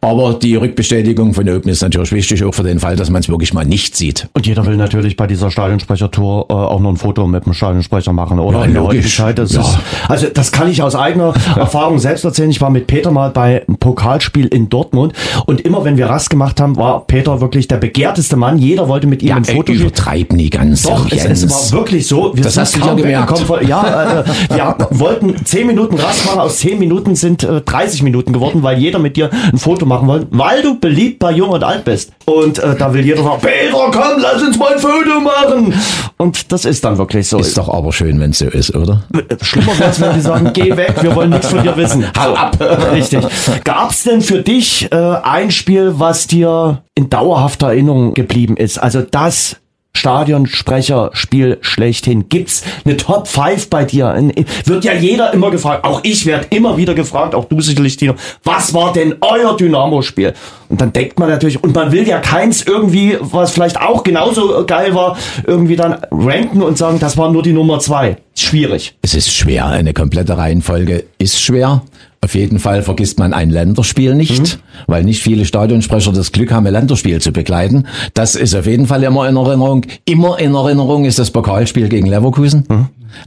aber 0.00 0.34
die 0.34 0.56
Rückbestätigung 0.56 1.34
von 1.34 1.48
oben 1.48 1.68
ist 1.68 1.82
natürlich 1.82 2.12
wichtig, 2.12 2.44
auch 2.44 2.52
für 2.54 2.62
den 2.62 2.78
Fall, 2.80 2.96
dass 2.96 3.10
man 3.10 3.20
es 3.20 3.28
wirklich 3.28 3.52
mal 3.54 3.64
nicht 3.64 3.96
sieht. 3.96 4.28
Und 4.34 4.46
jeder 4.46 4.64
will 4.66 4.76
natürlich 4.76 5.16
bei 5.16 5.26
dieser 5.26 5.50
Stadionsprechertour 5.50 6.46
äh, 6.48 6.52
auch 6.52 6.80
noch 6.80 6.90
ein 6.90 6.96
Foto 6.96 7.26
mit 7.26 7.46
dem 7.46 7.52
Stadionsprecher 7.54 8.12
machen, 8.12 8.38
oder? 8.38 8.60
Ja, 8.60 8.64
In 8.66 8.74
logisch. 8.74 9.16
Zeit, 9.16 9.38
das 9.38 9.52
Ja. 9.52 9.60
ist, 9.62 9.78
also 10.08 10.26
das 10.32 10.52
kann 10.52 10.68
ich 10.70 10.82
aus 10.82 10.94
eigener 10.94 11.34
Erfahrung 11.56 11.98
selbst 11.98 12.24
erzählen. 12.24 12.50
Ich 12.50 12.60
war 12.60 12.70
mit 12.70 12.86
Peter 12.86 13.10
mal 13.10 13.30
bei 13.30 13.64
einem 13.66 13.76
Pokalspiel 13.78 14.46
in 14.46 14.68
Dortmund 14.68 15.12
und 15.46 15.60
immer 15.62 15.84
wenn 15.84 15.96
wir 15.96 16.06
Rast 16.06 16.30
gemacht 16.30 16.60
haben, 16.60 16.76
war 16.76 17.06
Peter 17.06 17.40
wirklich 17.40 17.68
der 17.68 17.76
begehrteste 17.76 18.36
Mann. 18.36 18.58
Jeder 18.58 18.88
wollte 18.88 19.06
mit 19.06 19.22
ihm 19.22 19.28
Ja, 19.28 19.36
ein 19.36 19.44
Foto 19.44 19.72
übertreib 19.72 20.32
nie 20.32 20.50
ganz. 20.50 20.82
Doch, 20.82 21.08
so, 21.08 21.16
es, 21.16 21.24
es 21.44 21.50
war 21.72 21.78
wirklich 21.80 22.06
so. 22.06 22.32
Wir 22.34 22.42
Das 22.44 22.56
hast 22.56 22.76
du 22.76 22.80
ja 22.80 22.94
gemerkt. 22.94 23.38
von- 23.40 23.66
Ja, 23.66 24.20
äh, 24.20 24.24
wir 24.54 24.76
wollten 24.90 25.44
10 25.44 25.66
Minuten 25.66 25.96
Rast 25.98 26.26
machen. 26.26 26.40
Aus 26.40 26.58
10 26.58 26.78
Minuten 26.78 27.14
sind 27.14 27.42
äh, 27.44 27.60
30 27.60 28.02
Minuten 28.02 28.32
geworden, 28.32 28.62
weil 28.62 28.78
jeder 28.78 28.98
mit 28.98 29.16
dir 29.16 29.21
ein 29.30 29.58
Foto 29.58 29.86
machen 29.86 30.08
wollte, 30.08 30.26
weil 30.30 30.62
du 30.62 30.78
beliebt 30.78 31.18
bei 31.18 31.32
Jung 31.32 31.50
und 31.50 31.64
Alt 31.64 31.84
bist. 31.84 32.12
Und 32.24 32.58
äh, 32.58 32.76
da 32.76 32.92
will 32.92 33.04
jeder 33.04 33.22
sagen, 33.22 33.40
Peter, 33.40 33.90
komm, 33.90 34.20
lass 34.20 34.42
uns 34.42 34.58
mal 34.58 34.74
ein 34.74 34.78
Foto 34.78 35.20
machen. 35.20 35.74
Und 36.16 36.52
das 36.52 36.64
ist 36.64 36.84
dann 36.84 36.98
wirklich 36.98 37.28
so. 37.28 37.38
Ist 37.38 37.58
doch 37.58 37.68
aber 37.68 37.92
schön, 37.92 38.20
wenn 38.20 38.30
es 38.30 38.38
so 38.38 38.46
ist, 38.46 38.74
oder? 38.74 39.02
Schlimmer 39.42 39.78
wäre 39.78 39.90
es, 39.90 40.00
wenn 40.00 40.14
die 40.14 40.20
sagen, 40.20 40.50
geh 40.52 40.76
weg, 40.76 40.94
wir 41.00 41.14
wollen 41.14 41.30
nichts 41.30 41.48
von 41.48 41.62
dir 41.62 41.76
wissen. 41.76 42.04
Hau 42.18 42.34
ab. 42.34 42.56
Richtig. 42.92 43.24
Gab's 43.64 44.04
denn 44.04 44.20
für 44.22 44.42
dich 44.42 44.90
äh, 44.92 44.96
ein 44.96 45.50
Spiel, 45.50 45.94
was 45.96 46.26
dir 46.26 46.82
in 46.94 47.10
dauerhafter 47.10 47.68
Erinnerung 47.68 48.14
geblieben 48.14 48.56
ist? 48.56 48.78
Also 48.78 49.02
das 49.02 49.56
Stadionsprecherspiel 49.94 51.58
schlechthin. 51.60 52.28
Gibt's 52.28 52.62
eine 52.84 52.96
Top 52.96 53.28
5 53.28 53.68
bei 53.68 53.84
dir? 53.84 54.32
Wird 54.64 54.84
ja 54.84 54.94
jeder 54.94 55.32
immer 55.32 55.50
gefragt. 55.50 55.84
Auch 55.84 56.00
ich 56.02 56.26
werde 56.26 56.46
immer 56.50 56.76
wieder 56.76 56.94
gefragt, 56.94 57.34
auch 57.34 57.44
du 57.44 57.60
sicherlich, 57.60 57.96
Tino. 57.96 58.14
Was 58.42 58.74
war 58.74 58.92
denn 58.92 59.16
euer 59.20 59.56
Dynamo-Spiel? 59.56 60.34
Und 60.68 60.80
dann 60.80 60.92
denkt 60.92 61.18
man 61.18 61.28
natürlich, 61.28 61.62
und 61.62 61.74
man 61.74 61.92
will 61.92 62.08
ja 62.08 62.18
keins 62.18 62.62
irgendwie, 62.62 63.18
was 63.20 63.52
vielleicht 63.52 63.80
auch 63.80 64.02
genauso 64.02 64.64
geil 64.66 64.94
war, 64.94 65.16
irgendwie 65.46 65.76
dann 65.76 65.98
ranken 66.10 66.62
und 66.62 66.78
sagen, 66.78 66.98
das 66.98 67.16
war 67.16 67.30
nur 67.30 67.42
die 67.42 67.52
Nummer 67.52 67.78
zwei. 67.78 68.16
Schwierig. 68.34 68.94
Es 69.02 69.14
ist 69.14 69.32
schwer. 69.32 69.66
Eine 69.66 69.92
komplette 69.92 70.38
Reihenfolge 70.38 71.04
ist 71.18 71.40
schwer. 71.40 71.82
Auf 72.24 72.36
jeden 72.36 72.60
Fall 72.60 72.82
vergisst 72.82 73.18
man 73.18 73.32
ein 73.32 73.50
Länderspiel 73.50 74.14
nicht, 74.14 74.60
weil 74.86 75.02
nicht 75.02 75.24
viele 75.24 75.44
Stadionsprecher 75.44 76.12
das 76.12 76.30
Glück 76.30 76.52
haben, 76.52 76.64
ein 76.68 76.72
Länderspiel 76.72 77.20
zu 77.20 77.32
begleiten. 77.32 77.88
Das 78.14 78.36
ist 78.36 78.54
auf 78.54 78.66
jeden 78.66 78.86
Fall 78.86 79.02
immer 79.02 79.28
in 79.28 79.34
Erinnerung. 79.34 79.84
Immer 80.04 80.38
in 80.38 80.54
Erinnerung 80.54 81.04
ist 81.04 81.18
das 81.18 81.32
Pokalspiel 81.32 81.88
gegen 81.88 82.06
Leverkusen. 82.06 82.64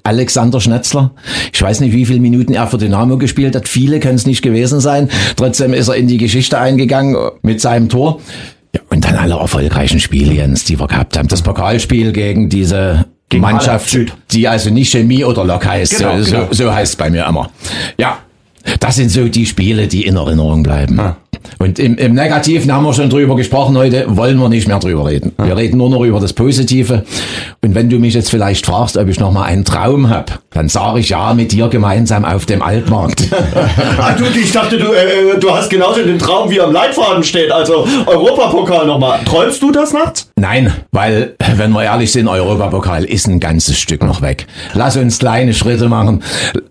Alexander 0.03 0.62
Schnetzler. 0.62 1.12
Ich 1.53 1.62
weiß 1.62 1.81
nicht, 1.81 1.91
wie 1.91 2.05
viele 2.05 2.21
Minuten 2.21 2.53
er 2.53 2.67
für 2.67 2.77
Dynamo 2.77 3.17
gespielt 3.17 3.53
hat. 3.55 3.67
Viele 3.67 3.99
können 3.99 4.15
es 4.15 4.25
nicht 4.25 4.41
gewesen 4.41 4.79
sein. 4.79 5.10
Trotzdem 5.36 5.73
ist 5.73 5.89
er 5.89 5.95
in 5.95 6.08
die 6.08 6.17
Geschichte 6.17 6.58
eingegangen 6.58 7.17
mit 7.41 7.60
seinem 7.60 7.89
Tor. 7.89 8.21
Ja, 8.73 8.81
und 8.89 9.03
dann 9.03 9.15
alle 9.15 9.36
erfolgreichen 9.36 9.99
Spiele, 9.99 10.34
Jens, 10.34 10.63
die 10.63 10.79
wir 10.79 10.88
gehabt 10.88 11.17
haben. 11.17 11.27
Das 11.27 11.41
Pokalspiel 11.41 12.13
gegen 12.13 12.47
diese 12.49 13.05
Gegen 13.27 13.41
Mannschaft, 13.41 13.97
die 14.31 14.47
also 14.47 14.69
nicht 14.69 14.91
Chemie 14.91 15.25
oder 15.25 15.43
Lok 15.43 15.65
heißt. 15.65 15.97
Genau, 15.97 16.21
so, 16.21 16.31
genau. 16.31 16.47
so, 16.51 16.65
so 16.65 16.73
heißt 16.73 16.93
es 16.93 16.95
bei 16.95 17.10
mir 17.10 17.25
immer. 17.25 17.49
Ja, 17.97 18.19
das 18.80 18.95
sind 18.95 19.10
so 19.10 19.28
die 19.28 19.45
Spiele, 19.45 19.88
die 19.88 20.06
in 20.06 20.15
Erinnerung 20.15 20.63
bleiben. 20.63 20.99
Und 21.60 21.80
im, 21.80 21.97
im 21.97 22.13
Negativen 22.13 22.71
haben 22.73 22.84
wir 22.84 22.93
schon 22.93 23.10
drüber 23.10 23.36
gesprochen 23.36 23.78
heute, 23.78 24.06
wollen 24.15 24.38
wir 24.38 24.49
nicht 24.49 24.67
mehr 24.67 24.80
drüber 24.80 25.06
reden. 25.06 25.34
Wir 25.38 25.56
reden 25.56 25.78
nur 25.78 25.89
noch 25.89 26.04
über 26.04 26.19
das 26.19 26.34
Positive. 26.34 27.04
Und 27.63 27.75
wenn 27.75 27.89
du 27.89 27.99
mich 27.99 28.13
jetzt 28.13 28.30
vielleicht 28.30 28.65
fragst, 28.65 28.97
ob 28.97 29.08
ich 29.08 29.19
noch 29.19 29.32
mal 29.32 29.43
einen 29.43 29.63
Traum 29.63 30.10
hab, 30.10 30.39
dann 30.51 30.69
sage 30.69 30.99
ich 30.99 31.10
ja, 31.10 31.34
mit 31.34 31.51
dir 31.51 31.67
gemeinsam 31.67 32.25
auf 32.25 32.45
dem 32.45 32.62
Altmarkt. 32.62 33.23
Ah, 33.97 34.13
du, 34.13 34.25
ich 34.25 34.51
dachte, 34.51 34.78
du, 34.78 34.91
äh, 34.91 35.39
du 35.39 35.51
hast 35.51 35.69
genauso 35.69 36.04
den 36.04 36.19
Traum, 36.19 36.49
wie 36.49 36.60
am 36.60 36.71
Leitfaden 36.71 37.23
steht. 37.23 37.51
Also 37.51 37.88
Europapokal 38.06 38.86
nochmal. 38.86 39.19
Träumst 39.25 39.62
du 39.62 39.71
das 39.71 39.93
nachts? 39.93 40.24
Nein, 40.37 40.73
weil, 40.91 41.35
wenn 41.55 41.71
wir 41.71 41.83
ehrlich 41.83 42.11
sind, 42.11 42.27
Europapokal 42.27 43.05
ist 43.05 43.25
ein 43.27 43.39
ganzes 43.39 43.79
Stück 43.79 44.03
noch 44.03 44.21
weg. 44.21 44.47
Lass 44.73 44.97
uns 44.97 45.19
kleine 45.19 45.53
Schritte 45.53 45.87
machen. 45.87 46.23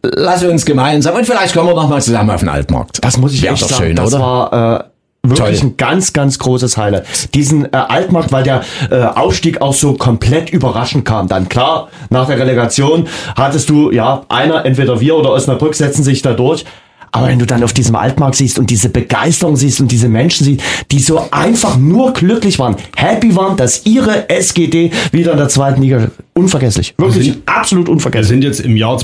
Lass 0.03 0.44
uns 0.44 0.66
gemeinsam 0.66 1.16
und 1.16 1.24
vielleicht 1.24 1.55
kommen 1.55 1.70
wir 1.70 1.74
noch 1.74 1.88
mal 1.88 2.03
zusammen 2.03 2.31
auf 2.31 2.40
den 2.40 2.50
Altmarkt. 2.50 3.03
Das 3.03 3.16
muss 3.16 3.33
ich 3.33 3.42
Wär 3.42 3.53
echt 3.53 3.62
doch 3.62 3.70
sagen. 3.70 3.85
schön, 3.85 3.96
das 3.96 4.12
oder? 4.12 4.22
war 4.22 4.81
äh, 5.22 5.29
wirklich 5.31 5.61
Toll. 5.61 5.70
ein 5.70 5.77
ganz, 5.79 6.12
ganz 6.12 6.38
großes 6.38 6.77
Highlight. 6.77 7.35
Diesen 7.35 7.64
äh, 7.64 7.77
Altmarkt, 7.77 8.33
weil 8.33 8.42
der 8.42 8.61
äh, 8.90 9.00
Aufstieg 9.00 9.62
auch 9.62 9.72
so 9.72 9.94
komplett 9.94 10.50
überraschend 10.50 11.07
kam. 11.07 11.29
Dann 11.29 11.48
klar, 11.48 11.88
nach 12.11 12.27
der 12.27 12.38
Relegation 12.38 13.09
hattest 13.35 13.70
du, 13.70 13.90
ja, 13.90 14.24
einer, 14.29 14.66
entweder 14.66 15.00
wir 15.00 15.16
oder 15.16 15.31
Osnabrück 15.31 15.74
setzen 15.74 16.03
sich 16.03 16.20
da 16.20 16.35
durch. 16.35 16.66
Aber 17.14 17.29
wenn 17.29 17.38
du 17.38 17.46
dann 17.46 17.62
auf 17.62 17.72
diesem 17.72 17.94
Altmarkt 17.94 18.35
siehst 18.35 18.59
und 18.59 18.70
diese 18.70 18.88
Begeisterung 18.88 19.55
siehst 19.57 19.81
und 19.81 19.92
diese 19.92 20.09
Menschen 20.09 20.44
siehst, 20.44 20.62
die 20.90 20.98
so 20.98 21.22
einfach 21.31 21.77
nur 21.79 22.12
glücklich 22.12 22.59
waren, 22.59 22.74
happy 22.96 23.37
waren, 23.37 23.57
dass 23.57 23.87
ihre 23.87 24.29
SGD 24.29 24.90
wieder 25.12 25.31
in 25.33 25.38
der 25.38 25.48
zweiten 25.48 25.81
Liga, 25.81 26.09
unvergesslich. 26.35 26.92
Wirklich 26.98 27.27
sind- 27.27 27.42
absolut 27.46 27.87
Wir 27.87 27.92
unvergesslich. 27.92 28.29
sind 28.29 28.42
jetzt 28.42 28.61
im 28.61 28.77
Jahr 28.77 28.94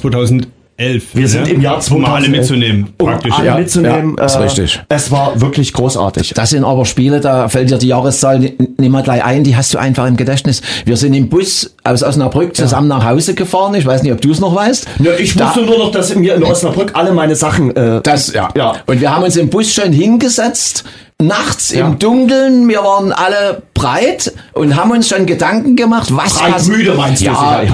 2011. 0.81 1.05
Wir 1.15 1.29
sind 1.29 1.49
im 1.49 1.61
Jahr 1.61 1.75
Um 1.91 2.05
alle 2.05 2.25
2011. 2.25 2.31
mitzunehmen, 2.31 2.89
Um 2.99 3.07
praktisch. 3.07 3.33
alle 3.37 3.47
ja. 3.47 3.59
mitzunehmen. 3.59 4.17
ja, 4.19 4.25
ist 4.25 4.35
äh, 4.35 4.39
richtig. 4.39 4.81
Es 4.89 5.11
war 5.11 5.41
wirklich 5.41 5.73
großartig. 5.73 6.33
Das 6.35 6.51
sind 6.51 6.65
aber 6.65 6.87
Spiele, 6.87 7.21
da 7.21 7.49
fällt 7.49 7.71
dir 7.71 7.79
die 7.79 7.89
Jahreszahl 7.89 8.39
ni- 8.39 8.55
nicht 8.79 8.91
mal 8.91 9.03
gleich 9.03 9.23
ein, 9.25 9.45
die 9.45 9.57
hast 9.57 9.75
du 9.75 9.79
einfach 9.79 10.07
im 10.07 10.17
Gedächtnis. 10.17 10.63
Wir 10.87 10.97
sind 10.97 11.13
im 11.15 11.29
Bus 11.29 11.75
aus 11.85 12.03
Osnabrück 12.03 12.57
zusammen 12.57 12.89
nach 12.89 13.05
Hause 13.05 13.35
gefahren. 13.35 13.75
Ich 13.75 13.85
weiß 13.87 14.03
nicht, 14.03 14.13
ob 14.13 14.21
du 14.21 14.31
es 14.31 14.41
noch 14.41 14.55
weißt. 14.55 14.87
Ja, 15.01 15.13
ich 15.19 15.35
Da- 15.37 15.47
wusste 15.49 15.63
nur 15.63 15.79
noch, 15.79 15.91
dass 15.93 16.15
mir 16.15 16.35
in 16.35 16.43
Osnabrück 16.45 16.93
alle 16.95 17.13
meine 17.13 17.37
Sachen. 17.37 17.75
Äh, 17.77 18.01
Das, 18.03 18.33
ja. 18.33 18.49
Ja. 18.57 18.77
Und 18.87 19.01
wir 19.01 19.15
haben 19.15 19.23
uns 19.25 19.37
im 19.37 19.51
Bus 19.51 19.73
schon 19.73 19.93
hingesetzt, 19.93 20.85
nachts 21.21 21.73
Ja. 21.73 21.87
im 21.87 21.99
Dunkeln. 21.99 22.69
Wir 22.69 22.83
waren 22.83 23.13
alle 23.13 23.63
breit 23.75 24.33
und 24.53 24.77
haben 24.77 24.91
uns 24.91 25.09
schon 25.09 25.27
Gedanken 25.27 25.77
gemacht, 25.77 26.15
was 26.15 26.35
Breit 26.39 26.53
passiert. 26.53 26.77
müde 26.79 26.95
meinst 26.95 27.23
du 27.23 27.27
ja. 27.27 27.63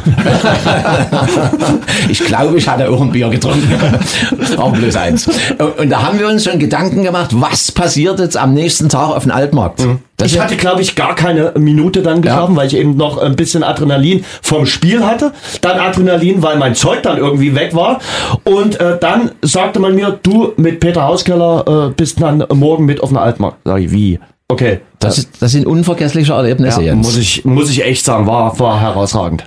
ich 2.09 2.21
glaube, 2.25 2.57
ich 2.59 2.69
hatte 2.69 2.89
auch 2.91 3.01
ein 3.01 3.13
Bier 3.13 3.29
getrunken. 3.29 3.73
Aber 4.57 4.71
bloß 4.71 4.97
eins. 4.97 5.29
Und, 5.59 5.79
und 5.79 5.91
da 5.91 6.03
haben 6.03 6.19
wir 6.19 6.29
uns 6.29 6.45
schon 6.45 6.59
Gedanken 6.59 7.03
gemacht, 7.03 7.31
was 7.33 7.73
passiert 7.73 8.19
jetzt 8.21 8.37
am 8.37 8.55
nächsten 8.55 8.89
Tag 8.89 9.11
auf 9.11 9.23
dem 9.25 9.33
Altmarkt. 9.33 9.81
Mhm. 9.81 9.99
Das 10.17 10.29
ich 10.31 10.37
ja- 10.39 10.45
hatte, 10.45 10.57
glaube 10.57 10.81
ich, 10.81 10.95
gar 10.95 11.15
keine 11.15 11.53
Minute 11.59 12.03
dann 12.03 12.23
geschlafen, 12.23 12.57
weil 12.57 12.67
ich 12.69 12.77
eben 12.77 12.97
noch 12.97 13.19
ein 13.19 13.37
bisschen 13.37 13.63
Adrenalin 13.63 14.25
vom 14.43 14.65
Spiel 14.67 15.05
hatte. 15.05 15.33
Dann 15.61 15.79
Adrenalin, 15.79 16.43
weil 16.43 16.57
mein 16.59 16.75
Zeug 16.75 17.03
dann 17.03 17.19
irgendwie 17.19 17.55
weg 17.55 17.75
war. 17.75 17.99
Und 18.45 18.81
äh, 18.81 18.99
dann 18.99 19.33
sagte 19.43 19.79
man 19.79 19.95
mir, 19.95 20.19
du 20.23 20.53
mit 20.57 20.81
Peter 20.81 21.03
Hauskeller 21.03 21.89
äh, 21.89 21.93
bist 21.95 22.21
dann 22.21 22.45
morgen 22.55 22.87
mit 22.87 23.03
auf 23.03 23.11
einer 23.11 23.21
Altmark. 23.23 23.57
Sag 23.65 23.81
ich, 23.81 23.91
wie? 23.93 24.19
Okay. 24.49 24.81
Das, 25.01 25.19
ist, 25.19 25.31
das 25.43 25.53
sind 25.53 25.67
unvergessliche 25.67 26.33
Erlebnisse, 26.33 26.81
Ja, 26.81 26.93
Jens. 26.93 27.07
muss 27.07 27.17
ich, 27.19 27.45
muss 27.45 27.69
ich 27.69 27.85
echt 27.85 28.05
sagen, 28.05 28.27
war, 28.27 28.59
war 28.59 28.81
herausragend. 28.81 29.45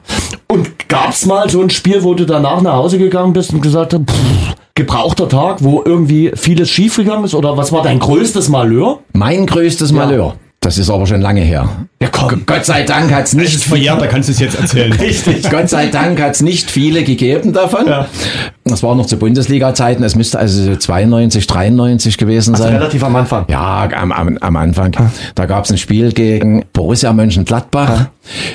Und 0.48 0.88
gab's 0.90 1.26
mal 1.26 1.50
so 1.50 1.62
ein 1.62 1.70
Spiel, 1.70 2.04
wo 2.04 2.14
du 2.14 2.26
danach 2.26 2.62
nach 2.62 2.74
Hause 2.74 2.98
gegangen 3.00 3.34
bist 3.34 3.54
und 3.54 3.62
gesagt 3.62 3.94
hast, 3.94 4.02
pff, 4.10 4.56
gebrauchter 4.76 5.28
Tag, 5.30 5.64
wo 5.64 5.82
irgendwie 5.86 6.32
vieles 6.36 6.70
schiefgegangen 6.70 7.24
ist? 7.26 7.34
Oder 7.34 7.58
was 7.58 7.72
war 7.72 7.82
dein 7.82 8.00
größtes 8.00 8.50
Malheur? 8.50 9.00
Mein 9.14 9.46
größtes 9.46 9.92
Malheur. 9.94 10.36
Das 10.62 10.78
ist 10.78 10.90
aber 10.90 11.08
schon 11.08 11.22
lange 11.22 11.40
her. 11.40 11.70
Ja, 12.02 12.10
komm. 12.12 12.44
Gott 12.46 12.66
sei 12.66 12.84
Dank 12.84 13.14
hat's 13.14 13.34
nicht 13.34 13.64
verjährt, 13.64 14.02
da 14.02 14.08
kannst 14.08 14.28
du 14.28 14.34
es 14.34 14.40
jetzt 14.40 14.60
erzählen. 14.60 14.92
Richtig. 15.00 15.50
Gott 15.50 15.70
sei 15.70 15.88
Dank 15.88 16.22
hat's 16.22 16.42
nicht 16.42 16.70
viele 16.70 17.04
gegeben 17.04 17.54
davon. 17.54 17.88
Ja. 17.88 18.08
Das 18.66 18.84
war 18.84 18.94
noch 18.94 19.06
zu 19.06 19.18
Bundesliga-Zeiten. 19.18 20.04
Es 20.04 20.16
müsste 20.16 20.38
also 20.38 20.64
so 20.64 20.76
92, 20.76 21.48
93 21.48 22.18
gewesen 22.18 22.54
Also 22.56 22.66
sein. 22.66 22.76
relativ 22.76 23.04
am 23.06 23.16
Anfang. 23.16 23.46
Ja, 23.48 23.88
am, 23.96 24.12
am, 24.12 24.38
am 24.38 24.56
Anfang. 24.58 24.92
Da 25.34 25.46
gab's 25.46 25.72
ein 25.72 25.78
Spiel 25.78 26.12
gegen 26.12 26.66
Borussia 26.74 27.14
Mönchengladbach. 27.14 28.08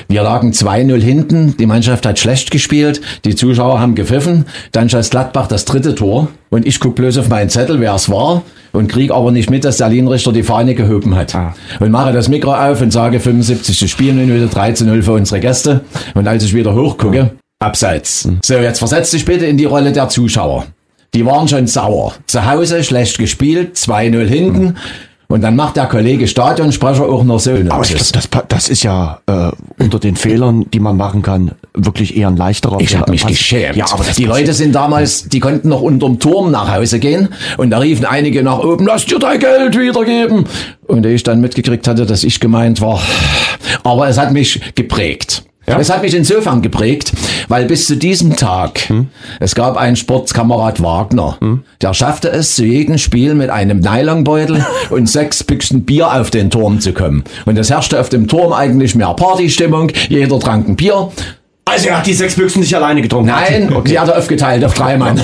Wir 0.07 0.21
lagen 0.21 0.51
2-0 0.51 1.01
hinten. 1.01 1.57
Die 1.57 1.65
Mannschaft 1.65 2.05
hat 2.05 2.19
schlecht 2.19 2.51
gespielt. 2.51 3.01
Die 3.25 3.35
Zuschauer 3.35 3.79
haben 3.79 3.95
gepfiffen. 3.95 4.45
Dann 4.71 4.89
schoss 4.89 5.09
Gladbach 5.09 5.47
das 5.47 5.65
dritte 5.65 5.95
Tor. 5.95 6.27
Und 6.51 6.65
ich 6.67 6.79
guck 6.79 6.95
bloß 6.95 7.17
auf 7.17 7.29
meinen 7.29 7.49
Zettel, 7.49 7.79
wer 7.81 7.95
es 7.95 8.09
war. 8.09 8.43
Und 8.75 8.87
krieg 8.89 9.11
aber 9.11 9.31
nicht 9.31 9.49
mit, 9.49 9.63
dass 9.63 9.77
der 9.77 9.89
Linienrichter 9.89 10.33
die 10.33 10.43
Fahne 10.43 10.75
gehoben 10.75 11.15
hat. 11.15 11.33
Und 11.79 11.91
mache 11.91 12.11
das 12.11 12.27
Mikro 12.27 12.53
auf 12.53 12.81
und 12.81 12.91
sage 12.91 13.19
75. 13.19 13.89
Spielminute 13.89 14.53
13-0 14.53 15.01
für 15.01 15.13
unsere 15.13 15.39
Gäste. 15.39 15.81
Und 16.13 16.27
als 16.27 16.43
ich 16.43 16.53
wieder 16.53 16.75
hochgucke, 16.75 17.31
abseits. 17.59 18.27
So, 18.43 18.55
jetzt 18.55 18.79
versetz 18.79 19.11
dich 19.11 19.25
bitte 19.25 19.45
in 19.45 19.57
die 19.57 19.65
Rolle 19.65 19.91
der 19.91 20.09
Zuschauer. 20.09 20.65
Die 21.13 21.25
waren 21.25 21.47
schon 21.47 21.67
sauer. 21.67 22.13
Zu 22.27 22.45
Hause 22.45 22.83
schlecht 22.83 23.17
gespielt, 23.17 23.77
2-0 23.77 24.25
hinten. 24.25 24.75
Und 25.35 25.41
dann 25.41 25.57
macht 25.57 25.75
der 25.75 25.87
Kollege 25.87 26.29
Stadionsprecher 26.29 27.03
auch 27.03 27.25
noch 27.25 27.41
so. 27.41 27.51
Aber 27.51 27.81
ich 27.83 27.89
glaub, 27.89 28.13
das, 28.13 28.29
das 28.47 28.69
ist 28.69 28.83
ja 28.83 29.19
äh, 29.27 29.51
unter 29.83 29.99
den 29.99 30.15
Fehlern, 30.15 30.65
die 30.73 30.79
man 30.79 30.95
machen 30.95 31.23
kann, 31.23 31.51
wirklich 31.73 32.15
eher 32.15 32.29
ein 32.29 32.37
leichterer 32.37 32.79
Ich 32.79 32.95
habe 32.95 33.11
mich 33.11 33.23
Pass- 33.23 33.31
geschämt. 33.31 33.75
Ja, 33.75 33.83
aber 33.91 34.05
die 34.17 34.23
Leute 34.23 34.53
sind 34.53 34.73
damals, 34.73 35.27
die 35.27 35.41
konnten 35.41 35.67
noch 35.67 35.81
unterm 35.81 36.19
Turm 36.19 36.51
nach 36.51 36.73
Hause 36.73 36.99
gehen 36.99 37.27
und 37.57 37.71
da 37.71 37.79
riefen 37.79 38.05
einige 38.05 38.43
nach 38.43 38.59
oben, 38.59 38.85
lass 38.85 39.07
dir 39.07 39.19
dein 39.19 39.41
Geld 39.41 39.77
wiedergeben. 39.77 40.45
Und 40.87 41.05
ich 41.05 41.23
dann 41.23 41.41
mitgekriegt 41.41 41.85
hatte, 41.85 42.05
dass 42.05 42.23
ich 42.23 42.39
gemeint 42.39 42.79
war. 42.79 43.01
Aber 43.83 44.07
es 44.07 44.17
hat 44.17 44.31
mich 44.31 44.61
geprägt. 44.75 45.43
Es 45.65 45.89
hat 45.89 46.01
mich 46.03 46.13
insofern 46.13 46.61
geprägt, 46.61 47.11
weil 47.47 47.65
bis 47.65 47.87
zu 47.87 47.97
diesem 47.97 48.35
Tag, 48.35 48.91
es 49.39 49.55
gab 49.55 49.77
einen 49.77 49.95
Sportskamerad 49.95 50.81
Wagner, 50.81 51.37
der 51.81 51.93
schaffte 51.93 52.29
es 52.29 52.55
zu 52.55 52.65
jedem 52.65 52.97
Spiel 52.97 53.33
mit 53.33 53.49
einem 53.49 53.79
Nylonbeutel 53.79 54.65
und 54.89 55.09
sechs 55.09 55.43
Büchsen 55.43 55.83
Bier 55.83 56.13
auf 56.13 56.29
den 56.29 56.49
Turm 56.49 56.79
zu 56.79 56.93
kommen. 56.93 57.23
Und 57.45 57.57
es 57.57 57.69
herrschte 57.69 57.99
auf 57.99 58.09
dem 58.09 58.27
Turm 58.27 58.53
eigentlich 58.53 58.95
mehr 58.95 59.13
Partystimmung, 59.13 59.91
jeder 60.09 60.39
trank 60.39 60.67
ein 60.67 60.75
Bier. 60.75 61.11
Also 61.67 61.87
er 61.87 61.97
hat 61.97 62.05
die 62.05 62.13
sechs 62.13 62.35
Büchsen 62.35 62.61
nicht 62.61 62.75
alleine 62.75 63.01
getrunken. 63.01 63.31
Nein, 63.31 63.75
sie 63.85 63.99
hat 63.99 64.07
er 64.07 64.19
aufgeteilt 64.19 64.63
auf 64.63 64.75
drei 64.75 64.97
Mann. 64.97 65.19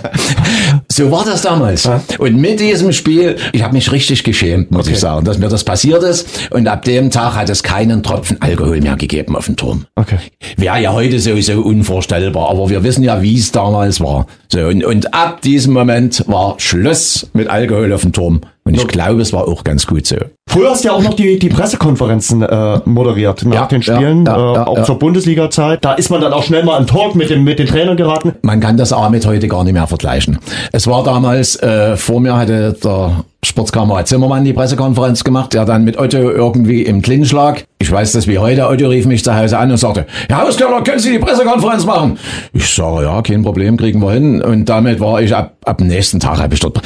so 0.90 1.10
war 1.10 1.26
das 1.26 1.42
damals. 1.42 1.88
Und 2.18 2.36
mit 2.36 2.58
diesem 2.58 2.92
Spiel, 2.92 3.36
ich 3.52 3.62
habe 3.62 3.74
mich 3.74 3.92
richtig 3.92 4.24
geschämt, 4.24 4.70
muss 4.70 4.88
ich 4.88 4.98
sagen, 4.98 5.26
dass 5.26 5.36
mir 5.36 5.48
das 5.48 5.64
passiert 5.64 6.02
ist. 6.02 6.48
Und 6.50 6.66
ab 6.68 6.84
dem 6.86 7.10
Tag 7.10 7.36
hat 7.36 7.50
es 7.50 7.62
keinen 7.62 8.02
Tropfen 8.02 8.40
Alkohol 8.40 8.80
mehr 8.80 8.96
gegeben 8.96 9.36
auf 9.36 9.44
dem 9.44 9.56
Turm. 9.56 9.84
Okay. 9.94 10.18
Wäre 10.56 10.80
ja 10.80 10.92
heute 10.94 11.20
sowieso 11.20 11.60
unvorstellbar, 11.60 12.48
aber 12.48 12.70
wir 12.70 12.82
wissen 12.82 13.04
ja, 13.04 13.20
wie 13.20 13.38
es 13.38 13.52
damals 13.52 14.00
war. 14.00 14.26
So, 14.50 14.60
und, 14.60 14.82
und 14.82 15.12
ab 15.12 15.42
diesem 15.42 15.74
Moment 15.74 16.24
war 16.28 16.54
Schluss 16.58 17.28
mit 17.34 17.48
Alkohol 17.48 17.92
auf 17.92 18.00
dem 18.00 18.12
Turm. 18.12 18.40
Und 18.64 18.74
ich 18.74 18.86
glaube, 18.86 19.20
es 19.20 19.32
war 19.32 19.46
auch 19.46 19.64
ganz 19.64 19.86
gut 19.86 20.06
so. 20.06 20.16
Früher 20.48 20.70
hast 20.70 20.82
du 20.82 20.88
ja 20.88 20.94
auch 20.94 21.02
noch 21.02 21.14
die, 21.14 21.38
die 21.38 21.50
Pressekonferenzen 21.50 22.42
äh, 22.42 22.80
moderiert 22.86 23.44
nach 23.44 23.54
Ja, 23.54 23.66
den 23.66 23.82
Spielen, 23.82 24.24
ja, 24.24 24.34
äh, 24.34 24.54
ja, 24.54 24.66
auch 24.66 24.78
ja. 24.78 24.84
zur 24.84 24.98
Bundesliga-Zeit. 24.98 25.84
Da 25.84 25.92
ist 25.92 26.10
man 26.10 26.20
dann 26.20 26.32
auch 26.32 26.42
schnell 26.42 26.64
mal 26.64 26.78
im 26.78 26.86
Talk 26.86 27.14
mit 27.14 27.30
dem 27.30 27.44
mit 27.44 27.58
den 27.58 27.66
Trainern 27.66 27.96
geraten. 27.96 28.32
Man 28.42 28.60
kann 28.60 28.76
das 28.76 28.92
auch 28.92 29.10
mit 29.10 29.26
heute 29.26 29.46
gar 29.46 29.62
nicht 29.64 29.74
mehr 29.74 29.86
vergleichen. 29.86 30.38
Es 30.72 30.86
war 30.86 31.04
damals, 31.04 31.56
äh, 31.56 31.96
vor 31.96 32.20
mir 32.20 32.36
hatte 32.36 32.72
der 32.82 33.24
Sportskamerad 33.44 34.08
Zimmermann 34.08 34.44
die 34.44 34.52
Pressekonferenz 34.52 35.22
gemacht, 35.22 35.54
der 35.54 35.64
dann 35.64 35.84
mit 35.84 35.96
Otto 35.96 36.18
irgendwie 36.18 36.82
im 36.82 37.02
Clinch 37.02 37.30
lag. 37.32 37.60
Ich 37.78 37.90
weiß 37.90 38.12
das 38.12 38.26
wie 38.26 38.38
heute. 38.38 38.66
Otto 38.68 38.88
rief 38.88 39.06
mich 39.06 39.22
zu 39.22 39.36
Hause 39.36 39.58
an 39.58 39.70
und 39.70 39.76
sagte, 39.76 40.06
Herr 40.28 40.42
Hauskeller, 40.42 40.82
können 40.82 40.98
Sie 40.98 41.12
die 41.12 41.18
Pressekonferenz 41.20 41.86
machen? 41.86 42.18
Ich 42.52 42.74
sage, 42.74 43.04
ja, 43.04 43.22
kein 43.22 43.42
Problem, 43.44 43.76
kriegen 43.76 44.00
wir 44.02 44.12
hin. 44.12 44.42
Und 44.42 44.68
damit 44.68 44.98
war 44.98 45.22
ich 45.22 45.34
ab, 45.34 45.54
ab 45.64 45.78
dem 45.78 45.86
nächsten 45.86 46.18
Tag 46.18 46.40
habe 46.40 46.52
ich 46.54 46.60
dort. 46.60 46.80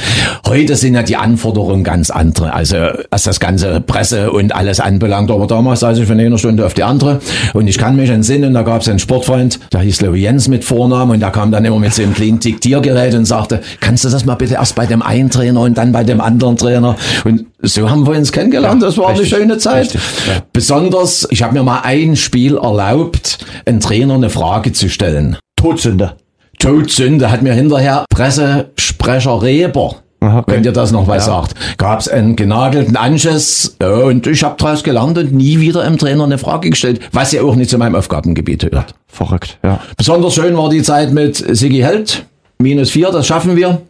Heute 0.47 0.75
sind 0.75 0.93
ja 0.93 1.01
die 1.01 1.15
Anforderungen 1.15 1.83
ganz 1.83 2.11
andere. 2.11 2.53
Also, 2.53 2.75
was 3.09 3.23
das 3.23 3.39
ganze 3.39 3.52
Presse 3.85 4.31
und 4.31 4.53
alles 4.55 4.79
anbelangt. 4.79 5.31
Aber 5.31 5.47
damals 5.47 5.81
saß 5.81 5.97
ich 5.99 6.07
von 6.07 6.19
einer 6.19 6.37
Stunde 6.37 6.65
auf 6.65 6.73
die 6.73 6.83
andere. 6.83 7.19
Und 7.53 7.67
ich 7.67 7.77
kann 7.77 7.95
mich 7.95 8.09
entsinnen, 8.09 8.53
da 8.53 8.61
gab 8.61 8.81
es 8.81 8.89
einen 8.89 8.99
Sportfreund, 8.99 9.59
der 9.71 9.81
hieß 9.81 10.01
Leo 10.01 10.13
Jens 10.13 10.47
mit 10.47 10.63
Vornamen 10.63 11.11
und 11.11 11.19
der 11.19 11.31
kam 11.31 11.51
dann 11.51 11.65
immer 11.65 11.79
mit 11.79 11.93
so 11.93 12.03
einem 12.03 12.13
kleinen 12.13 12.39
Diktiergerät 12.39 13.13
und 13.13 13.25
sagte, 13.25 13.61
kannst 13.79 14.03
du 14.03 14.09
das 14.09 14.25
mal 14.25 14.35
bitte 14.35 14.55
erst 14.55 14.75
bei 14.75 14.85
dem 14.85 15.01
einen 15.01 15.29
Trainer 15.29 15.61
und 15.61 15.77
dann 15.77 15.91
bei 15.91 16.03
dem 16.03 16.21
anderen 16.21 16.57
Trainer? 16.57 16.95
Und 17.23 17.45
so 17.61 17.89
haben 17.89 18.05
wir 18.05 18.15
uns 18.17 18.31
kennengelernt. 18.31 18.81
das 18.81 18.97
war 18.97 19.09
richtig, 19.09 19.33
eine 19.33 19.43
schöne 19.43 19.57
Zeit. 19.57 19.85
richtig, 19.85 20.01
ja. 20.27 20.43
Besonders, 20.51 21.27
ich 21.29 21.43
habe 21.43 21.53
mir 21.53 21.63
mal 21.63 21.81
ein 21.83 22.15
Spiel 22.15 22.57
erlaubt, 22.57 23.39
einen 23.65 23.79
Trainer 23.79 24.15
eine 24.15 24.29
Frage 24.29 24.73
zu 24.73 24.89
stellen. 24.89 25.37
Todsünde. 25.55 26.13
Todsünde 26.59 27.31
hat 27.31 27.41
mir 27.41 27.53
hinterher 27.53 28.05
Pressesprecher 28.09 29.41
Reber. 29.41 30.02
Okay. 30.23 30.43
Wenn 30.47 30.63
ihr 30.63 30.71
das 30.71 30.91
noch 30.91 31.07
was 31.07 31.25
sagt, 31.25 31.55
gab's 31.77 32.07
einen 32.07 32.37
genagelten 32.37 32.95
Anschiss 32.95 33.75
ja, 33.81 33.89
und 33.89 34.25
ich 34.25 34.41
habe 34.43 34.55
daraus 34.57 34.83
gelernt 34.83 35.17
und 35.17 35.33
nie 35.33 35.59
wieder 35.59 35.83
im 35.83 35.97
Trainer 35.97 36.23
eine 36.23 36.37
Frage 36.37 36.69
gestellt, 36.69 37.01
was 37.11 37.33
ja 37.33 37.41
auch 37.41 37.55
nicht 37.55 37.69
zu 37.69 37.77
meinem 37.77 37.95
Aufgabengebiet 37.95 38.69
gehört. 38.69 38.95
Verrückt, 39.07 39.59
ja. 39.63 39.81
Besonders 39.97 40.33
schön 40.33 40.55
war 40.57 40.69
die 40.69 40.81
Zeit 40.81 41.11
mit 41.11 41.35
Sigi 41.35 41.79
Held. 41.79 42.25
Minus 42.57 42.91
vier, 42.91 43.11
das 43.11 43.27
schaffen 43.27 43.57
wir. 43.57 43.81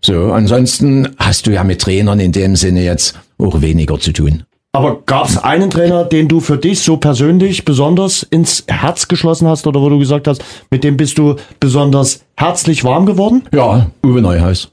So, 0.00 0.32
ansonsten 0.32 1.10
hast 1.18 1.46
du 1.46 1.50
ja 1.50 1.64
mit 1.64 1.82
Trainern 1.82 2.20
in 2.20 2.32
dem 2.32 2.56
Sinne 2.56 2.82
jetzt 2.82 3.18
auch 3.38 3.60
weniger 3.60 3.98
zu 3.98 4.12
tun. 4.12 4.44
Aber 4.72 5.02
gab 5.06 5.28
es 5.28 5.38
einen 5.38 5.70
Trainer, 5.70 6.04
den 6.04 6.26
du 6.26 6.40
für 6.40 6.58
dich 6.58 6.80
so 6.80 6.96
persönlich 6.96 7.64
besonders 7.64 8.24
ins 8.24 8.64
Herz 8.66 9.06
geschlossen 9.06 9.46
hast 9.46 9.68
oder 9.68 9.80
wo 9.80 9.88
du 9.88 10.00
gesagt 10.00 10.26
hast, 10.26 10.44
mit 10.70 10.82
dem 10.82 10.96
bist 10.96 11.16
du 11.16 11.36
besonders 11.60 12.24
herzlich 12.36 12.82
warm 12.82 13.06
geworden? 13.06 13.44
Ja, 13.52 13.86
Uwe 14.04 14.20
Neuhaus. 14.20 14.68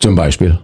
Zum 0.00 0.14
Beispiel. 0.14 0.58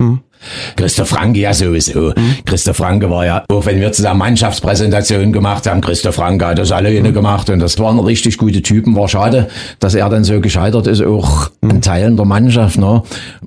Christoph 0.76 1.08
Franke 1.08 1.40
ja 1.40 1.54
sowieso. 1.54 2.12
Christoph 2.44 2.76
Franke 2.76 3.10
war 3.10 3.24
ja, 3.24 3.44
auch 3.48 3.66
wenn 3.66 3.80
wir 3.80 3.92
zusammen 3.92 4.18
Mannschaftspräsentationen 4.18 5.32
gemacht 5.32 5.66
haben, 5.66 5.80
Christoph 5.80 6.16
Franke 6.16 6.46
hat 6.46 6.58
das 6.58 6.72
alleine 6.72 7.12
gemacht 7.12 7.50
und 7.50 7.60
das 7.60 7.78
waren 7.78 7.98
richtig 7.98 8.38
gute 8.38 8.62
Typen. 8.62 8.94
War 8.94 9.08
schade, 9.08 9.48
dass 9.80 9.94
er 9.94 10.08
dann 10.08 10.24
so 10.24 10.40
gescheitert 10.40 10.86
ist, 10.86 11.02
auch 11.02 11.50
an 11.62 11.80
Teilen 11.80 12.16
der 12.16 12.26
Mannschaft. 12.26 12.78
Ne? 12.78 13.02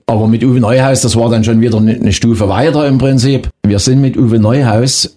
Aber 0.07 0.27
mit 0.27 0.43
Uwe 0.43 0.59
Neuhaus, 0.59 1.01
das 1.01 1.15
war 1.15 1.29
dann 1.29 1.43
schon 1.43 1.61
wieder 1.61 1.77
eine 1.77 1.97
eine 1.97 2.13
Stufe 2.13 2.47
weiter 2.49 2.87
im 2.87 2.97
Prinzip. 2.97 3.49
Wir 3.65 3.79
sind 3.79 4.01
mit 4.01 4.17
Uwe 4.17 4.39
Neuhaus 4.39 5.13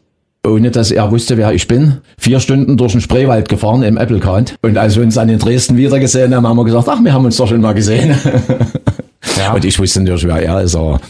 ohne 0.46 0.70
dass 0.70 0.90
er 0.90 1.10
wusste, 1.10 1.36
wer 1.36 1.52
ich 1.52 1.68
bin, 1.68 1.98
vier 2.16 2.40
Stunden 2.40 2.78
durch 2.78 2.92
den 2.92 3.02
Spreewald 3.02 3.50
gefahren 3.50 3.82
im 3.82 3.98
Applecount. 3.98 4.56
Und 4.62 4.78
als 4.78 4.96
wir 4.96 5.02
uns 5.02 5.16
dann 5.16 5.28
in 5.28 5.38
Dresden 5.38 5.76
wiedergesehen 5.76 6.34
haben, 6.34 6.46
haben 6.46 6.56
wir 6.56 6.64
gesagt, 6.64 6.88
ach, 6.88 7.04
wir 7.04 7.12
haben 7.12 7.26
uns 7.26 7.36
doch 7.36 7.46
schon 7.46 7.60
mal 7.60 7.74
gesehen. 7.74 8.14
Und 9.54 9.64
ich 9.64 9.78
wusste 9.78 10.00
natürlich, 10.00 10.26
wer 10.26 10.42
er 10.42 10.60
ist, 10.62 10.74
aber 10.76 11.00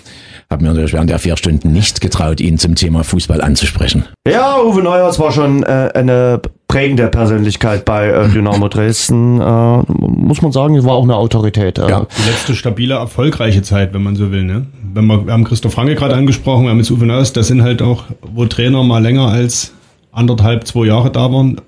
habe 0.51 0.65
mir 0.65 0.71
natürlich 0.71 0.93
während 0.93 1.11
der 1.11 1.21
vier 1.21 1.37
Stunden 1.37 1.73
nicht 1.73 2.01
getraut, 2.01 2.41
ihn 2.41 2.59
zum 2.59 2.75
Thema 2.75 3.05
Fußball 3.05 3.41
anzusprechen. 3.41 4.05
Ja, 4.27 4.61
Uwe 4.61 4.83
Neuhaus 4.83 5.19
war 5.21 5.31
schon 5.31 5.63
äh, 5.63 5.91
eine 5.95 6.41
prägende 6.67 7.07
Persönlichkeit 7.07 7.85
bei 7.85 8.09
äh, 8.09 8.29
Dynamo 8.29 8.69
Dresden. 8.69 9.41
Äh, 9.41 9.83
muss 9.87 10.43
man 10.43 10.51
sagen, 10.51 10.83
war 10.85 10.95
auch 10.95 11.05
eine 11.05 11.15
Autorität. 11.15 11.79
Äh, 11.79 11.89
Ja. 11.89 12.07
Die 12.19 12.29
letzte 12.29 12.55
stabile, 12.57 12.95
erfolgreiche 12.95 13.63
Zeit, 13.63 13.95
wenn 13.95 14.03
man 14.03 14.17
so 14.17 14.33
will. 14.33 14.43
Ne? 14.43 14.67
Wenn 14.93 15.07
wir, 15.07 15.27
wir 15.27 15.33
haben 15.33 15.45
Christoph 15.45 15.75
Franke 15.75 15.95
gerade 15.95 16.15
angesprochen, 16.17 16.65
wir 16.65 16.71
haben 16.71 16.79
jetzt 16.79 16.91
Uwe 16.91 17.07
Neuhaus, 17.07 17.33
das 17.33 17.47
sind 17.47 17.63
halt 17.63 17.81
auch, 17.81 18.05
wo 18.35 18.45
Trainer 18.47 18.83
mal 18.83 19.01
länger 19.01 19.29
als 19.29 19.73
anderthalb, 20.11 20.67
zwei 20.67 20.87
Jahre 20.87 21.13
da 21.13 21.33
waren, 21.33 21.61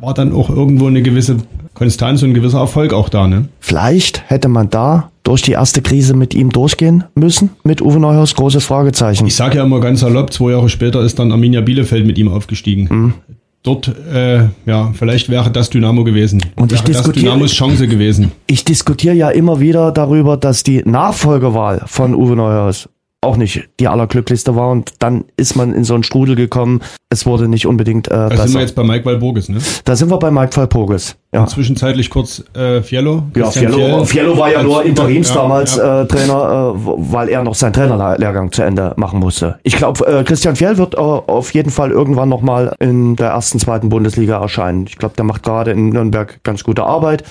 war 0.00 0.12
dann 0.12 0.34
auch 0.34 0.50
irgendwo 0.50 0.88
eine 0.88 1.00
gewisse 1.00 1.36
Konstanz 1.72 2.22
und 2.22 2.30
ein 2.30 2.34
gewisser 2.34 2.58
Erfolg 2.58 2.92
auch 2.92 3.08
da. 3.08 3.26
Ne? 3.26 3.48
Vielleicht 3.60 4.28
hätte 4.28 4.48
man 4.48 4.68
da 4.68 5.09
durch 5.22 5.42
die 5.42 5.52
erste 5.52 5.82
Krise 5.82 6.14
mit 6.14 6.34
ihm 6.34 6.50
durchgehen 6.50 7.04
müssen, 7.14 7.50
mit 7.62 7.82
Uwe 7.82 8.00
Neuhaus, 8.00 8.34
großes 8.34 8.64
Fragezeichen. 8.64 9.26
Ich 9.26 9.34
sage 9.36 9.58
ja 9.58 9.64
immer 9.64 9.80
ganz 9.80 10.00
salopp, 10.00 10.32
zwei 10.32 10.52
Jahre 10.52 10.68
später 10.68 11.00
ist 11.02 11.18
dann 11.18 11.30
Arminia 11.32 11.60
Bielefeld 11.60 12.06
mit 12.06 12.18
ihm 12.18 12.28
aufgestiegen. 12.28 12.88
Mhm. 12.90 13.14
Dort, 13.62 13.92
äh, 14.10 14.44
ja, 14.64 14.90
vielleicht 14.94 15.28
wäre 15.28 15.50
das 15.50 15.68
Dynamo 15.68 16.02
gewesen. 16.02 16.42
Und 16.56 16.72
ich 16.72 16.78
wäre 16.78 16.92
das 16.92 17.02
diskutiere- 17.02 17.24
Dynamos 17.26 17.52
Chance 17.52 17.86
gewesen. 17.88 18.32
Ich 18.46 18.64
diskutiere 18.64 19.14
ja 19.14 19.28
immer 19.28 19.60
wieder 19.60 19.92
darüber, 19.92 20.38
dass 20.38 20.62
die 20.62 20.82
Nachfolgewahl 20.86 21.82
von 21.86 22.14
Uwe 22.14 22.36
Neuhaus 22.36 22.88
auch 23.22 23.36
nicht 23.36 23.68
die 23.78 23.88
allerglücklichste 23.88 24.56
war 24.56 24.70
und 24.70 24.94
dann 24.98 25.24
ist 25.36 25.54
man 25.54 25.74
in 25.74 25.84
so 25.84 25.92
einen 25.94 26.02
Strudel 26.02 26.36
gekommen. 26.36 26.80
Es 27.10 27.26
wurde 27.26 27.48
nicht 27.48 27.66
unbedingt 27.66 28.08
äh, 28.08 28.10
Da 28.10 28.28
besser. 28.28 28.42
sind 28.44 28.54
wir 28.54 28.60
jetzt 28.62 28.74
bei 28.74 28.82
Mike 28.82 29.04
Walburgis, 29.04 29.48
ne? 29.50 29.58
da 29.84 29.94
sind 29.94 30.10
wir 30.10 30.18
bei 30.18 30.30
Mike 30.30 30.56
Walpurgis. 30.56 31.16
Ja. 31.32 31.46
Zwischenzeitlich 31.46 32.08
kurz 32.08 32.42
äh, 32.54 32.80
Fiello. 32.82 33.24
Ja, 33.36 33.42
Christian 33.44 33.72
Fiello, 33.72 34.04
Fiello 34.04 34.38
war 34.38 34.50
ja 34.50 34.62
nur 34.62 34.84
Interims 34.84 35.28
ja, 35.28 35.34
damals 35.34 35.76
ja. 35.76 36.02
Äh, 36.02 36.06
Trainer, 36.08 36.74
äh, 36.74 36.80
weil 36.96 37.28
er 37.28 37.44
noch 37.44 37.54
seinen 37.54 37.74
Trainerlehrgang 37.74 38.52
zu 38.52 38.62
Ende 38.62 38.94
machen 38.96 39.20
musste. 39.20 39.58
Ich 39.64 39.76
glaube, 39.76 40.04
äh, 40.06 40.24
Christian 40.24 40.56
Fjell 40.56 40.78
wird 40.78 40.94
äh, 40.94 40.98
auf 40.98 41.52
jeden 41.52 41.70
Fall 41.70 41.90
irgendwann 41.90 42.30
nochmal 42.30 42.74
in 42.80 43.16
der 43.16 43.28
ersten, 43.28 43.58
zweiten 43.58 43.90
Bundesliga 43.90 44.40
erscheinen. 44.40 44.86
Ich 44.88 44.96
glaube, 44.96 45.14
der 45.16 45.24
macht 45.24 45.42
gerade 45.42 45.72
in 45.72 45.90
Nürnberg 45.90 46.42
ganz 46.42 46.64
gute 46.64 46.84
Arbeit. 46.84 47.24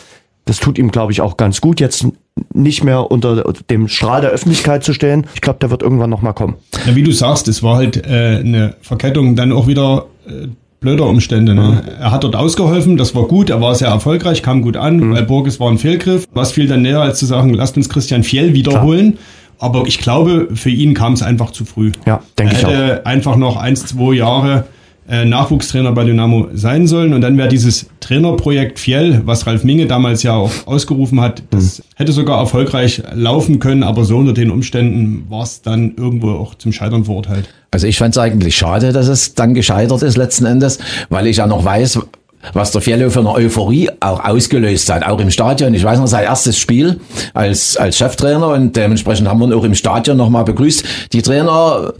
Das 0.50 0.58
tut 0.58 0.80
ihm, 0.80 0.90
glaube 0.90 1.12
ich, 1.12 1.22
auch 1.22 1.38
ganz 1.38 1.62
gut, 1.62 1.80
jetzt 1.80 2.08
nicht 2.56 2.84
mehr 2.84 3.12
unter 3.12 3.54
dem 3.70 3.88
Strahl 3.88 4.22
der 4.22 4.32
Öffentlichkeit 4.32 4.84
zu 4.84 4.94
stehen. 4.94 5.28
Ich 5.36 5.42
glaube, 5.42 5.60
der 5.60 5.70
wird 5.70 5.84
irgendwann 5.84 6.10
nochmal 6.10 6.34
kommen. 6.34 6.56
Ja, 6.88 6.96
wie 6.96 7.04
du 7.04 7.12
sagst, 7.12 7.48
es 7.48 7.62
war 7.62 7.76
halt 7.76 7.98
äh, 8.08 8.38
eine 8.44 8.74
Verkettung 8.82 9.36
dann 9.36 9.52
auch 9.52 9.68
wieder 9.68 10.08
äh, 10.28 10.48
blöder 10.80 11.06
Umstände. 11.06 11.54
Ne? 11.54 11.84
Er 12.00 12.10
hat 12.10 12.24
dort 12.24 12.36
ausgeholfen, 12.36 12.98
das 12.98 13.14
war 13.14 13.26
gut, 13.26 13.52
er 13.52 13.62
war 13.62 13.76
sehr 13.76 13.90
erfolgreich, 13.90 14.42
kam 14.42 14.64
gut 14.64 14.76
an, 14.76 14.98
Mhm. 14.98 15.14
weil 15.14 15.24
Burgess 15.24 15.60
war 15.60 15.70
ein 15.70 15.78
Fehlgriff. 15.78 16.26
Was 16.34 16.52
fiel 16.54 16.68
dann 16.68 16.82
näher, 16.82 17.02
als 17.02 17.20
zu 17.20 17.28
sagen, 17.28 17.54
lasst 17.54 17.78
uns 17.78 17.88
Christian 17.88 18.24
Fjell 18.24 18.54
wiederholen. 18.56 19.20
Aber 19.60 19.84
ich 19.86 20.00
glaube, 20.00 20.48
für 20.56 20.70
ihn 20.72 20.96
kam 20.96 21.14
es 21.14 21.22
einfach 21.22 21.52
zu 21.52 21.64
früh. 21.64 21.92
Ja, 22.08 22.22
denke 22.40 22.54
er 22.56 22.60
ich 22.60 22.66
auch. 22.66 22.70
hätte 22.72 23.06
einfach 23.06 23.36
noch 23.36 23.56
eins, 23.58 23.86
zwei 23.86 24.14
Jahre 24.16 24.64
äh, 25.10 25.26
Nachwuchstrainer 25.26 25.92
bei 25.92 26.04
Dynamo 26.04 26.50
sein 26.54 26.88
sollen 26.88 27.14
und 27.14 27.22
dann 27.22 27.38
wäre 27.38 27.50
dieses 27.50 27.88
Trainerprojekt 28.00 28.80
Fjell, 28.80 29.22
was 29.26 29.48
Ralf 29.48 29.64
Minge 29.64 29.88
damals 29.88 30.24
ja 30.24 30.36
auch 30.36 30.52
ausgerufen 30.66 31.20
hat, 31.20 31.44
das 31.50 31.82
hätte 31.96 32.12
sogar 32.12 32.38
erfolgreich 32.38 33.02
laufen 33.14 33.60
können, 33.60 33.84
aber 33.84 34.06
so 34.06 34.18
unter 34.18 34.34
den 34.34 34.52
Umständen 34.52 35.26
war 35.30 35.44
es 35.44 35.62
dann 35.62 35.96
irgendwo 35.98 36.32
auch 36.32 36.56
zum 36.56 36.72
Scheitern 36.72 37.06
verurteilt. 37.06 37.50
Also 37.72 37.88
ich 37.88 37.98
fand 37.98 38.16
es 38.16 38.20
eigentlich 38.20 38.56
schade, 38.56 38.94
dass 38.94 39.08
es 39.08 39.36
dann 39.36 39.54
gescheitert 39.54 40.02
ist 40.04 40.18
letzten 40.18 40.46
Endes, 40.46 40.80
weil 41.10 41.28
ich 41.28 41.38
ja 41.38 41.48
noch 41.48 41.66
weiß, 41.66 42.00
was 42.54 42.72
der 42.72 42.82
Fiello 42.82 43.10
für 43.10 43.20
eine 43.20 43.32
Euphorie 43.34 43.90
auch 44.00 44.24
ausgelöst 44.24 44.90
hat, 44.92 45.06
auch 45.06 45.20
im 45.20 45.30
Stadion. 45.30 45.74
Ich 45.74 45.84
weiß 45.84 46.00
noch, 46.00 46.08
sein 46.08 46.24
erstes 46.24 46.58
Spiel 46.58 47.00
als, 47.34 47.78
als 47.78 47.98
Cheftrainer 47.98 48.48
und 48.50 48.76
dementsprechend 48.76 49.28
haben 49.28 49.40
wir 49.40 49.48
ihn 49.48 49.54
auch 49.54 49.64
im 49.64 49.76
Stadion 49.76 50.18
nochmal 50.18 50.46
begrüßt. 50.46 50.86
Die 51.14 51.22
Trainer 51.22 51.94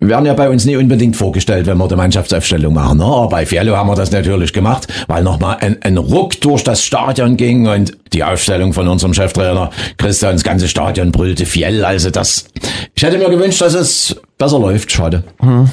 werden 0.00 0.26
ja 0.26 0.34
bei 0.34 0.50
uns 0.50 0.64
nie 0.64 0.76
unbedingt 0.76 1.16
vorgestellt, 1.16 1.66
wenn 1.66 1.78
wir 1.78 1.88
die 1.88 1.96
Mannschaftsaufstellung 1.96 2.74
machen. 2.74 2.98
Ne? 2.98 3.04
Aber 3.04 3.28
bei 3.28 3.46
Fiello 3.46 3.76
haben 3.76 3.88
wir 3.88 3.94
das 3.94 4.10
natürlich 4.10 4.52
gemacht, 4.52 4.86
weil 5.08 5.22
nochmal 5.22 5.56
ein, 5.60 5.82
ein 5.82 5.96
Ruck 5.96 6.40
durch 6.40 6.62
das 6.64 6.84
Stadion 6.84 7.36
ging 7.36 7.66
und 7.66 7.96
die 8.12 8.22
Aufstellung 8.22 8.72
von 8.72 8.88
unserem 8.88 9.14
Cheftrainer 9.14 9.70
Christian, 9.96 10.34
das 10.34 10.44
ganze 10.44 10.68
Stadion 10.68 11.12
brüllte 11.12 11.46
Fiel. 11.46 11.84
Also 11.84 12.10
das, 12.10 12.46
ich 12.94 13.02
hätte 13.02 13.18
mir 13.18 13.30
gewünscht, 13.30 13.60
dass 13.60 13.74
es 13.74 14.16
besser 14.38 14.58
läuft. 14.58 14.92
Schade. 14.92 15.24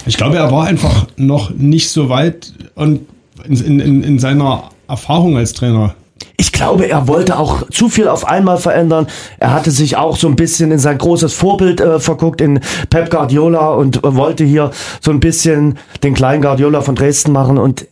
Ich 0.05 0.17
glaube, 0.17 0.37
er 0.37 0.51
war 0.51 0.65
einfach 0.67 1.07
noch 1.17 1.49
nicht 1.51 1.89
so 1.89 2.09
weit 2.09 2.53
und 2.75 3.01
in, 3.45 3.79
in, 3.79 4.03
in 4.03 4.19
seiner 4.19 4.69
Erfahrung 4.87 5.37
als 5.37 5.53
Trainer. 5.53 5.95
Ich 6.37 6.51
glaube, 6.51 6.87
er 6.87 7.07
wollte 7.07 7.37
auch 7.37 7.69
zu 7.69 7.89
viel 7.89 8.07
auf 8.07 8.25
einmal 8.27 8.57
verändern. 8.57 9.07
Er 9.39 9.53
hatte 9.53 9.71
sich 9.71 9.97
auch 9.97 10.15
so 10.15 10.27
ein 10.27 10.35
bisschen 10.35 10.71
in 10.71 10.79
sein 10.79 10.97
großes 10.97 11.33
Vorbild 11.33 11.81
äh, 11.81 11.99
verguckt, 11.99 12.41
in 12.41 12.59
Pep 12.89 13.09
Guardiola 13.09 13.73
und 13.73 13.99
wollte 14.03 14.43
hier 14.43 14.71
so 15.01 15.11
ein 15.11 15.19
bisschen 15.19 15.77
den 16.03 16.13
kleinen 16.13 16.41
Guardiola 16.41 16.81
von 16.81 16.95
Dresden 16.95 17.31
machen. 17.31 17.57
Und 17.57 17.87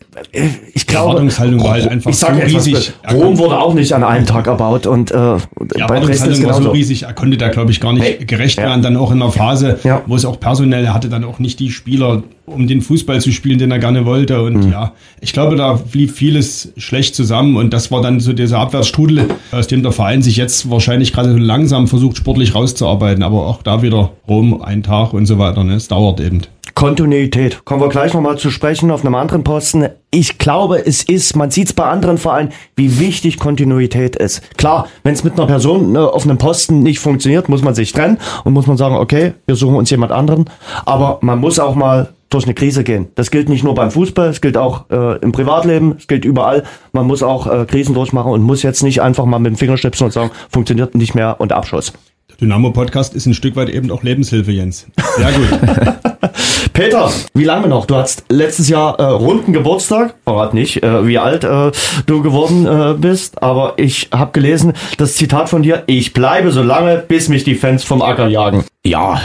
ich 0.74 0.88
glaube, 0.88 1.10
Erwartungshaltung 1.10 1.64
war 1.64 1.72
halt 1.72 1.88
einfach 1.88 2.10
ich 2.10 2.18
sag 2.18 2.36
so 2.50 2.58
riesig. 2.58 2.94
Rom 3.12 3.38
wurde 3.38 3.60
auch 3.60 3.74
nicht 3.74 3.94
an 3.94 4.04
einem 4.04 4.26
Tag 4.26 4.48
erbaut 4.48 4.88
und 4.88 5.12
äh, 5.12 5.38
Die 5.76 5.80
Erwartungshaltung 5.80 6.46
war 6.46 6.62
so 6.62 6.72
riesig, 6.72 7.04
er 7.04 7.14
konnte 7.14 7.38
da, 7.38 7.50
glaube 7.50 7.72
ich, 7.72 7.80
gar 7.80 7.94
nicht 7.94 8.20
Nee. 8.20 8.26
gerecht 8.26 8.58
Ja. 8.58 8.66
werden. 8.66 8.82
Dann 8.82 8.98
auch 8.98 9.12
in 9.12 9.22
einer 9.22 9.32
Phase, 9.32 9.80
Ja. 9.84 10.02
wo 10.08 10.16
es 10.16 10.26
auch 10.26 10.40
personell, 10.40 10.86
er 10.86 10.94
hatte 10.94 11.10
dann 11.10 11.24
auch 11.24 11.40
nicht 11.40 11.60
die 11.60 11.72
Spieler, 11.72 12.24
um 12.46 12.68
den 12.68 12.82
Fußball 12.82 13.22
zu 13.22 13.32
spielen, 13.32 13.60
den 13.60 13.72
er 13.72 13.80
gerne 13.80 14.06
wollte. 14.06 14.42
Und 14.42 14.66
Mhm. 14.66 14.72
ja, 14.72 14.92
ich 15.22 15.32
glaube, 15.34 15.56
da 15.56 15.74
blieb 15.74 16.12
vieles 16.12 16.74
schlecht 16.78 17.16
zusammen. 17.16 17.56
Und 17.56 17.72
das 17.74 17.92
war 17.92 18.02
dann 18.02 18.20
so 18.20 18.34
dieser 18.34 18.60
Abwärtsstrudel, 18.60 19.26
aus 19.52 19.68
dem 19.68 19.84
der 19.84 19.92
Verein 19.92 20.22
sich 20.22 20.36
jetzt 20.38 20.70
wahrscheinlich 20.70 21.14
gerade 21.14 21.32
so 21.32 21.38
langsam 21.38 21.88
versucht, 21.88 22.18
sportlich 22.18 22.54
rauszuarbeiten. 22.56 23.24
Aber 23.24 23.48
auch 23.48 23.64
da 23.64 23.82
wieder 23.82 24.12
Rom, 24.28 24.62
ein 24.62 24.84
Tag 24.84 25.14
und 25.14 25.26
so 25.26 25.38
weiter. 25.38 25.64
Ne? 25.64 25.76
Es 25.76 25.88
dauert 25.88 26.20
eben. 26.20 26.42
Kontinuität. 26.82 27.64
Kommen 27.64 27.80
wir 27.80 27.90
gleich 27.90 28.16
nochmal 28.16 28.40
zu 28.40 28.50
sprechen 28.50 28.90
auf 28.90 29.06
einem 29.06 29.14
anderen 29.14 29.44
Posten. 29.44 29.90
Ich 30.10 30.40
glaube, 30.40 30.84
es 30.84 31.04
ist, 31.04 31.36
man 31.36 31.52
sieht 31.52 31.68
es 31.68 31.74
bei 31.74 31.86
anderen 31.86 32.18
Vereinen, 32.18 32.52
wie 32.76 33.00
wichtig 33.00 33.38
Kontinuität 33.38 34.16
ist. 34.16 34.42
Klar, 34.58 34.88
wenn 35.04 35.14
es 35.14 35.24
mit 35.24 35.34
einer 35.34 35.46
Person 35.46 35.92
ne, 35.92 36.12
auf 36.12 36.24
einem 36.24 36.40
Posten 36.40 36.80
nicht 36.80 36.98
funktioniert, 36.98 37.50
muss 37.50 37.62
man 37.62 37.76
sich 37.76 37.92
trennen 37.92 38.18
und 38.46 38.54
muss 38.54 38.66
man 38.66 38.78
sagen, 38.78 38.96
okay, 38.96 39.34
wir 39.46 39.56
suchen 39.56 39.76
uns 39.76 39.92
jemand 39.92 40.12
anderen. 40.12 40.50
Aber 40.84 41.20
man 41.22 41.38
muss 41.38 41.60
auch 41.60 41.76
mal 41.76 42.10
durch 42.32 42.46
eine 42.46 42.56
Krise 42.56 42.84
gehen. 42.84 43.10
Das 43.14 43.30
gilt 43.30 43.48
nicht 43.48 43.64
nur 43.64 43.76
beim 43.76 43.92
Fußball, 43.92 44.30
es 44.30 44.42
gilt 44.42 44.58
auch 44.58 44.90
äh, 44.90 45.20
im 45.20 45.34
Privatleben, 45.34 45.98
es 46.00 46.08
gilt 46.08 46.26
überall. 46.26 46.64
Man 46.94 47.06
muss 47.06 47.22
auch 47.22 47.46
äh, 47.46 47.66
Krisen 47.66 47.94
durchmachen 47.94 48.32
und 48.32 48.42
muss 48.42 48.64
jetzt 48.64 48.82
nicht 48.82 49.04
einfach 49.04 49.26
mal 49.26 49.38
mit 49.38 49.52
dem 49.52 49.58
Finger 49.58 49.78
schnipsen 49.78 50.06
und 50.06 50.14
sagen, 50.14 50.32
funktioniert 50.50 50.96
nicht 50.96 51.14
mehr 51.14 51.36
und 51.40 51.52
Abschluss. 51.52 51.94
Der 52.32 52.48
Dynamo-Podcast 52.48 53.14
ist 53.14 53.26
ein 53.26 53.34
Stück 53.34 53.56
weit 53.56 53.70
eben 53.70 53.92
auch 53.92 54.04
Lebenshilfe, 54.04 54.52
Jens. 54.52 54.88
Sehr 55.18 55.32
gut. 55.32 55.60
Peter, 56.74 57.12
wie 57.34 57.44
lange 57.44 57.68
noch? 57.68 57.86
Du 57.86 57.96
hast 57.96 58.24
letztes 58.30 58.70
Jahr 58.70 58.98
äh, 59.00 59.04
runden 59.04 59.52
Geburtstag. 59.52 60.16
Verrat 60.24 60.54
nicht, 60.54 60.82
äh, 60.82 61.06
wie 61.06 61.18
alt 61.18 61.44
äh, 61.44 61.72
du 62.06 62.22
geworden 62.22 62.66
äh, 62.66 62.94
bist, 62.98 63.44
aber 63.44 63.74
ich 63.78 64.10
habe 64.14 64.32
gelesen, 64.32 64.74
das 64.98 65.16
Zitat 65.16 65.50
von 65.50 65.64
dir, 65.64 65.84
ich 65.88 66.14
bleibe 66.14 66.52
so 66.52 66.64
lange, 66.64 66.98
bis 66.98 67.28
mich 67.28 67.44
die 67.44 67.56
Fans 67.56 67.84
vom 67.84 68.02
Acker 68.02 68.28
jagen. 68.28 68.64
Ja, 68.86 69.22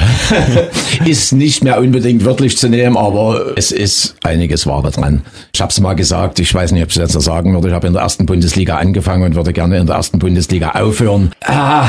ist 1.07 1.33
nicht 1.33 1.63
mehr 1.63 1.79
unbedingt 1.79 2.25
wörtlich 2.25 2.59
zu 2.59 2.69
nehmen, 2.69 2.97
aber 2.97 3.57
es 3.57 3.71
ist 3.71 4.17
einiges 4.25 4.67
Wahre 4.67 4.91
dran. 4.91 5.23
Ich 5.55 5.61
habe 5.61 5.71
es 5.71 5.81
mal 5.81 5.95
gesagt, 5.95 6.41
ich 6.41 6.53
weiß 6.53 6.73
nicht, 6.73 6.83
ob 6.83 6.91
ich 6.91 6.97
es 6.97 7.01
jetzt 7.01 7.15
noch 7.15 7.23
sagen 7.23 7.55
würde, 7.55 7.69
ich 7.69 7.75
habe 7.75 7.87
in 7.87 7.93
der 7.93 8.03
ersten 8.03 8.27
Bundesliga 8.27 8.77
angefangen 8.77 9.23
und 9.23 9.35
würde 9.35 9.53
gerne 9.53 9.79
in 9.79 9.87
der 9.87 9.97
ersten 9.97 10.19
Bundesliga 10.19 10.71
aufhören. 10.71 11.31
Ah, 11.45 11.87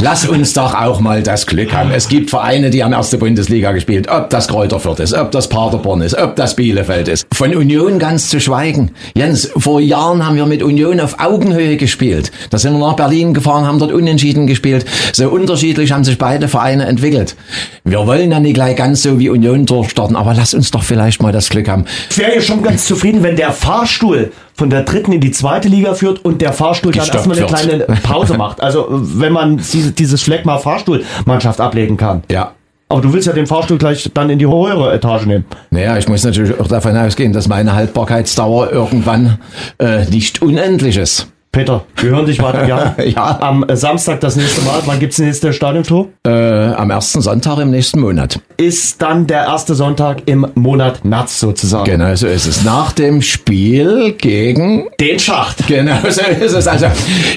Lass 0.00 0.26
uns 0.26 0.52
doch 0.54 0.74
auch 0.74 1.00
mal 1.00 1.22
das 1.22 1.46
Glück 1.46 1.72
haben. 1.72 1.90
Es 1.90 2.08
gibt 2.08 2.30
Vereine, 2.30 2.70
die 2.70 2.82
haben 2.82 2.92
erste 2.92 3.18
Bundesliga 3.18 3.72
gespielt. 3.72 4.08
Ob 4.08 4.30
das 4.30 4.48
Kräuter 4.48 4.80
Fürth 4.80 5.00
ist, 5.00 5.14
ob 5.14 5.30
das 5.30 5.48
Paderborn 5.48 6.02
ist, 6.02 6.16
ob 6.16 6.36
das 6.36 6.56
Bielefeld 6.56 7.08
ist. 7.08 7.26
Von 7.32 7.54
Union 7.54 7.98
ganz 7.98 8.28
zu 8.28 8.40
schweigen. 8.40 8.92
Jens, 9.14 9.50
vor 9.56 9.80
Jahren 9.80 10.26
haben 10.26 10.36
wir 10.36 10.46
mit 10.46 10.62
Union 10.62 11.00
auf 11.00 11.20
Augenhöhe 11.20 11.76
gespielt. 11.76 12.32
Da 12.50 12.58
sind 12.58 12.72
wir 12.72 12.78
nach 12.78 12.96
Berlin 12.96 13.34
gefahren, 13.34 13.66
haben 13.66 13.78
dort 13.78 13.92
unentschieden 13.92 14.46
gespielt. 14.46 14.84
So 15.12 15.28
unterschiedlich 15.28 15.92
haben 15.92 16.04
sich 16.04 16.18
beide 16.18 16.48
Vereine 16.48 16.86
entwickelt. 16.86 17.36
Wir 17.84 18.06
wollen 18.06 18.30
ja 18.30 18.40
nicht 18.40 18.54
gleich 18.54 18.76
ganz 18.76 19.02
so 19.02 19.18
wie 19.18 19.28
Union 19.28 19.66
durchstarten, 19.66 20.16
aber 20.16 20.34
lass 20.34 20.54
uns 20.54 20.70
doch 20.70 20.82
vielleicht 20.82 21.22
mal 21.22 21.32
das 21.32 21.48
Glück 21.48 21.68
haben. 21.68 21.84
Ich 22.10 22.18
wäre 22.18 22.34
ja 22.36 22.40
schon 22.40 22.62
ganz 22.62 22.86
zufrieden, 22.86 23.22
wenn 23.22 23.36
der 23.36 23.52
Fahrstuhl 23.52 24.32
von 24.54 24.70
der 24.70 24.82
dritten 24.82 25.12
in 25.12 25.20
die 25.20 25.30
zweite 25.30 25.68
Liga 25.68 25.94
führt 25.94 26.24
und 26.24 26.42
der 26.42 26.52
Fahrstuhl 26.52 26.92
dann 26.92 27.06
erstmal 27.06 27.36
eine 27.36 27.46
kleine 27.46 27.78
Pause 28.02 28.36
macht. 28.36 28.60
Also 28.60 28.86
wenn 28.90 29.32
man 29.32 29.56
diese, 29.58 29.92
dieses 29.92 30.22
Phlegma 30.22 30.58
Fahrstuhlmannschaft 30.58 31.60
ablegen 31.60 31.96
kann. 31.96 32.22
Ja. 32.30 32.52
Aber 32.88 33.00
du 33.00 33.12
willst 33.14 33.26
ja 33.26 33.32
den 33.32 33.46
Fahrstuhl 33.46 33.78
gleich 33.78 34.10
dann 34.12 34.28
in 34.28 34.38
die 34.38 34.46
höhere 34.46 34.92
Etage 34.92 35.24
nehmen. 35.24 35.46
Naja, 35.70 35.96
ich 35.96 36.08
muss 36.08 36.24
natürlich 36.24 36.60
auch 36.60 36.68
davon 36.68 36.94
ausgehen, 36.94 37.32
dass 37.32 37.48
meine 37.48 37.74
Haltbarkeitsdauer 37.74 38.70
irgendwann 38.70 39.38
äh, 39.78 40.04
nicht 40.04 40.42
unendlich 40.42 40.98
ist. 40.98 41.31
Peter, 41.54 41.84
wir 41.96 42.10
hören 42.10 42.24
dich 42.24 42.42
weiter 42.42 42.64
gerne. 42.64 42.94
Ja. 43.12 43.38
Am 43.42 43.62
äh, 43.68 43.76
Samstag 43.76 44.20
das 44.20 44.36
nächste 44.36 44.62
Mal. 44.62 44.80
Wann 44.86 44.98
gibt's 44.98 45.16
das 45.16 45.26
nächste 45.26 45.52
Stadiontor? 45.52 46.08
Äh, 46.26 46.30
am 46.30 46.88
ersten 46.88 47.20
Sonntag 47.20 47.58
im 47.58 47.70
nächsten 47.70 48.00
Monat. 48.00 48.40
Ist 48.56 49.02
dann 49.02 49.26
der 49.26 49.44
erste 49.44 49.74
Sonntag 49.74 50.22
im 50.24 50.46
Monat 50.54 51.04
März 51.04 51.40
sozusagen. 51.40 51.84
Genau 51.84 52.14
so 52.14 52.26
ist 52.26 52.46
es. 52.46 52.64
Nach 52.64 52.92
dem 52.92 53.20
Spiel 53.20 54.12
gegen... 54.12 54.88
Den 54.98 55.18
Schacht. 55.18 55.66
Genau 55.66 55.98
so 56.08 56.22
ist 56.22 56.54
es. 56.54 56.66
Also 56.66 56.86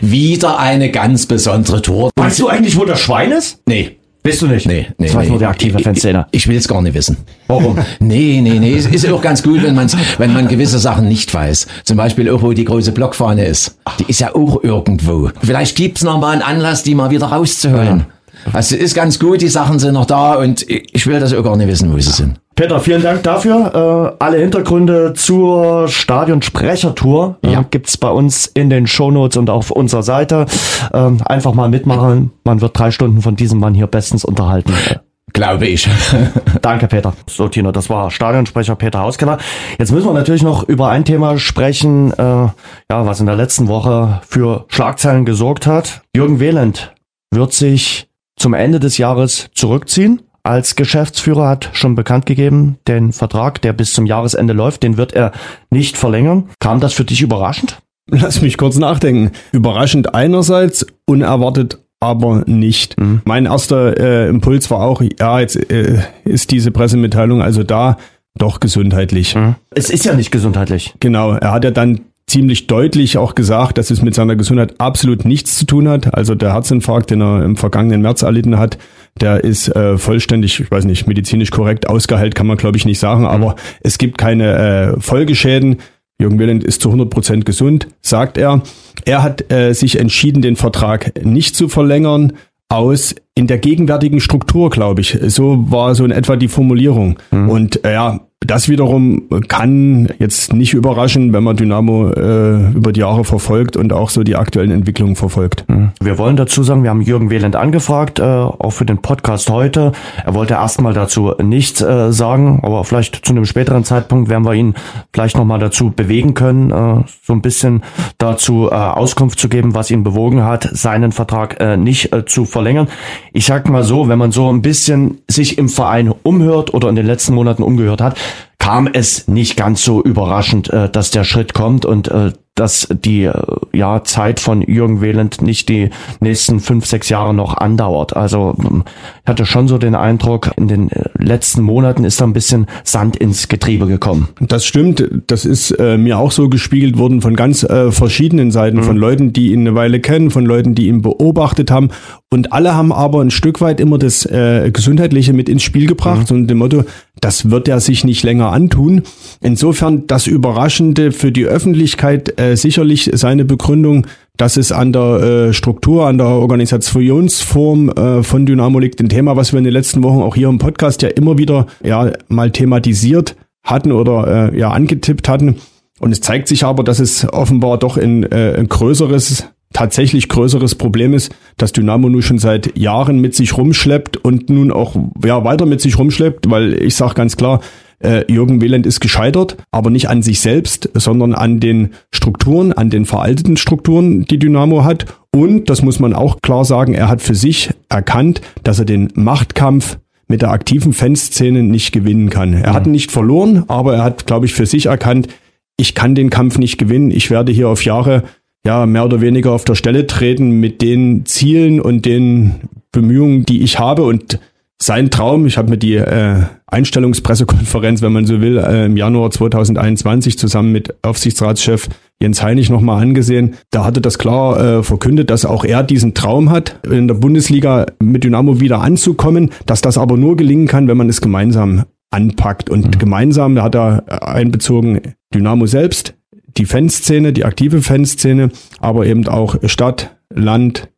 wieder 0.01 0.59
eine 0.59 0.91
ganz 0.91 1.25
besondere 1.25 1.81
Tour. 1.81 2.09
Weißt 2.15 2.39
du 2.39 2.47
eigentlich, 2.47 2.77
wo 2.77 2.85
das 2.85 3.01
Schwein 3.01 3.33
ist? 3.33 3.59
Nee. 3.65 3.97
Bist 4.25 4.41
du 4.41 4.47
nicht? 4.47 4.65
Nee, 4.67 4.87
nee, 4.97 5.05
Das 5.07 5.15
weiß 5.15 5.23
nee. 5.25 5.29
nur 5.29 5.39
der 5.39 5.49
aktive 5.49 5.79
Fanszene. 5.79 6.25
Ich, 6.31 6.41
ich 6.43 6.47
will 6.49 6.57
es 6.57 6.67
gar 6.67 6.81
nicht 6.81 6.93
wissen. 6.95 7.17
Warum? 7.47 7.77
Nee, 7.99 8.41
nee, 8.41 8.59
nee. 8.59 8.75
Es 8.75 8.87
ist 8.87 9.07
auch 9.09 9.21
ganz 9.21 9.41
gut, 9.43 9.63
wenn, 9.63 9.75
man's, 9.75 9.95
wenn 10.17 10.33
man 10.33 10.47
gewisse 10.47 10.79
Sachen 10.79 11.07
nicht 11.07 11.33
weiß. 11.33 11.67
Zum 11.83 11.97
Beispiel 11.97 12.29
auch, 12.29 12.41
wo 12.41 12.51
die 12.53 12.65
große 12.65 12.91
Blockfahne 12.91 13.45
ist. 13.45 13.77
Die 13.99 14.05
ist 14.07 14.19
ja 14.19 14.33
auch 14.35 14.63
irgendwo. 14.63 15.29
Vielleicht 15.41 15.75
gibt's 15.77 16.03
noch 16.03 16.19
mal 16.19 16.31
einen 16.33 16.41
Anlass, 16.41 16.83
die 16.83 16.95
mal 16.95 17.11
wieder 17.11 17.27
rauszuholen. 17.27 18.05
Also 18.51 18.75
ist 18.75 18.93
ganz 18.95 19.19
gut, 19.19 19.41
die 19.41 19.47
Sachen 19.47 19.79
sind 19.79 19.93
noch 19.93 20.05
da 20.05 20.35
und 20.35 20.65
ich 20.67 21.07
will 21.07 21.19
das 21.19 21.33
auch 21.33 21.43
gar 21.43 21.55
nicht 21.55 21.67
wissen, 21.67 21.91
wo 21.93 21.97
sie 21.99 22.11
sind. 22.11 22.39
Peter, 22.55 22.79
vielen 22.79 23.01
Dank 23.01 23.21
dafür. 23.23 24.15
Äh, 24.19 24.23
alle 24.23 24.37
Hintergründe 24.37 25.13
zur 25.13 25.89
Stadionsprechertour 25.89 27.37
äh, 27.43 27.51
Ja. 27.51 27.65
gibt's 27.69 27.97
bei 27.97 28.09
uns 28.09 28.45
in 28.45 28.69
den 28.69 28.87
Shownotes 28.87 29.35
und 29.37 29.49
auf 29.49 29.71
unserer 29.71 30.03
Seite. 30.03 30.45
Ähm, 30.93 31.17
einfach 31.25 31.53
mal 31.53 31.67
mitmachen. 31.67 32.31
Man 32.45 32.61
wird 32.61 32.77
drei 32.79 32.91
Stunden 32.91 33.21
von 33.21 33.35
diesem 33.35 33.59
Mann 33.59 33.73
hier 33.73 33.87
bestens 33.87 34.23
unterhalten. 34.23 34.73
Glaube 35.33 35.67
ich. 35.67 35.89
Danke, 36.61 36.87
Peter. 36.87 37.11
So, 37.27 37.49
Tino, 37.49 37.73
das 37.73 37.89
war 37.89 38.09
Stadionsprecher 38.09 38.75
Peter 38.75 38.99
Hauskenner. 38.99 39.37
Jetzt 39.77 39.91
müssen 39.91 40.07
wir 40.07 40.13
natürlich 40.13 40.43
noch 40.43 40.63
über 40.63 40.87
ein 40.87 41.03
Thema 41.03 41.37
sprechen, 41.37 42.13
äh, 42.13 42.23
ja, 42.23 42.53
was 42.89 43.19
in 43.19 43.25
der 43.25 43.35
letzten 43.35 43.67
Woche 43.67 44.21
für 44.25 44.63
Schlagzeilen 44.69 45.25
gesorgt 45.25 45.67
hat. 45.67 46.03
Jürgen 46.15 46.39
Wehland 46.39 46.93
wird 47.31 47.51
sich 47.51 48.07
zum 48.37 48.53
Ende 48.53 48.79
des 48.79 48.97
Jahres 48.97 49.49
zurückziehen. 49.53 50.21
Als 50.45 50.75
Geschäftsführer 50.75 51.47
hat 51.47 51.71
schon 51.73 51.95
bekannt 51.95 52.27
gegeben, 52.27 52.77
den 52.87 53.13
Vertrag, 53.13 53.63
der 53.63 53.73
bis 53.73 53.93
zum 53.93 54.05
Jahresende 54.05 54.53
läuft, 54.53 54.83
den 54.83 54.95
wird 54.95 55.11
er 55.11 55.31
nicht 55.71 55.97
verlängern. 55.97 56.49
Kam 56.59 56.79
das 56.79 56.93
für 56.93 57.03
dich 57.03 57.23
überraschend? 57.23 57.79
Lass 58.11 58.43
mich 58.43 58.55
kurz 58.55 58.77
nachdenken. 58.77 59.31
Überraschend 59.51 60.13
einerseits, 60.13 60.85
unerwartet 61.07 61.79
aber 61.99 62.43
nicht. 62.45 62.99
Mhm. 62.99 63.23
Mein 63.25 63.47
erster 63.47 63.99
äh, 63.99 64.29
Impuls 64.29 64.69
war 64.69 64.81
auch, 64.81 65.01
ja, 65.19 65.39
jetzt 65.39 65.55
äh, 65.71 66.03
ist 66.25 66.51
diese 66.51 66.69
Pressemitteilung 66.69 67.41
also 67.41 67.63
da, 67.63 67.97
doch 68.37 68.59
gesundheitlich. 68.59 69.33
Mhm. 69.33 69.55
Es 69.71 69.89
ist 69.89 70.05
ja 70.05 70.13
nicht 70.13 70.29
gesundheitlich. 70.29 70.93
Genau, 70.99 71.31
er 71.31 71.53
hat 71.53 71.63
ja 71.63 71.71
dann 71.71 72.01
ziemlich 72.27 72.67
deutlich 72.67 73.17
auch 73.17 73.33
gesagt, 73.33 73.79
dass 73.79 73.89
es 73.89 74.03
mit 74.03 74.13
seiner 74.13 74.35
Gesundheit 74.35 74.79
absolut 74.79 75.25
nichts 75.25 75.57
zu 75.57 75.65
tun 75.65 75.87
hat. 75.87 76.13
Also 76.13 76.35
der 76.35 76.53
Herzinfarkt, 76.53 77.09
den 77.09 77.21
er 77.21 77.43
im 77.43 77.55
vergangenen 77.55 78.01
März 78.01 78.21
erlitten 78.21 78.59
hat, 78.59 78.77
der 79.21 79.43
ist 79.43 79.69
äh, 79.75 79.97
vollständig, 79.97 80.59
ich 80.59 80.69
weiß 80.69 80.85
nicht, 80.85 81.07
medizinisch 81.07 81.51
korrekt 81.51 81.87
ausgeheilt, 81.87 82.35
kann 82.35 82.47
man 82.47 82.57
glaube 82.57 82.77
ich 82.77 82.85
nicht 82.85 82.99
sagen, 82.99 83.21
mhm. 83.21 83.27
aber 83.27 83.55
es 83.81 83.97
gibt 83.97 84.17
keine 84.17 84.95
äh, 84.95 84.99
Folgeschäden. 84.99 85.77
Jürgen 86.17 86.39
Wieland 86.39 86.63
ist 86.63 86.81
zu 86.81 86.89
100 86.89 87.09
Prozent 87.09 87.45
gesund, 87.45 87.87
sagt 88.01 88.37
er. 88.37 88.61
Er 89.03 89.21
hat 89.21 89.51
äh, 89.51 89.73
sich 89.73 89.99
entschieden, 89.99 90.41
den 90.41 90.55
Vertrag 90.55 91.11
nicht 91.25 91.55
zu 91.55 91.67
verlängern 91.67 92.33
aus 92.69 93.15
in 93.35 93.47
der 93.47 93.57
gegenwärtigen 93.57 94.21
Struktur, 94.21 94.69
glaube 94.69 95.01
ich. 95.01 95.17
So 95.27 95.69
war 95.69 95.93
so 95.93 96.05
in 96.05 96.11
etwa 96.11 96.35
die 96.35 96.47
Formulierung. 96.47 97.17
Mhm. 97.31 97.49
Und 97.49 97.85
äh, 97.85 97.93
ja, 97.93 98.21
das 98.45 98.69
wiederum 98.69 99.23
kann 99.47 100.09
jetzt 100.19 100.53
nicht 100.53 100.73
überraschen, 100.73 101.33
wenn 101.33 101.43
man 101.43 101.55
Dynamo 101.55 102.09
äh, 102.09 102.71
über 102.71 102.91
die 102.91 103.01
Jahre 103.01 103.23
verfolgt 103.23 103.77
und 103.77 103.93
auch 103.93 104.09
so 104.09 104.23
die 104.23 104.35
aktuellen 104.35 104.71
Entwicklungen 104.71 105.15
verfolgt. 105.15 105.65
Mhm. 105.67 105.91
Wir 106.01 106.17
wollen 106.17 106.35
dazu 106.35 106.63
sagen, 106.63 106.83
wir 106.83 106.89
haben 106.89 107.01
Jürgen 107.01 107.29
Wieland 107.29 107.55
angefragt, 107.55 108.19
äh, 108.19 108.23
auch 108.23 108.71
für 108.71 108.85
den 108.85 108.99
Podcast 108.99 109.49
heute. 109.49 109.91
Er 110.23 110.33
wollte 110.33 110.55
erstmal 110.55 110.93
dazu 110.93 111.33
nichts 111.41 111.81
äh, 111.81 112.11
sagen, 112.11 112.59
aber 112.63 112.83
vielleicht 112.83 113.25
zu 113.25 113.33
einem 113.33 113.45
späteren 113.45 113.83
Zeitpunkt 113.83 114.29
werden 114.29 114.45
wir 114.45 114.53
ihn 114.53 114.75
vielleicht 115.13 115.37
nochmal 115.37 115.59
dazu 115.59 115.91
bewegen 115.91 116.33
können, 116.33 116.71
äh, 116.71 117.03
so 117.23 117.33
ein 117.33 117.41
bisschen 117.41 117.83
dazu 118.17 118.69
äh, 118.71 118.75
Auskunft 118.75 119.39
zu 119.39 119.49
geben, 119.49 119.75
was 119.75 119.91
ihn 119.91 120.03
bewogen 120.03 120.43
hat, 120.43 120.69
seinen 120.71 121.11
Vertrag 121.11 121.59
äh, 121.59 121.77
nicht 121.77 122.13
äh, 122.13 122.25
zu 122.25 122.45
verlängern. 122.45 122.87
Ich 123.33 123.45
sag 123.45 123.69
mal 123.69 123.83
so, 123.83 124.07
wenn 124.07 124.19
man 124.19 124.31
so 124.31 124.51
ein 124.51 124.61
bisschen 124.61 125.19
sich 125.27 125.57
im 125.57 125.69
Verein 125.69 126.13
umhört 126.23 126.73
oder 126.73 126.89
in 126.89 126.95
den 126.95 127.05
letzten 127.05 127.33
Monaten 127.33 127.63
umgehört 127.63 128.01
hat, 128.01 128.17
kam 128.59 128.87
es 128.87 129.27
nicht 129.27 129.57
ganz 129.57 129.83
so 129.83 130.01
überraschend, 130.01 130.69
äh, 130.71 130.89
dass 130.89 131.11
der 131.11 131.23
Schritt 131.23 131.53
kommt 131.53 131.85
und 131.85 132.07
äh, 132.07 132.31
dass 132.55 132.87
die 132.89 133.25
äh, 133.25 133.33
ja, 133.73 134.03
Zeit 134.05 134.39
von 134.39 134.61
Jürgen 134.61 135.01
Wehland 135.01 135.41
nicht 135.41 135.67
die 135.67 135.89
nächsten 136.21 136.61
fünf, 136.61 136.85
sechs 136.85 137.09
Jahre 137.09 137.33
noch 137.33 137.57
andauert. 137.57 138.15
Also 138.15 138.55
ähm, 138.57 138.85
ich 139.23 139.29
hatte 139.29 139.45
schon 139.45 139.67
so 139.67 139.77
den 139.77 139.93
Eindruck, 139.93 140.51
in 140.55 140.69
den 140.69 140.89
äh, 140.89 141.03
letzten 141.17 141.61
Monaten 141.61 142.05
ist 142.05 142.21
da 142.21 142.25
ein 142.25 142.31
bisschen 142.31 142.67
Sand 142.85 143.17
ins 143.17 143.49
Getriebe 143.49 143.87
gekommen. 143.87 144.29
Das 144.39 144.65
stimmt. 144.65 145.05
Das 145.27 145.43
ist 145.43 145.71
äh, 145.71 145.97
mir 145.97 146.17
auch 146.17 146.31
so 146.31 146.47
gespiegelt 146.47 146.97
worden 146.97 147.21
von 147.21 147.35
ganz 147.35 147.63
äh, 147.63 147.91
verschiedenen 147.91 148.51
Seiten, 148.51 148.77
mhm. 148.77 148.83
von 148.83 148.97
Leuten, 148.97 149.33
die 149.33 149.51
ihn 149.51 149.59
eine 149.59 149.75
Weile 149.75 149.99
kennen, 149.99 150.31
von 150.31 150.45
Leuten, 150.45 150.75
die 150.75 150.87
ihn 150.87 151.01
beobachtet 151.01 151.71
haben. 151.71 151.89
Und 152.31 152.53
alle 152.53 152.73
haben 152.73 152.93
aber 152.93 153.21
ein 153.21 153.31
Stück 153.31 153.59
weit 153.59 153.81
immer 153.81 153.97
das 153.97 154.25
äh, 154.25 154.71
Gesundheitliche 154.71 155.33
mit 155.33 155.49
ins 155.49 155.63
Spiel 155.63 155.87
gebracht 155.87 156.31
mhm. 156.31 156.37
und 156.37 156.47
dem 156.47 156.59
Motto, 156.59 156.85
das 157.21 157.49
wird 157.49 157.67
er 157.67 157.79
sich 157.79 158.03
nicht 158.03 158.23
länger 158.23 158.51
antun. 158.51 159.03
Insofern 159.41 160.07
das 160.07 160.27
Überraschende 160.27 161.11
für 161.11 161.31
die 161.31 161.45
Öffentlichkeit 161.45 162.39
äh, 162.39 162.55
sicherlich 162.55 163.09
seine 163.13 163.45
Begründung, 163.45 164.07
dass 164.37 164.57
es 164.57 164.71
an 164.71 164.91
der 164.91 165.01
äh, 165.49 165.53
Struktur, 165.53 166.07
an 166.07 166.17
der 166.17 166.27
Organisationsform 166.27 167.89
äh, 167.89 168.23
von 168.23 168.45
Dynamo 168.45 168.79
liegt. 168.79 168.99
Ein 168.99 169.09
Thema, 169.09 169.35
was 169.37 169.53
wir 169.53 169.59
in 169.59 169.63
den 169.63 169.73
letzten 169.73 170.03
Wochen 170.03 170.21
auch 170.21 170.35
hier 170.35 170.49
im 170.49 170.57
Podcast 170.57 171.01
ja 171.01 171.09
immer 171.09 171.37
wieder 171.37 171.67
ja 171.83 172.11
mal 172.27 172.51
thematisiert 172.51 173.35
hatten 173.63 173.91
oder 173.91 174.51
äh, 174.51 174.59
ja 174.59 174.71
angetippt 174.71 175.29
hatten. 175.29 175.55
Und 175.99 176.11
es 176.11 176.19
zeigt 176.19 176.49
sich 176.49 176.65
aber, 176.65 176.83
dass 176.83 176.99
es 176.99 177.27
offenbar 177.31 177.77
doch 177.77 177.97
ein, 177.97 178.29
äh, 178.29 178.55
ein 178.57 178.67
größeres 178.67 179.45
tatsächlich 179.75 180.29
größeres 180.29 180.75
Problem 180.75 181.13
ist, 181.13 181.35
dass 181.57 181.73
Dynamo 181.73 182.07
nun 182.07 182.21
schon 182.21 182.39
seit 182.39 182.77
Jahren 182.77 183.19
mit 183.19 183.35
sich 183.35 183.57
rumschleppt 183.57 184.15
und 184.15 184.49
nun 184.49 184.71
auch 184.71 184.95
ja, 185.23 185.43
weiter 185.43 185.65
mit 185.65 185.81
sich 185.81 185.99
rumschleppt, 185.99 186.49
weil 186.49 186.81
ich 186.81 186.95
sage 186.95 187.13
ganz 187.13 187.35
klar, 187.35 187.59
äh, 187.99 188.23
Jürgen 188.31 188.61
Wieland 188.61 188.85
ist 188.85 189.01
gescheitert, 189.01 189.57
aber 189.71 189.89
nicht 189.89 190.07
an 190.07 190.21
sich 190.21 190.39
selbst, 190.39 190.89
sondern 190.93 191.33
an 191.33 191.59
den 191.59 191.89
Strukturen, 192.13 192.71
an 192.71 192.89
den 192.89 193.05
veralteten 193.05 193.57
Strukturen, 193.57 194.23
die 194.23 194.39
Dynamo 194.39 194.85
hat. 194.85 195.07
Und, 195.31 195.69
das 195.69 195.81
muss 195.81 195.99
man 195.99 196.13
auch 196.13 196.41
klar 196.41 196.63
sagen, 196.63 196.93
er 196.93 197.09
hat 197.09 197.21
für 197.21 197.35
sich 197.35 197.71
erkannt, 197.89 198.39
dass 198.63 198.79
er 198.79 198.85
den 198.85 199.09
Machtkampf 199.15 199.97
mit 200.29 200.41
der 200.41 200.51
aktiven 200.51 200.93
Fanszene 200.93 201.63
nicht 201.63 201.91
gewinnen 201.91 202.29
kann. 202.29 202.53
Er 202.53 202.69
mhm. 202.69 202.75
hat 202.75 202.85
ihn 202.87 202.93
nicht 202.93 203.11
verloren, 203.11 203.65
aber 203.67 203.95
er 203.95 204.03
hat, 204.03 204.25
glaube 204.25 204.45
ich, 204.45 204.53
für 204.53 204.65
sich 204.65 204.85
erkannt, 204.85 205.27
ich 205.75 205.95
kann 205.95 206.15
den 206.15 206.29
Kampf 206.29 206.57
nicht 206.57 206.77
gewinnen. 206.77 207.11
Ich 207.11 207.29
werde 207.29 207.51
hier 207.51 207.67
auf 207.67 207.83
Jahre 207.83 208.23
ja 208.65 208.85
mehr 208.85 209.05
oder 209.05 209.21
weniger 209.21 209.51
auf 209.51 209.63
der 209.63 209.75
Stelle 209.75 210.07
treten 210.07 210.59
mit 210.59 210.81
den 210.81 211.25
Zielen 211.25 211.79
und 211.79 212.05
den 212.05 212.55
Bemühungen, 212.91 213.45
die 213.45 213.61
ich 213.61 213.79
habe. 213.79 214.03
Und 214.03 214.39
sein 214.81 215.09
Traum, 215.09 215.45
ich 215.45 215.57
habe 215.57 215.69
mir 215.69 215.77
die 215.77 215.95
äh, 215.95 216.41
Einstellungspressekonferenz, 216.67 218.01
wenn 218.01 218.11
man 218.11 218.25
so 218.25 218.41
will, 218.41 218.57
äh, 218.57 218.85
im 218.85 218.97
Januar 218.97 219.31
2021 219.31 220.37
zusammen 220.37 220.71
mit 220.71 220.95
Aufsichtsratschef 221.03 221.87
Jens 222.21 222.41
Heinig 222.41 222.69
nochmal 222.69 223.01
angesehen. 223.01 223.55
Da 223.71 223.85
hatte 223.85 224.01
das 224.01 224.17
klar 224.17 224.59
äh, 224.59 224.83
verkündet, 224.83 225.29
dass 225.29 225.45
auch 225.45 225.63
er 225.63 225.83
diesen 225.83 226.13
Traum 226.13 226.49
hat, 226.49 226.79
in 226.89 227.07
der 227.07 227.15
Bundesliga 227.15 227.85
mit 228.01 228.23
Dynamo 228.23 228.59
wieder 228.59 228.81
anzukommen, 228.81 229.51
dass 229.65 229.81
das 229.81 229.97
aber 229.97 230.17
nur 230.17 230.35
gelingen 230.35 230.67
kann, 230.67 230.87
wenn 230.87 230.97
man 230.97 231.09
es 231.09 231.21
gemeinsam 231.21 231.83
anpackt. 232.11 232.69
Und 232.69 232.87
mhm. 232.87 232.99
gemeinsam 232.99 233.61
hat 233.61 233.75
er 233.75 234.27
einbezogen 234.27 235.01
Dynamo 235.33 235.65
selbst, 235.67 236.14
die 236.57 236.65
Fanszene, 236.65 237.33
die 237.33 237.45
aktive 237.45 237.81
Fanszene, 237.81 238.49
aber 238.79 239.05
eben 239.05 239.27
auch 239.27 239.55
Stadt, 239.65 240.15
Land, 240.33 240.89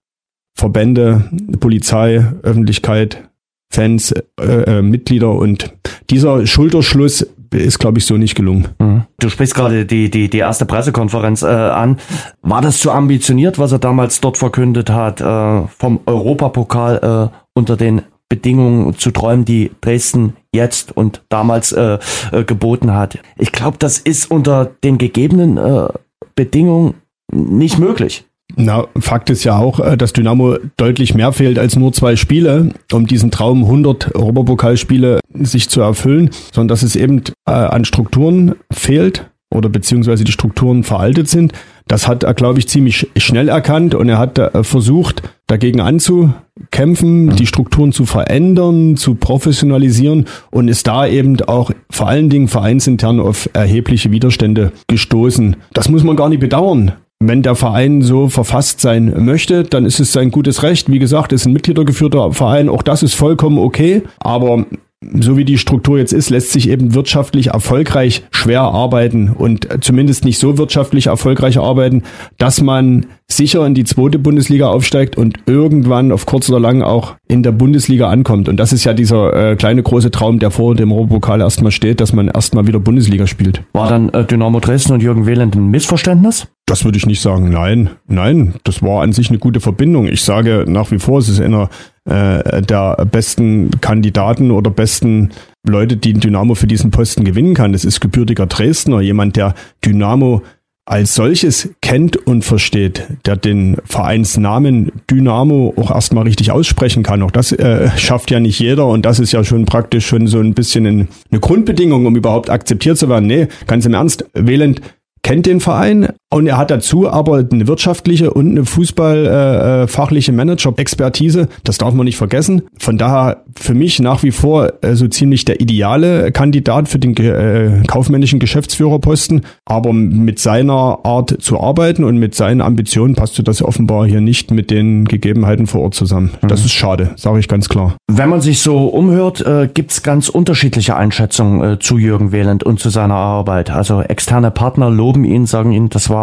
Verbände, 0.55 1.29
Polizei, 1.59 2.25
Öffentlichkeit, 2.43 3.29
Fans, 3.71 4.11
äh, 4.11 4.43
äh, 4.43 4.81
Mitglieder 4.81 5.31
und 5.31 5.73
dieser 6.09 6.47
Schulterschluss 6.47 7.27
ist, 7.53 7.79
glaube 7.79 7.99
ich, 7.99 8.05
so 8.05 8.17
nicht 8.17 8.35
gelungen. 8.35 8.67
Mhm. 8.79 9.03
Du 9.19 9.29
sprichst 9.29 9.55
gerade 9.55 9.85
die, 9.85 10.09
die, 10.09 10.29
die 10.29 10.37
erste 10.37 10.65
Pressekonferenz 10.65 11.43
äh, 11.43 11.47
an. 11.47 11.97
War 12.41 12.61
das 12.61 12.79
zu 12.79 12.91
ambitioniert, 12.91 13.59
was 13.59 13.71
er 13.71 13.79
damals 13.79 14.19
dort 14.21 14.37
verkündet 14.37 14.89
hat, 14.89 15.21
äh, 15.21 15.67
vom 15.67 15.99
Europapokal 16.05 17.31
äh, 17.33 17.37
unter 17.53 17.77
den 17.77 18.01
Bedingungen 18.29 18.97
zu 18.97 19.11
träumen, 19.11 19.45
die 19.45 19.71
Dresden 19.81 20.33
jetzt 20.57 20.95
und 20.95 21.21
damals 21.29 21.71
äh, 21.71 21.97
äh, 22.33 22.43
geboten 22.43 22.93
hat. 22.93 23.19
Ich 23.37 23.53
glaube, 23.53 23.77
das 23.79 23.97
ist 23.97 24.29
unter 24.29 24.71
den 24.83 24.97
gegebenen 24.97 25.57
äh, 25.57 25.87
Bedingungen 26.35 26.95
nicht 27.31 27.79
möglich. 27.79 28.25
Na, 28.55 28.87
Fakt 28.99 29.29
ist 29.29 29.43
ja 29.43 29.57
auch, 29.57 29.79
äh, 29.79 29.97
dass 29.97 30.13
Dynamo 30.13 30.57
deutlich 30.77 31.13
mehr 31.13 31.31
fehlt 31.31 31.59
als 31.59 31.75
nur 31.75 31.93
zwei 31.93 32.15
Spiele, 32.15 32.71
um 32.91 33.05
diesen 33.05 33.29
Traum 33.29 33.63
100 33.63 34.15
Europapokalspiele 34.15 35.19
sich 35.33 35.69
zu 35.69 35.81
erfüllen, 35.81 36.31
sondern 36.53 36.69
dass 36.69 36.83
es 36.83 36.95
eben 36.95 37.21
äh, 37.45 37.51
an 37.51 37.85
Strukturen 37.85 38.55
fehlt 38.71 39.29
oder 39.49 39.69
beziehungsweise 39.69 40.23
die 40.23 40.31
Strukturen 40.31 40.83
veraltet 40.83 41.29
sind. 41.29 41.53
Das 41.87 42.07
hat 42.07 42.23
er, 42.23 42.33
glaube 42.33 42.59
ich, 42.59 42.67
ziemlich 42.67 43.07
schnell 43.17 43.47
erkannt 43.49 43.95
und 43.95 44.09
er 44.09 44.17
hat 44.17 44.37
äh, 44.37 44.63
versucht, 44.63 45.23
dagegen 45.47 45.79
anzukämpfen, 45.79 47.35
die 47.35 47.47
Strukturen 47.47 47.93
zu 47.93 48.05
verändern, 48.05 48.97
zu 48.97 49.15
professionalisieren 49.15 50.25
und 50.51 50.67
ist 50.67 50.87
da 50.87 51.07
eben 51.07 51.39
auch 51.41 51.71
vor 51.89 52.09
allen 52.09 52.29
Dingen 52.29 52.49
vereinsintern 52.49 53.19
auf 53.19 53.49
erhebliche 53.53 54.11
Widerstände 54.11 54.73
gestoßen. 54.87 55.55
Das 55.73 55.87
muss 55.89 56.03
man 56.03 56.17
gar 56.17 56.29
nicht 56.29 56.41
bedauern. 56.41 56.93
Wenn 57.19 57.41
der 57.41 57.55
Verein 57.55 58.03
so 58.03 58.29
verfasst 58.29 58.79
sein 58.79 59.25
möchte, 59.25 59.63
dann 59.63 59.85
ist 59.85 59.99
es 59.99 60.11
sein 60.11 60.29
gutes 60.29 60.61
Recht. 60.61 60.91
Wie 60.91 60.99
gesagt, 60.99 61.33
es 61.33 61.41
ist 61.41 61.47
ein 61.47 61.53
mitgliedergeführter 61.53 62.31
Verein. 62.31 62.69
Auch 62.69 62.83
das 62.83 63.01
ist 63.01 63.15
vollkommen 63.15 63.57
okay. 63.57 64.03
Aber 64.19 64.65
so 65.01 65.37
wie 65.37 65.45
die 65.45 65.59
Struktur 65.59 65.99
jetzt 65.99 66.11
ist, 66.11 66.29
lässt 66.29 66.51
sich 66.51 66.69
eben 66.69 66.95
wirtschaftlich 66.95 67.47
erfolgreich 67.47 68.23
schwer 68.31 68.61
arbeiten 68.61 69.29
und 69.29 69.67
zumindest 69.81 70.25
nicht 70.25 70.39
so 70.39 70.57
wirtschaftlich 70.57 71.07
erfolgreich 71.07 71.59
arbeiten, 71.59 72.03
dass 72.39 72.61
man 72.61 73.05
sicher 73.29 73.65
in 73.65 73.73
die 73.73 73.83
zweite 73.83 74.17
Bundesliga 74.17 74.67
aufsteigt 74.67 75.17
und 75.17 75.37
irgendwann 75.45 76.11
auf 76.11 76.25
kurz 76.25 76.49
oder 76.49 76.59
lang 76.59 76.81
auch 76.81 77.15
in 77.27 77.43
der 77.43 77.51
Bundesliga 77.51 78.09
ankommt. 78.09 78.49
Und 78.49 78.57
das 78.57 78.73
ist 78.73 78.85
ja 78.85 78.93
dieser 78.93 79.51
äh, 79.51 79.55
kleine 79.55 79.83
große 79.83 80.11
Traum, 80.11 80.39
der 80.39 80.49
vor 80.49 80.75
dem 80.75 80.91
Europapokal 80.91 81.41
erstmal 81.41 81.71
steht, 81.71 81.99
dass 81.99 82.13
man 82.13 82.29
erstmal 82.29 82.67
wieder 82.67 82.79
Bundesliga 82.79 83.27
spielt. 83.27 83.61
War 83.73 83.89
dann 83.89 84.09
äh, 84.09 84.25
Dynamo 84.25 84.59
Dresden 84.59 84.93
und 84.93 85.03
Jürgen 85.03 85.27
Wehland 85.27 85.55
ein 85.55 85.67
Missverständnis? 85.67 86.47
Das 86.65 86.85
würde 86.85 86.97
ich 86.97 87.05
nicht 87.05 87.21
sagen. 87.21 87.49
Nein, 87.49 87.91
nein, 88.07 88.55
das 88.63 88.81
war 88.81 89.01
an 89.01 89.13
sich 89.13 89.29
eine 89.29 89.39
gute 89.39 89.59
Verbindung. 89.59 90.07
Ich 90.07 90.23
sage 90.23 90.65
nach 90.67 90.91
wie 90.91 90.99
vor, 90.99 91.19
es 91.19 91.29
ist 91.29 91.39
einer 91.39 91.69
äh, 92.07 92.61
der 92.61 93.05
besten 93.11 93.69
Kandidaten 93.81 94.51
oder 94.51 94.71
besten 94.71 95.31
Leute, 95.65 95.97
die 95.97 96.13
Dynamo 96.13 96.55
für 96.55 96.67
diesen 96.67 96.91
Posten 96.91 97.23
gewinnen 97.23 97.53
kann. 97.53 97.73
Das 97.73 97.85
ist 97.85 97.99
gebürtiger 97.99 98.45
Dresdner, 98.45 99.01
jemand, 99.01 99.35
der 99.35 99.53
Dynamo 99.83 100.41
als 100.87 101.15
solches 101.15 101.69
kennt 101.81 102.15
und 102.15 102.45
versteht, 102.45 103.05
der 103.25 103.35
den 103.35 103.75
Vereinsnamen 103.83 104.93
Dynamo 105.11 105.73
auch 105.75 105.91
erstmal 105.91 106.23
richtig 106.23 106.51
aussprechen 106.51 107.03
kann. 107.03 107.21
Auch 107.23 107.31
das 107.31 107.51
äh, 107.51 107.89
schafft 107.97 108.31
ja 108.31 108.39
nicht 108.39 108.59
jeder 108.59 108.87
und 108.87 109.05
das 109.05 109.19
ist 109.19 109.33
ja 109.33 109.43
schon 109.43 109.65
praktisch 109.65 110.07
schon 110.07 110.27
so 110.27 110.39
ein 110.39 110.53
bisschen 110.53 110.85
ein, 110.85 111.07
eine 111.29 111.41
Grundbedingung, 111.41 112.05
um 112.05 112.15
überhaupt 112.15 112.49
akzeptiert 112.49 112.97
zu 112.97 113.09
werden. 113.09 113.27
Nee, 113.27 113.47
ganz 113.67 113.85
im 113.85 113.93
Ernst, 113.93 114.25
Wählend 114.33 114.81
kennt 115.23 115.45
den 115.45 115.59
Verein 115.59 116.13
und 116.29 116.45
er 116.45 116.57
hat 116.57 116.71
dazu 116.71 117.09
aber 117.09 117.45
eine 117.49 117.67
wirtschaftliche 117.67 118.31
und 118.31 118.51
eine 118.51 118.65
fußballfachliche 118.65 120.31
äh, 120.31 120.33
äh 120.33 120.37
Manager-Expertise. 120.37 121.47
Das 121.63 121.77
darf 121.77 121.93
man 121.93 122.03
nicht 122.03 122.17
vergessen. 122.17 122.63
Von 122.77 122.97
daher 122.97 123.43
für 123.55 123.73
mich 123.73 123.99
nach 123.99 124.23
wie 124.23 124.31
vor 124.31 124.73
äh, 124.81 124.95
so 124.95 125.07
ziemlich 125.07 125.45
der 125.45 125.61
ideale 125.61 126.33
Kandidat 126.33 126.89
für 126.89 126.99
den 126.99 127.15
äh, 127.15 127.81
kaufmännischen 127.87 128.39
Geschäftsführerposten. 128.39 129.43
Aber 129.63 129.93
mit 129.93 130.39
seiner 130.39 130.99
Art 131.03 131.41
zu 131.41 131.61
arbeiten 131.61 132.03
und 132.03 132.17
mit 132.17 132.35
seinen 132.35 132.59
Ambitionen 132.59 133.15
passt 133.15 133.41
das 133.47 133.61
offenbar 133.61 134.05
hier 134.05 134.19
nicht 134.19 134.51
mit 134.51 134.69
den 134.69 135.05
Gegebenheiten 135.05 135.65
vor 135.65 135.81
Ort 135.81 135.93
zusammen. 135.93 136.31
Mhm. 136.41 136.49
Das 136.49 136.65
ist 136.65 136.73
schade, 136.73 137.11
sage 137.15 137.39
ich 137.39 137.47
ganz 137.47 137.69
klar. 137.69 137.95
Wenn 138.11 138.29
man 138.29 138.41
sich 138.41 138.59
so 138.59 138.87
umhört, 138.87 139.45
äh, 139.45 139.69
gibt's 139.73 140.03
ganz 140.03 140.27
unterschiedliche 140.27 140.97
Einschätzungen 140.97 141.75
äh, 141.75 141.79
zu 141.79 141.97
Jürgen 141.97 142.33
Wehland 142.33 142.65
und 142.65 142.81
zu 142.81 142.89
seiner 142.89 143.15
Arbeit. 143.15 143.69
Also 143.69 144.01
externe 144.01 144.51
Partner 144.51 144.89
loben 144.89 145.23
ihn, 145.23 145.45
sagen 145.45 145.71
ihn, 145.71 145.87
das 145.87 146.09
war 146.09 146.16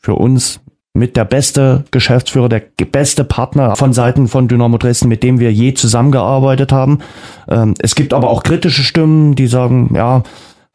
für 0.00 0.14
uns 0.14 0.60
mit 0.94 1.16
der 1.16 1.24
beste 1.24 1.84
Geschäftsführer, 1.90 2.48
der 2.48 2.62
beste 2.90 3.24
Partner 3.24 3.76
von 3.76 3.92
Seiten 3.92 4.28
von 4.28 4.48
Dynamo 4.48 4.78
Dresden, 4.78 5.08
mit 5.08 5.22
dem 5.22 5.38
wir 5.38 5.52
je 5.52 5.74
zusammengearbeitet 5.74 6.72
haben. 6.72 6.98
Ähm, 7.48 7.74
es 7.78 7.94
gibt 7.94 8.12
aber 8.12 8.30
auch 8.30 8.42
kritische 8.42 8.82
Stimmen, 8.82 9.34
die 9.34 9.46
sagen, 9.46 9.92
ja, 9.94 10.22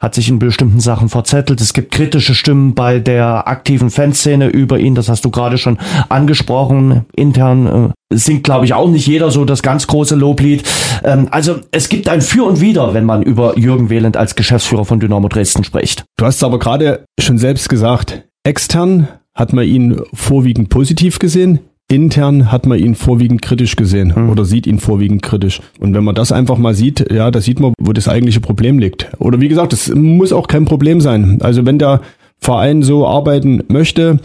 hat 0.00 0.14
sich 0.14 0.28
in 0.28 0.38
bestimmten 0.38 0.80
Sachen 0.80 1.08
verzettelt. 1.08 1.60
Es 1.60 1.72
gibt 1.72 1.92
kritische 1.92 2.34
Stimmen 2.34 2.74
bei 2.74 2.98
der 2.98 3.48
aktiven 3.48 3.90
Fanszene 3.90 4.48
über 4.48 4.78
ihn, 4.78 4.94
das 4.94 5.08
hast 5.08 5.24
du 5.24 5.30
gerade 5.30 5.56
schon 5.56 5.78
angesprochen. 6.08 7.06
Intern 7.14 7.92
äh, 8.10 8.16
singt, 8.16 8.44
glaube 8.44 8.66
ich, 8.66 8.74
auch 8.74 8.88
nicht 8.88 9.06
jeder 9.06 9.30
so 9.30 9.44
das 9.44 9.62
ganz 9.62 9.86
große 9.86 10.14
Loblied. 10.14 10.64
Ähm, 11.04 11.28
also 11.30 11.56
es 11.70 11.88
gibt 11.88 12.08
ein 12.08 12.20
Für 12.20 12.44
und 12.44 12.60
Wider, 12.60 12.92
wenn 12.92 13.04
man 13.04 13.22
über 13.22 13.58
Jürgen 13.58 13.88
Wehland 13.88 14.16
als 14.16 14.34
Geschäftsführer 14.34 14.84
von 14.84 15.00
Dynamo 15.00 15.28
Dresden 15.28 15.64
spricht. 15.64 16.04
Du 16.18 16.26
hast 16.26 16.42
aber 16.44 16.58
gerade 16.58 17.04
schon 17.18 17.38
selbst 17.38 17.68
gesagt, 17.68 18.24
extern 18.44 19.08
hat 19.34 19.52
man 19.52 19.66
ihn 19.66 20.00
vorwiegend 20.12 20.68
positiv 20.68 21.18
gesehen. 21.18 21.58
Intern 21.88 22.50
hat 22.50 22.64
man 22.64 22.78
ihn 22.78 22.94
vorwiegend 22.94 23.42
kritisch 23.42 23.76
gesehen 23.76 24.12
mhm. 24.16 24.30
oder 24.30 24.44
sieht 24.44 24.66
ihn 24.66 24.78
vorwiegend 24.78 25.22
kritisch. 25.22 25.60
Und 25.80 25.94
wenn 25.94 26.04
man 26.04 26.14
das 26.14 26.32
einfach 26.32 26.56
mal 26.56 26.74
sieht, 26.74 27.12
ja, 27.12 27.30
da 27.30 27.40
sieht 27.40 27.60
man, 27.60 27.74
wo 27.78 27.92
das 27.92 28.08
eigentliche 28.08 28.40
Problem 28.40 28.78
liegt. 28.78 29.10
Oder 29.18 29.40
wie 29.40 29.48
gesagt, 29.48 29.72
es 29.72 29.94
muss 29.94 30.32
auch 30.32 30.48
kein 30.48 30.64
Problem 30.64 31.00
sein. 31.00 31.38
Also 31.42 31.66
wenn 31.66 31.78
der 31.78 32.00
Verein 32.38 32.82
so 32.82 33.06
arbeiten 33.06 33.62
möchte, 33.68 34.20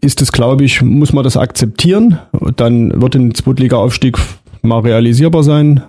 ist 0.00 0.22
es, 0.22 0.32
glaube 0.32 0.64
ich, 0.64 0.82
muss 0.82 1.12
man 1.12 1.24
das 1.24 1.36
akzeptieren. 1.36 2.18
Dann 2.56 3.00
wird 3.00 3.14
ein 3.14 3.34
Zweitliga-Aufstieg 3.34 4.18
mal 4.62 4.80
realisierbar 4.80 5.44
sein. 5.44 5.82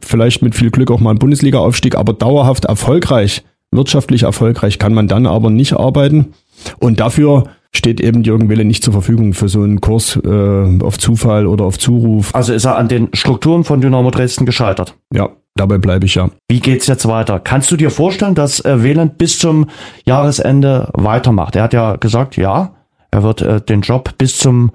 Vielleicht 0.00 0.42
mit 0.42 0.54
viel 0.54 0.70
Glück 0.70 0.90
auch 0.90 1.00
mal 1.00 1.12
ein 1.12 1.18
Bundesliga-Aufstieg, 1.18 1.96
aber 1.96 2.12
dauerhaft 2.12 2.64
erfolgreich, 2.66 3.42
wirtschaftlich 3.70 4.24
erfolgreich 4.24 4.78
kann 4.78 4.94
man 4.94 5.08
dann 5.08 5.26
aber 5.26 5.50
nicht 5.50 5.74
arbeiten. 5.74 6.34
Und 6.78 7.00
dafür 7.00 7.44
steht 7.72 8.00
eben 8.00 8.22
Jürgen 8.22 8.48
Wille 8.48 8.64
nicht 8.64 8.82
zur 8.82 8.92
Verfügung 8.92 9.34
für 9.34 9.48
so 9.48 9.62
einen 9.62 9.80
Kurs 9.80 10.16
äh, 10.16 10.82
auf 10.82 10.98
Zufall 10.98 11.46
oder 11.46 11.64
auf 11.64 11.78
Zuruf. 11.78 12.34
Also 12.34 12.52
ist 12.52 12.64
er 12.64 12.76
an 12.76 12.88
den 12.88 13.08
Strukturen 13.12 13.64
von 13.64 13.80
Dynamo 13.80 14.10
Dresden 14.10 14.46
gescheitert? 14.46 14.94
Ja, 15.12 15.30
dabei 15.54 15.78
bleibe 15.78 16.06
ich 16.06 16.14
ja. 16.14 16.30
Wie 16.48 16.60
geht's 16.60 16.86
jetzt 16.86 17.06
weiter? 17.06 17.40
Kannst 17.40 17.70
du 17.70 17.76
dir 17.76 17.90
vorstellen, 17.90 18.34
dass 18.34 18.64
äh, 18.64 18.82
Wieland 18.82 19.18
bis 19.18 19.38
zum 19.38 19.66
Jahresende 20.04 20.90
weitermacht? 20.94 21.56
Er 21.56 21.64
hat 21.64 21.72
ja 21.72 21.96
gesagt, 21.96 22.36
ja, 22.36 22.74
er 23.10 23.22
wird 23.22 23.42
äh, 23.42 23.60
den 23.60 23.82
Job 23.82 24.14
bis 24.18 24.38
zum 24.38 24.70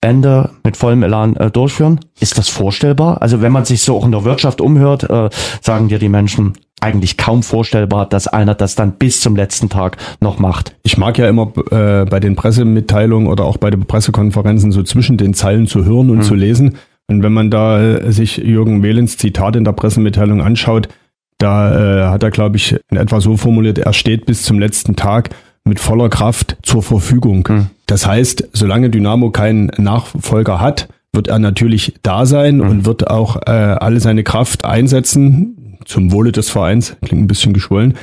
Ende 0.00 0.50
mit 0.64 0.76
vollem 0.76 1.04
Elan 1.04 1.36
äh, 1.36 1.50
durchführen. 1.50 2.00
Ist 2.18 2.36
das 2.36 2.48
vorstellbar? 2.48 3.22
Also 3.22 3.40
wenn 3.40 3.52
man 3.52 3.64
sich 3.64 3.82
so 3.82 3.96
auch 3.96 4.04
in 4.04 4.10
der 4.10 4.24
Wirtschaft 4.24 4.60
umhört, 4.60 5.08
äh, 5.08 5.30
sagen 5.60 5.88
dir 5.88 6.00
die 6.00 6.08
Menschen, 6.08 6.54
eigentlich 6.82 7.16
kaum 7.16 7.42
vorstellbar, 7.42 8.06
dass 8.06 8.26
einer 8.26 8.54
das 8.54 8.74
dann 8.74 8.92
bis 8.92 9.20
zum 9.20 9.36
letzten 9.36 9.68
Tag 9.68 9.96
noch 10.20 10.38
macht. 10.38 10.74
Ich 10.82 10.98
mag 10.98 11.16
ja 11.18 11.28
immer 11.28 11.52
äh, 11.70 12.04
bei 12.04 12.20
den 12.20 12.36
Pressemitteilungen 12.36 13.28
oder 13.28 13.44
auch 13.44 13.56
bei 13.56 13.70
den 13.70 13.86
Pressekonferenzen 13.86 14.72
so 14.72 14.82
zwischen 14.82 15.16
den 15.16 15.34
Zeilen 15.34 15.66
zu 15.66 15.84
hören 15.84 16.10
und 16.10 16.18
mhm. 16.18 16.22
zu 16.22 16.34
lesen. 16.34 16.76
Und 17.08 17.22
wenn 17.22 17.32
man 17.32 17.50
da 17.50 17.80
äh, 17.80 18.12
sich 18.12 18.38
Jürgen 18.38 18.82
Wehlens 18.82 19.16
Zitat 19.16 19.56
in 19.56 19.64
der 19.64 19.72
Pressemitteilung 19.72 20.40
anschaut, 20.40 20.88
da 21.38 22.06
äh, 22.06 22.08
hat 22.08 22.22
er, 22.22 22.30
glaube 22.30 22.56
ich, 22.56 22.76
in 22.90 22.96
etwa 22.96 23.20
so 23.20 23.36
formuliert, 23.36 23.78
er 23.78 23.92
steht 23.92 24.26
bis 24.26 24.42
zum 24.42 24.58
letzten 24.58 24.96
Tag 24.96 25.30
mit 25.64 25.80
voller 25.80 26.08
Kraft 26.08 26.56
zur 26.62 26.82
Verfügung. 26.82 27.46
Mhm. 27.48 27.66
Das 27.86 28.06
heißt, 28.06 28.48
solange 28.52 28.90
Dynamo 28.90 29.30
keinen 29.30 29.66
Nachfolger 29.76 30.60
hat, 30.60 30.88
wird 31.12 31.28
er 31.28 31.38
natürlich 31.38 31.94
da 32.02 32.26
sein 32.26 32.56
mhm. 32.56 32.68
und 32.68 32.86
wird 32.86 33.08
auch 33.08 33.36
äh, 33.46 33.50
alle 33.50 34.00
seine 34.00 34.24
Kraft 34.24 34.64
einsetzen, 34.64 35.56
zum 35.92 36.10
Wohle 36.10 36.32
des 36.32 36.50
Vereins. 36.50 36.96
Klingt 37.04 37.22
ein 37.22 37.28
bisschen 37.28 37.52
geschwollen. 37.52 37.94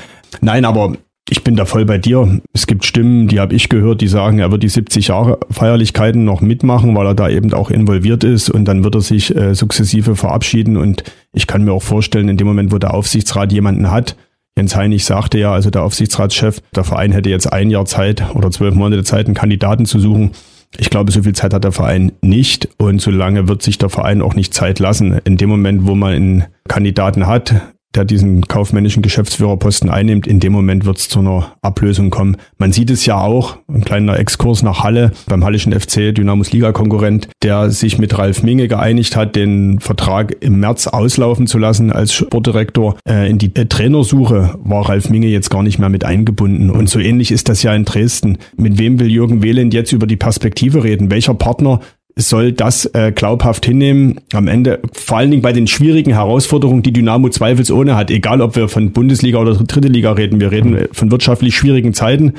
Nein, 0.41 0.63
aber 0.63 0.93
ich 1.29 1.43
bin 1.43 1.55
da 1.55 1.65
voll 1.65 1.85
bei 1.85 1.97
dir. 1.97 2.39
Es 2.53 2.67
gibt 2.67 2.85
Stimmen, 2.85 3.27
die 3.27 3.39
habe 3.39 3.53
ich 3.53 3.69
gehört, 3.69 4.01
die 4.01 4.07
sagen, 4.07 4.39
er 4.39 4.51
wird 4.51 4.63
die 4.63 4.69
70 4.69 5.09
Jahre 5.09 5.39
Feierlichkeiten 5.49 6.23
noch 6.23 6.41
mitmachen, 6.41 6.95
weil 6.95 7.05
er 7.05 7.13
da 7.15 7.29
eben 7.29 7.53
auch 7.53 7.69
involviert 7.69 8.23
ist 8.23 8.49
und 8.49 8.65
dann 8.65 8.83
wird 8.83 8.95
er 8.95 9.01
sich 9.01 9.35
äh, 9.35 9.53
sukzessive 9.53 10.15
verabschieden 10.15 10.77
und 10.77 11.03
ich 11.33 11.45
kann 11.45 11.63
mir 11.63 11.73
auch 11.73 11.83
vorstellen, 11.83 12.29
in 12.29 12.37
dem 12.37 12.47
Moment, 12.47 12.71
wo 12.71 12.77
der 12.77 12.93
Aufsichtsrat 12.93 13.51
jemanden 13.51 13.91
hat, 13.91 14.15
Jens 14.57 14.75
Heinig 14.75 15.05
sagte 15.05 15.37
ja, 15.37 15.53
also 15.53 15.69
der 15.69 15.83
Aufsichtsratschef, 15.83 16.61
der 16.75 16.83
Verein 16.83 17.11
hätte 17.11 17.29
jetzt 17.29 17.51
ein 17.51 17.69
Jahr 17.69 17.85
Zeit 17.85 18.23
oder 18.35 18.51
zwölf 18.51 18.75
Monate 18.75 19.03
Zeit, 19.03 19.27
einen 19.27 19.35
Kandidaten 19.35 19.85
zu 19.85 19.99
suchen. 19.99 20.31
Ich 20.77 20.89
glaube, 20.89 21.11
so 21.11 21.23
viel 21.23 21.33
Zeit 21.33 21.53
hat 21.53 21.63
der 21.63 21.71
Verein 21.71 22.11
nicht 22.21 22.69
und 22.77 23.01
so 23.01 23.09
lange 23.09 23.47
wird 23.47 23.61
sich 23.61 23.77
der 23.77 23.89
Verein 23.89 24.21
auch 24.21 24.35
nicht 24.35 24.53
Zeit 24.53 24.79
lassen. 24.79 25.19
In 25.23 25.37
dem 25.37 25.49
Moment, 25.49 25.87
wo 25.87 25.95
man 25.95 26.13
einen 26.13 26.43
Kandidaten 26.67 27.25
hat, 27.25 27.55
der 27.95 28.05
diesen 28.05 28.47
kaufmännischen 28.47 29.01
Geschäftsführerposten 29.01 29.89
einnimmt, 29.89 30.27
in 30.27 30.39
dem 30.39 30.53
Moment 30.53 30.85
wird 30.85 30.97
es 30.97 31.09
zu 31.09 31.19
einer 31.19 31.53
Ablösung 31.61 32.11
kommen. 32.11 32.37
Man 32.57 32.71
sieht 32.71 32.91
es 32.91 33.05
ja 33.05 33.19
auch, 33.19 33.57
ein 33.67 33.83
kleiner 33.83 34.19
Exkurs 34.19 34.61
nach 34.61 34.83
Halle, 34.83 35.11
beim 35.27 35.43
Hallischen 35.43 35.73
FC, 35.73 36.13
Dynamos 36.13 36.51
Liga-Konkurrent, 36.51 37.29
der 37.41 37.71
sich 37.71 37.97
mit 37.97 38.17
Ralf 38.17 38.43
Minge 38.43 38.67
geeinigt 38.67 39.15
hat, 39.15 39.35
den 39.35 39.79
Vertrag 39.79 40.35
im 40.41 40.59
März 40.59 40.87
auslaufen 40.87 41.47
zu 41.47 41.57
lassen 41.57 41.91
als 41.91 42.13
Sportdirektor. 42.13 42.97
Äh, 43.07 43.29
in 43.29 43.39
die 43.39 43.55
äh, 43.55 43.65
Trainersuche 43.65 44.55
war 44.63 44.87
Ralf 44.87 45.09
Minge 45.09 45.27
jetzt 45.27 45.49
gar 45.49 45.63
nicht 45.63 45.79
mehr 45.79 45.89
mit 45.89 46.03
eingebunden. 46.03 46.69
Und 46.69 46.89
so 46.89 46.99
ähnlich 46.99 47.31
ist 47.31 47.49
das 47.49 47.63
ja 47.63 47.73
in 47.73 47.85
Dresden. 47.85 48.37
Mit 48.55 48.77
wem 48.77 48.99
will 48.99 49.09
Jürgen 49.09 49.41
Wehland 49.41 49.73
jetzt 49.73 49.91
über 49.93 50.05
die 50.05 50.15
Perspektive 50.15 50.83
reden? 50.83 51.09
Welcher 51.09 51.33
Partner 51.33 51.79
soll 52.21 52.51
das 52.51 52.85
äh, 52.93 53.11
glaubhaft 53.13 53.65
hinnehmen. 53.65 54.19
Am 54.33 54.47
Ende, 54.47 54.79
vor 54.93 55.17
allen 55.17 55.31
Dingen 55.31 55.41
bei 55.41 55.53
den 55.53 55.67
schwierigen 55.67 56.11
Herausforderungen, 56.11 56.83
die 56.83 56.93
Dynamo 56.93 57.29
zweifelsohne 57.29 57.95
hat, 57.95 58.11
egal 58.11 58.41
ob 58.41 58.55
wir 58.55 58.67
von 58.67 58.91
Bundesliga 58.91 59.39
oder 59.39 59.53
dritte 59.55 59.87
Liga 59.87 60.11
reden, 60.11 60.39
wir 60.39 60.51
reden 60.51 60.87
von 60.91 61.11
wirtschaftlich 61.11 61.55
schwierigen 61.55 61.93
Zeiten. 61.93 62.33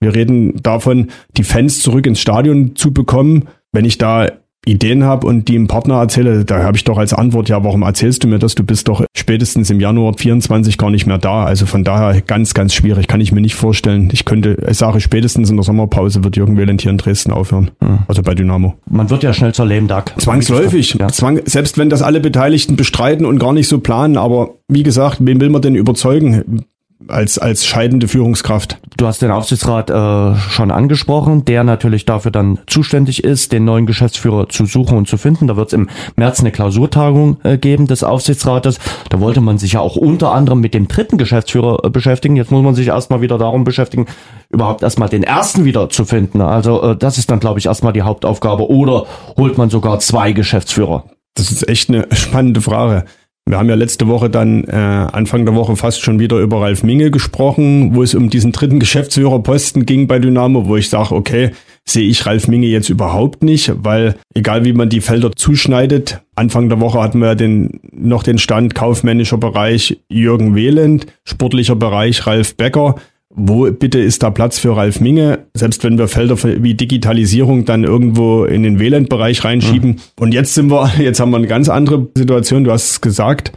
Wir 0.00 0.14
reden 0.14 0.62
davon, 0.62 1.08
die 1.36 1.44
Fans 1.44 1.80
zurück 1.80 2.06
ins 2.06 2.20
Stadion 2.20 2.76
zu 2.76 2.92
bekommen. 2.92 3.48
Wenn 3.72 3.84
ich 3.84 3.98
da 3.98 4.30
Ideen 4.66 5.04
habe 5.04 5.26
und 5.26 5.48
die 5.48 5.54
im 5.54 5.68
Partner 5.68 5.94
erzähle, 5.94 6.44
da 6.44 6.62
habe 6.62 6.76
ich 6.76 6.84
doch 6.84 6.98
als 6.98 7.14
Antwort, 7.14 7.48
ja, 7.48 7.62
warum 7.62 7.82
erzählst 7.82 8.24
du 8.24 8.28
mir 8.28 8.38
das? 8.38 8.56
Du 8.56 8.64
bist 8.64 8.88
doch 8.88 9.04
spätestens 9.16 9.70
im 9.70 9.80
Januar 9.80 10.14
24 10.18 10.76
gar 10.76 10.90
nicht 10.90 11.06
mehr 11.06 11.18
da. 11.18 11.44
Also 11.44 11.66
von 11.66 11.84
daher 11.84 12.20
ganz, 12.20 12.52
ganz 12.52 12.74
schwierig. 12.74 13.06
Kann 13.06 13.20
ich 13.20 13.32
mir 13.32 13.40
nicht 13.40 13.54
vorstellen. 13.54 14.08
Ich 14.12 14.24
könnte, 14.24 14.56
ich 14.68 14.76
sage 14.76 15.00
spätestens 15.00 15.50
in 15.50 15.56
der 15.56 15.64
Sommerpause 15.64 16.24
wird 16.24 16.36
Jürgen 16.36 16.56
Wehland 16.56 16.82
hier 16.82 16.90
in 16.90 16.98
Dresden 16.98 17.32
aufhören. 17.32 17.70
Mhm. 17.80 18.00
Also 18.08 18.22
bei 18.22 18.34
Dynamo. 18.34 18.74
Man 18.90 19.08
wird 19.08 19.22
ja 19.22 19.32
schnell 19.32 19.54
zur 19.54 19.66
Lehmdack. 19.66 20.14
Zwangsläufig. 20.18 20.94
Ja. 20.98 21.08
Zwang, 21.08 21.40
selbst 21.44 21.78
wenn 21.78 21.88
das 21.88 22.02
alle 22.02 22.20
Beteiligten 22.20 22.76
bestreiten 22.76 23.24
und 23.24 23.38
gar 23.38 23.52
nicht 23.52 23.68
so 23.68 23.78
planen. 23.78 24.16
Aber 24.16 24.50
wie 24.68 24.82
gesagt, 24.82 25.18
wen 25.20 25.40
will 25.40 25.50
man 25.50 25.62
denn 25.62 25.76
überzeugen? 25.76 26.64
Als, 27.08 27.38
als 27.38 27.66
scheidende 27.66 28.08
Führungskraft. 28.08 28.78
Du 28.96 29.06
hast 29.06 29.20
den 29.20 29.30
Aufsichtsrat 29.30 29.90
äh, 29.90 30.36
schon 30.50 30.70
angesprochen, 30.70 31.44
der 31.44 31.62
natürlich 31.62 32.06
dafür 32.06 32.30
dann 32.30 32.58
zuständig 32.66 33.22
ist, 33.22 33.52
den 33.52 33.64
neuen 33.64 33.86
Geschäftsführer 33.86 34.48
zu 34.48 34.64
suchen 34.64 34.96
und 34.96 35.06
zu 35.06 35.18
finden. 35.18 35.46
Da 35.46 35.56
wird 35.56 35.68
es 35.68 35.72
im 35.74 35.88
März 36.16 36.40
eine 36.40 36.52
Klausurtagung 36.52 37.38
äh, 37.44 37.58
geben 37.58 37.86
des 37.86 38.02
Aufsichtsrates. 38.02 38.78
Da 39.10 39.20
wollte 39.20 39.40
man 39.40 39.58
sich 39.58 39.72
ja 39.72 39.80
auch 39.80 39.96
unter 39.96 40.32
anderem 40.32 40.60
mit 40.60 40.72
dem 40.72 40.88
dritten 40.88 41.18
Geschäftsführer 41.18 41.84
äh, 41.84 41.90
beschäftigen. 41.90 42.36
Jetzt 42.36 42.50
muss 42.50 42.62
man 42.62 42.74
sich 42.74 42.88
erstmal 42.88 43.20
wieder 43.20 43.36
darum 43.36 43.64
beschäftigen, 43.64 44.06
überhaupt 44.48 44.82
erstmal 44.82 45.10
den 45.10 45.22
ersten 45.22 45.64
wieder 45.64 45.90
zu 45.90 46.06
finden. 46.06 46.40
Also 46.40 46.82
äh, 46.82 46.96
das 46.96 47.18
ist 47.18 47.30
dann, 47.30 47.40
glaube 47.40 47.58
ich, 47.58 47.66
erstmal 47.66 47.92
die 47.92 48.02
Hauptaufgabe. 48.02 48.70
Oder 48.70 49.06
holt 49.36 49.58
man 49.58 49.68
sogar 49.68 49.98
zwei 49.98 50.32
Geschäftsführer? 50.32 51.04
Das 51.34 51.50
ist 51.50 51.68
echt 51.68 51.90
eine 51.90 52.06
spannende 52.12 52.62
Frage. 52.62 53.04
Wir 53.48 53.58
haben 53.58 53.68
ja 53.68 53.76
letzte 53.76 54.08
Woche 54.08 54.28
dann 54.28 54.64
äh, 54.64 54.72
Anfang 54.72 55.44
der 55.44 55.54
Woche 55.54 55.76
fast 55.76 56.00
schon 56.02 56.18
wieder 56.18 56.40
über 56.40 56.62
Ralf 56.62 56.82
Minge 56.82 57.12
gesprochen, 57.12 57.94
wo 57.94 58.02
es 58.02 58.16
um 58.16 58.28
diesen 58.28 58.50
dritten 58.50 58.80
Geschäftsführerposten 58.80 59.86
ging 59.86 60.08
bei 60.08 60.18
Dynamo, 60.18 60.66
wo 60.66 60.74
ich 60.76 60.90
sage, 60.90 61.14
okay, 61.14 61.52
sehe 61.84 62.08
ich 62.08 62.26
Ralf 62.26 62.48
Minge 62.48 62.66
jetzt 62.66 62.88
überhaupt 62.88 63.44
nicht, 63.44 63.72
weil 63.76 64.16
egal 64.34 64.64
wie 64.64 64.72
man 64.72 64.88
die 64.88 65.00
Felder 65.00 65.30
zuschneidet, 65.30 66.22
Anfang 66.34 66.68
der 66.68 66.80
Woche 66.80 67.00
hatten 67.00 67.20
wir 67.20 67.36
den, 67.36 67.78
noch 67.92 68.24
den 68.24 68.38
Stand 68.38 68.74
kaufmännischer 68.74 69.38
Bereich 69.38 70.00
Jürgen 70.08 70.56
Wehland, 70.56 71.06
sportlicher 71.22 71.76
Bereich 71.76 72.26
Ralf 72.26 72.56
Becker 72.56 72.96
wo 73.36 73.70
bitte 73.70 73.98
ist 73.98 74.22
da 74.22 74.30
Platz 74.30 74.58
für 74.58 74.74
Ralf 74.76 75.00
Minge, 75.00 75.46
selbst 75.54 75.84
wenn 75.84 75.98
wir 75.98 76.08
Felder 76.08 76.36
wie 76.42 76.74
Digitalisierung 76.74 77.66
dann 77.66 77.84
irgendwo 77.84 78.44
in 78.44 78.62
den 78.62 78.78
WLAN-Bereich 78.78 79.44
reinschieben. 79.44 79.90
Mhm. 79.90 79.96
Und 80.18 80.32
jetzt 80.32 80.54
sind 80.54 80.70
wir, 80.70 80.90
jetzt 80.98 81.20
haben 81.20 81.30
wir 81.30 81.36
eine 81.36 81.46
ganz 81.46 81.68
andere 81.68 82.08
Situation, 82.16 82.64
du 82.64 82.72
hast 82.72 82.90
es 82.90 83.00
gesagt, 83.02 83.52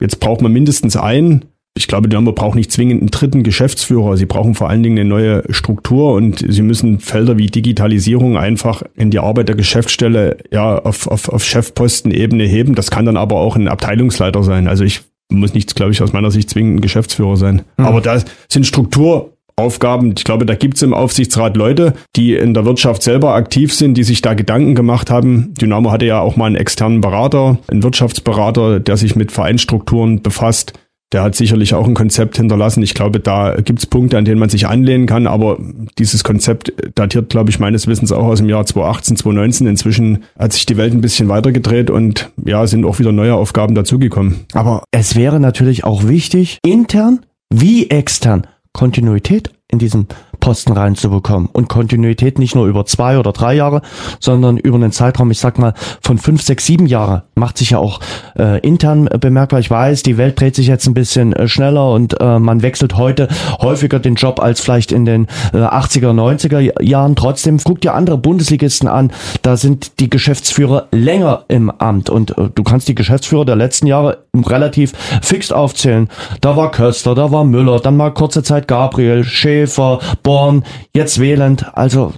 jetzt 0.00 0.20
braucht 0.20 0.42
man 0.42 0.52
mindestens 0.52 0.96
einen. 0.96 1.46
Ich 1.74 1.88
glaube, 1.88 2.06
Dynamo 2.06 2.32
braucht 2.32 2.54
nicht 2.54 2.70
zwingend 2.70 3.00
einen 3.00 3.10
dritten 3.10 3.42
Geschäftsführer. 3.42 4.18
Sie 4.18 4.26
brauchen 4.26 4.54
vor 4.54 4.68
allen 4.68 4.82
Dingen 4.82 4.98
eine 4.98 5.08
neue 5.08 5.42
Struktur 5.48 6.12
und 6.12 6.44
sie 6.46 6.60
müssen 6.60 7.00
Felder 7.00 7.38
wie 7.38 7.46
Digitalisierung 7.46 8.36
einfach 8.36 8.82
in 8.94 9.10
die 9.10 9.18
Arbeit 9.18 9.48
der 9.48 9.56
Geschäftsstelle 9.56 10.36
ja 10.50 10.76
auf, 10.76 11.06
auf, 11.06 11.30
auf 11.30 11.42
Chefpostenebene 11.42 12.44
heben. 12.44 12.74
Das 12.74 12.90
kann 12.90 13.06
dann 13.06 13.16
aber 13.16 13.36
auch 13.36 13.56
ein 13.56 13.68
Abteilungsleiter 13.68 14.42
sein. 14.42 14.68
Also 14.68 14.84
ich 14.84 15.00
muss 15.32 15.54
nichts, 15.54 15.74
glaube 15.74 15.92
ich, 15.92 16.02
aus 16.02 16.12
meiner 16.12 16.30
Sicht 16.30 16.50
zwingend 16.50 16.78
ein 16.78 16.80
Geschäftsführer 16.80 17.36
sein. 17.36 17.62
Mhm. 17.76 17.84
Aber 17.84 18.00
da 18.00 18.18
sind 18.48 18.66
Strukturaufgaben. 18.66 20.14
Ich 20.16 20.24
glaube, 20.24 20.46
da 20.46 20.54
gibt 20.54 20.76
es 20.76 20.82
im 20.82 20.94
Aufsichtsrat 20.94 21.56
Leute, 21.56 21.94
die 22.16 22.34
in 22.34 22.54
der 22.54 22.64
Wirtschaft 22.64 23.02
selber 23.02 23.34
aktiv 23.34 23.72
sind, 23.72 23.94
die 23.94 24.04
sich 24.04 24.22
da 24.22 24.34
Gedanken 24.34 24.74
gemacht 24.74 25.10
haben. 25.10 25.54
Dynamo 25.54 25.90
hatte 25.90 26.06
ja 26.06 26.20
auch 26.20 26.36
mal 26.36 26.46
einen 26.46 26.56
externen 26.56 27.00
Berater, 27.00 27.58
einen 27.68 27.82
Wirtschaftsberater, 27.82 28.80
der 28.80 28.96
sich 28.96 29.16
mit 29.16 29.32
Vereinsstrukturen 29.32 30.22
befasst. 30.22 30.72
Der 31.12 31.22
hat 31.22 31.34
sicherlich 31.34 31.74
auch 31.74 31.86
ein 31.86 31.94
Konzept 31.94 32.36
hinterlassen. 32.38 32.82
Ich 32.82 32.94
glaube, 32.94 33.20
da 33.20 33.56
gibt 33.60 33.80
es 33.80 33.86
Punkte, 33.86 34.16
an 34.16 34.24
denen 34.24 34.38
man 34.38 34.48
sich 34.48 34.66
anlehnen 34.66 35.06
kann, 35.06 35.26
aber 35.26 35.58
dieses 35.98 36.24
Konzept 36.24 36.72
datiert, 36.94 37.28
glaube 37.28 37.50
ich, 37.50 37.58
meines 37.58 37.86
Wissens 37.86 38.12
auch 38.12 38.24
aus 38.24 38.38
dem 38.38 38.48
Jahr 38.48 38.64
2018, 38.64 39.16
2019. 39.16 39.66
Inzwischen 39.66 40.24
hat 40.38 40.52
sich 40.52 40.66
die 40.66 40.76
Welt 40.76 40.94
ein 40.94 41.00
bisschen 41.02 41.28
weitergedreht 41.28 41.90
und 41.90 42.30
ja, 42.44 42.66
sind 42.66 42.84
auch 42.84 42.98
wieder 42.98 43.12
neue 43.12 43.34
Aufgaben 43.34 43.74
dazugekommen. 43.74 44.46
Aber 44.54 44.84
es 44.90 45.14
wäre 45.14 45.38
natürlich 45.38 45.84
auch 45.84 46.08
wichtig, 46.08 46.58
intern 46.64 47.20
wie 47.50 47.90
extern 47.90 48.46
Kontinuität 48.72 49.50
in 49.70 49.78
diesem 49.78 50.06
Posten 50.42 50.72
reinzubekommen. 50.72 51.48
Und 51.52 51.68
Kontinuität 51.68 52.38
nicht 52.38 52.56
nur 52.56 52.66
über 52.66 52.84
zwei 52.84 53.16
oder 53.16 53.32
drei 53.32 53.54
Jahre, 53.54 53.80
sondern 54.18 54.58
über 54.58 54.74
einen 54.74 54.90
Zeitraum, 54.90 55.30
ich 55.30 55.38
sag 55.38 55.56
mal, 55.58 55.72
von 56.02 56.18
fünf, 56.18 56.42
sechs, 56.42 56.66
sieben 56.66 56.86
Jahre. 56.86 57.22
Macht 57.36 57.58
sich 57.58 57.70
ja 57.70 57.78
auch 57.78 58.00
äh, 58.36 58.58
intern 58.58 59.08
bemerkbar. 59.20 59.60
Ich 59.60 59.70
weiß, 59.70 60.02
die 60.02 60.18
Welt 60.18 60.40
dreht 60.40 60.56
sich 60.56 60.66
jetzt 60.66 60.86
ein 60.88 60.94
bisschen 60.94 61.32
äh, 61.32 61.46
schneller 61.46 61.92
und 61.92 62.20
äh, 62.20 62.40
man 62.40 62.62
wechselt 62.62 62.96
heute 62.96 63.28
häufiger 63.60 64.00
den 64.00 64.16
Job 64.16 64.40
als 64.40 64.60
vielleicht 64.60 64.90
in 64.90 65.04
den 65.04 65.28
äh, 65.54 65.58
80er, 65.58 66.10
90er 66.10 66.82
Jahren. 66.82 67.14
Trotzdem 67.14 67.58
guck 67.62 67.80
dir 67.80 67.94
andere 67.94 68.18
Bundesligisten 68.18 68.88
an. 68.88 69.12
Da 69.42 69.56
sind 69.56 70.00
die 70.00 70.10
Geschäftsführer 70.10 70.88
länger 70.90 71.44
im 71.46 71.70
Amt 71.70 72.10
und 72.10 72.36
äh, 72.36 72.48
du 72.52 72.64
kannst 72.64 72.88
die 72.88 72.96
Geschäftsführer 72.96 73.44
der 73.44 73.56
letzten 73.56 73.86
Jahre 73.86 74.24
relativ 74.34 74.92
fix 75.22 75.52
aufzählen. 75.52 76.08
Da 76.40 76.56
war 76.56 76.72
Köster, 76.72 77.14
da 77.14 77.30
war 77.30 77.44
Müller, 77.44 77.78
dann 77.78 77.96
mal 77.96 78.10
kurze 78.10 78.42
Zeit 78.42 78.66
Gabriel, 78.66 79.22
Schäfer, 79.22 80.00
Born, 80.32 80.64
jetzt 80.94 81.20
Wählend. 81.20 81.66
Also 81.76 82.14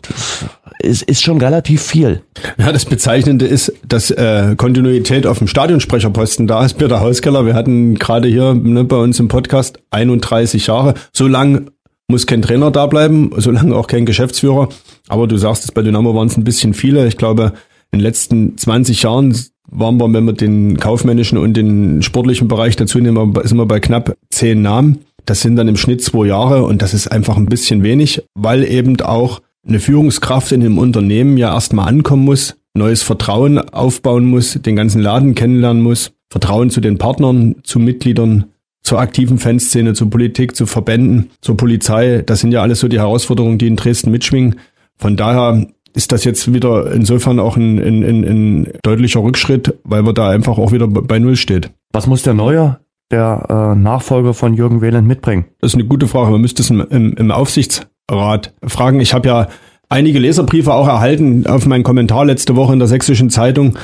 es 0.79 1.03
ist 1.03 1.25
schon 1.25 1.41
relativ 1.41 1.83
viel. 1.83 2.23
Ja, 2.59 2.71
das 2.71 2.85
Bezeichnende 2.85 3.45
ist, 3.45 3.73
dass 3.89 4.13
äh, 4.13 4.55
Kontinuität 4.57 5.27
auf 5.27 5.39
dem 5.39 5.49
Stadionsprecherposten 5.49 6.47
da 6.47 6.65
ist. 6.65 6.75
Peter 6.75 7.01
Hauskeller, 7.01 7.45
wir 7.45 7.55
hatten 7.55 7.97
gerade 7.97 8.29
hier 8.29 8.55
ne, 8.55 8.85
bei 8.85 8.99
uns 8.99 9.19
im 9.19 9.27
Podcast 9.27 9.81
31 9.91 10.69
Jahre. 10.69 10.95
So 11.13 11.27
lang 11.27 11.73
muss 12.07 12.29
kein 12.29 12.41
Trainer 12.41 12.71
da 12.71 12.87
bleiben, 12.87 13.33
so 13.39 13.51
lange 13.51 13.75
auch 13.75 13.89
kein 13.89 14.07
Geschäftsführer. 14.07 14.69
Aber 15.09 15.27
du 15.27 15.37
sagst 15.37 15.65
es, 15.65 15.73
bei 15.73 15.83
Dynamo 15.83 16.15
waren 16.15 16.29
es 16.29 16.37
ein 16.37 16.45
bisschen 16.45 16.73
viele. 16.73 17.09
Ich 17.09 17.17
glaube, 17.17 17.55
in 17.91 17.99
den 17.99 18.05
letzten 18.05 18.57
20 18.57 19.03
Jahren 19.03 19.37
waren 19.67 19.99
wir, 19.99 20.13
wenn 20.13 20.25
wir 20.25 20.35
den 20.35 20.77
kaufmännischen 20.77 21.37
und 21.37 21.57
den 21.57 22.01
sportlichen 22.03 22.47
Bereich 22.47 22.77
dazu 22.77 23.01
nehmen, 23.01 23.35
sind 23.43 23.59
wir 23.59 23.67
bei 23.67 23.81
knapp 23.81 24.17
zehn 24.31 24.63
Namen. 24.63 25.01
Das 25.25 25.41
sind 25.41 25.57
dann 25.57 25.69
im 25.69 25.77
Schnitt 25.77 26.03
zwei 26.03 26.27
Jahre 26.27 26.65
und 26.65 26.83
das 26.83 26.95
ist 26.95 27.09
einfach 27.09 27.37
ein 27.37 27.47
bisschen 27.47 27.83
wenig, 27.83 28.23
weil 28.35 28.65
eben 28.65 29.01
auch 29.01 29.41
eine 29.67 29.81
Führungskraft 29.81 30.53
in 30.53 30.61
einem 30.61 30.79
Unternehmen 30.79 31.37
ja 31.37 31.53
erstmal 31.55 31.89
ankommen 31.89 32.25
muss, 32.25 32.57
neues 32.75 33.03
Vertrauen 33.03 33.59
aufbauen 33.59 34.27
muss, 34.27 34.55
den 34.55 34.77
ganzen 34.77 35.01
Laden 35.01 35.35
kennenlernen 35.35 35.83
muss, 35.83 36.13
Vertrauen 36.31 36.71
zu 36.71 36.81
den 36.81 36.99
Partnern, 36.99 37.57
zu 37.63 37.79
Mitgliedern, 37.79 38.47
zur 38.83 39.01
aktiven 39.01 39.39
Fanszene, 39.39 39.95
zur 39.95 40.11
Politik, 40.11 40.55
zu 40.55 40.67
Verbänden, 40.67 41.31
zur 41.41 41.57
Polizei. 41.57 42.23
Das 42.27 42.41
sind 42.41 42.53
ja 42.53 42.61
alles 42.61 42.81
so 42.81 42.89
die 42.89 42.99
Herausforderungen, 42.99 43.57
die 43.57 43.67
in 43.67 43.77
Dresden 43.77 44.11
mitschwingen. 44.11 44.57
Von 44.99 45.17
daher 45.17 45.67
ist 45.95 46.13
das 46.13 46.25
jetzt 46.25 46.53
wieder 46.53 46.93
insofern 46.93 47.41
auch 47.41 47.57
ein, 47.57 47.79
ein, 47.79 48.05
ein, 48.05 48.25
ein 48.25 48.69
deutlicher 48.83 49.23
Rückschritt, 49.23 49.75
weil 49.85 50.03
man 50.03 50.15
da 50.15 50.29
einfach 50.29 50.59
auch 50.59 50.73
wieder 50.73 50.87
bei 50.89 51.19
Null 51.19 51.37
steht. 51.37 51.71
Was 51.93 52.07
muss 52.07 52.23
der 52.23 52.35
neue 52.35 52.79
der 53.11 53.47
äh, 53.49 53.79
Nachfolger 53.79 54.35
von 54.35 54.55
Jürgen 54.55 54.81
Wehland 54.81 55.07
mitbringen? 55.07 55.47
Das 55.61 55.73
ist 55.73 55.75
eine 55.75 55.87
gute 55.87 56.09
Frage. 56.09 56.31
Man 56.31 56.41
müsste 56.41 56.63
es 56.63 56.71
im, 56.71 56.81
im, 56.91 57.15
im 57.15 57.31
Aufsichtsrat 57.31 58.55
fragen. 58.67 59.01
Ich 59.01 59.15
habe 59.15 59.29
ja 59.29 59.49
einige 59.89 60.19
Leserbriefe 60.19 60.73
auch 60.73 60.89
erhalten 60.89 61.47
auf 61.47 61.67
meinen 61.67 61.85
Kommentar 61.85 62.25
letzte 62.25 62.57
Woche 62.57 62.73
in 62.73 62.79
der 62.79 62.89
Sächsischen 62.89 63.31
Zeitung. 63.31 63.79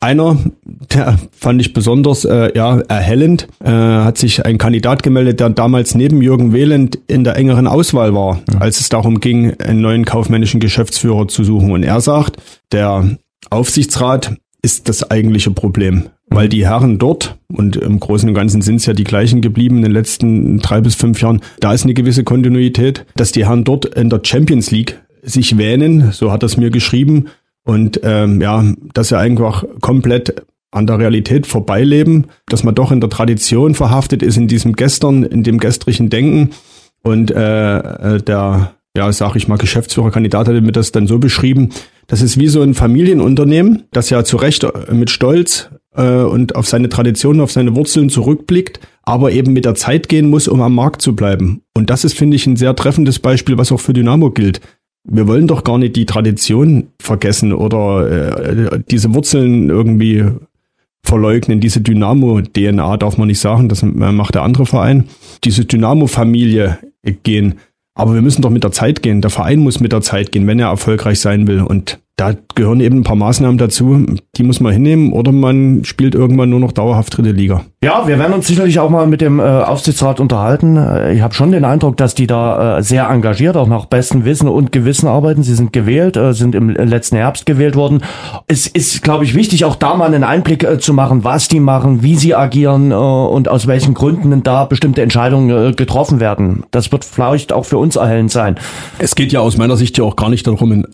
Einer, 0.00 0.36
der 0.92 1.18
fand 1.32 1.62
ich 1.62 1.72
besonders 1.72 2.26
äh, 2.26 2.54
ja, 2.54 2.78
erhellend, 2.80 3.48
äh, 3.64 3.70
hat 3.70 4.18
sich 4.18 4.44
ein 4.44 4.58
Kandidat 4.58 5.02
gemeldet, 5.02 5.40
der 5.40 5.48
damals 5.48 5.94
neben 5.94 6.20
Jürgen 6.20 6.52
Wehland 6.52 6.98
in 7.06 7.24
der 7.24 7.36
engeren 7.36 7.66
Auswahl 7.66 8.14
war, 8.14 8.34
mhm. 8.34 8.60
als 8.60 8.80
es 8.80 8.90
darum 8.90 9.20
ging, 9.20 9.58
einen 9.60 9.80
neuen 9.80 10.04
kaufmännischen 10.04 10.60
Geschäftsführer 10.60 11.28
zu 11.28 11.42
suchen. 11.42 11.70
Und 11.72 11.84
er 11.84 12.02
sagt, 12.02 12.36
der 12.70 13.16
Aufsichtsrat 13.48 14.36
ist 14.64 14.88
das 14.88 15.10
eigentliche 15.10 15.50
Problem 15.50 16.08
weil 16.30 16.48
die 16.48 16.66
Herren 16.66 16.98
dort, 16.98 17.36
und 17.52 17.76
im 17.76 18.00
Großen 18.00 18.28
und 18.28 18.34
Ganzen 18.34 18.62
sind 18.62 18.76
es 18.76 18.86
ja 18.86 18.92
die 18.92 19.04
gleichen 19.04 19.40
geblieben 19.40 19.76
in 19.76 19.82
den 19.82 19.92
letzten 19.92 20.58
drei 20.58 20.80
bis 20.80 20.94
fünf 20.94 21.20
Jahren, 21.20 21.40
da 21.60 21.72
ist 21.72 21.84
eine 21.84 21.94
gewisse 21.94 22.24
Kontinuität, 22.24 23.06
dass 23.16 23.32
die 23.32 23.46
Herren 23.46 23.64
dort 23.64 23.84
in 23.84 24.10
der 24.10 24.20
Champions 24.22 24.70
League 24.70 25.00
sich 25.22 25.56
wähnen, 25.58 26.12
so 26.12 26.32
hat 26.32 26.42
es 26.42 26.56
mir 26.56 26.70
geschrieben, 26.70 27.26
und 27.64 28.00
ähm, 28.02 28.40
ja, 28.42 28.64
dass 28.92 29.08
sie 29.08 29.18
einfach 29.18 29.64
komplett 29.80 30.42
an 30.70 30.86
der 30.86 30.98
Realität 30.98 31.46
vorbeileben, 31.46 32.26
dass 32.46 32.64
man 32.64 32.74
doch 32.74 32.90
in 32.90 33.00
der 33.00 33.08
Tradition 33.08 33.74
verhaftet 33.74 34.22
ist, 34.22 34.36
in 34.36 34.48
diesem 34.48 34.74
Gestern, 34.74 35.22
in 35.22 35.44
dem 35.44 35.58
gestrigen 35.58 36.10
Denken. 36.10 36.50
Und 37.02 37.30
äh, 37.30 37.78
äh 37.78 38.20
der, 38.20 38.72
ja, 38.96 39.12
sag 39.12 39.36
ich 39.36 39.48
mal, 39.48 39.56
Geschäftsführerkandidat 39.56 40.48
hatte 40.48 40.60
mir 40.60 40.72
das 40.72 40.92
dann 40.92 41.06
so 41.06 41.18
beschrieben, 41.18 41.70
das 42.06 42.22
ist 42.22 42.38
wie 42.38 42.48
so 42.48 42.62
ein 42.62 42.74
Familienunternehmen, 42.74 43.84
das 43.92 44.10
ja 44.10 44.24
zu 44.24 44.36
Recht 44.36 44.66
mit 44.90 45.10
Stolz 45.10 45.70
äh, 45.94 46.22
und 46.22 46.56
auf 46.56 46.66
seine 46.66 46.88
Traditionen, 46.88 47.40
auf 47.40 47.52
seine 47.52 47.74
Wurzeln 47.76 48.10
zurückblickt, 48.10 48.80
aber 49.02 49.32
eben 49.32 49.52
mit 49.52 49.64
der 49.64 49.74
Zeit 49.74 50.08
gehen 50.08 50.30
muss, 50.30 50.48
um 50.48 50.60
am 50.60 50.74
Markt 50.74 51.02
zu 51.02 51.14
bleiben. 51.14 51.62
Und 51.74 51.90
das 51.90 52.04
ist, 52.04 52.16
finde 52.16 52.36
ich, 52.36 52.46
ein 52.46 52.56
sehr 52.56 52.74
treffendes 52.76 53.18
Beispiel, 53.18 53.58
was 53.58 53.72
auch 53.72 53.80
für 53.80 53.92
Dynamo 53.92 54.30
gilt. 54.30 54.60
Wir 55.06 55.28
wollen 55.28 55.46
doch 55.46 55.64
gar 55.64 55.78
nicht 55.78 55.96
die 55.96 56.06
Tradition 56.06 56.88
vergessen 56.98 57.52
oder 57.52 58.10
äh, 58.10 58.80
diese 58.90 59.14
Wurzeln 59.14 59.68
irgendwie 59.68 60.24
verleugnen. 61.02 61.60
Diese 61.60 61.82
Dynamo-DNA 61.82 62.96
darf 62.96 63.18
man 63.18 63.28
nicht 63.28 63.38
sagen, 63.38 63.68
das 63.68 63.82
macht 63.82 64.34
der 64.34 64.42
andere 64.42 64.64
Verein. 64.64 65.04
Diese 65.44 65.66
Dynamo-Familie 65.66 66.78
gehen. 67.22 67.56
Aber 67.94 68.14
wir 68.14 68.22
müssen 68.22 68.42
doch 68.42 68.50
mit 68.50 68.64
der 68.64 68.72
Zeit 68.72 69.02
gehen. 69.02 69.20
Der 69.20 69.30
Verein 69.30 69.60
muss 69.60 69.80
mit 69.80 69.92
der 69.92 70.02
Zeit 70.02 70.32
gehen, 70.32 70.46
wenn 70.46 70.58
er 70.58 70.68
erfolgreich 70.68 71.20
sein 71.20 71.46
will. 71.46 71.62
Und 71.62 72.00
da 72.16 72.32
gehören 72.54 72.80
eben 72.80 72.98
ein 72.98 73.02
paar 73.02 73.16
Maßnahmen 73.16 73.58
dazu, 73.58 74.06
die 74.36 74.44
muss 74.44 74.60
man 74.60 74.72
hinnehmen 74.72 75.12
oder 75.12 75.32
man 75.32 75.84
spielt 75.84 76.14
irgendwann 76.14 76.48
nur 76.48 76.60
noch 76.60 76.70
dauerhaft 76.70 77.16
dritte 77.16 77.32
Liga. 77.32 77.64
Ja, 77.82 78.06
wir 78.06 78.18
werden 78.18 78.32
uns 78.32 78.46
sicherlich 78.46 78.78
auch 78.78 78.88
mal 78.88 79.06
mit 79.06 79.20
dem 79.20 79.40
äh, 79.40 79.42
Aufsichtsrat 79.42 80.20
unterhalten. 80.20 80.76
Äh, 80.76 81.14
ich 81.14 81.22
habe 81.22 81.34
schon 81.34 81.50
den 81.50 81.64
Eindruck, 81.64 81.96
dass 81.96 82.14
die 82.14 82.26
da 82.26 82.78
äh, 82.78 82.82
sehr 82.82 83.08
engagiert, 83.10 83.56
auch 83.56 83.66
nach 83.66 83.86
bestem 83.86 84.24
Wissen 84.24 84.48
und 84.48 84.70
Gewissen 84.70 85.08
arbeiten. 85.08 85.42
Sie 85.42 85.54
sind 85.54 85.72
gewählt, 85.72 86.16
äh, 86.16 86.32
sind 86.34 86.54
im 86.54 86.70
letzten 86.70 87.16
Herbst 87.16 87.46
gewählt 87.46 87.74
worden. 87.74 88.02
Es 88.46 88.68
ist, 88.68 89.02
glaube 89.02 89.24
ich, 89.24 89.34
wichtig, 89.34 89.64
auch 89.64 89.74
da 89.74 89.96
mal 89.96 90.06
einen 90.06 90.24
Einblick 90.24 90.62
äh, 90.62 90.78
zu 90.78 90.94
machen, 90.94 91.24
was 91.24 91.48
die 91.48 91.60
machen, 91.60 92.02
wie 92.02 92.14
sie 92.14 92.34
agieren 92.34 92.92
äh, 92.92 92.94
und 92.94 93.48
aus 93.48 93.66
welchen 93.66 93.92
Gründen 93.92 94.42
da 94.44 94.64
bestimmte 94.64 95.02
Entscheidungen 95.02 95.50
äh, 95.50 95.72
getroffen 95.72 96.20
werden. 96.20 96.62
Das 96.70 96.92
wird 96.92 97.04
vielleicht 97.04 97.52
auch 97.52 97.64
für 97.64 97.78
uns 97.78 97.96
erhellend 97.96 98.30
sein. 98.30 98.54
Es 98.98 99.16
geht 99.16 99.32
ja 99.32 99.40
aus 99.40 99.58
meiner 99.58 99.76
Sicht 99.76 99.98
ja 99.98 100.04
auch 100.04 100.16
gar 100.16 100.30
nicht 100.30 100.46
darum, 100.46 100.70
ein 100.72 100.86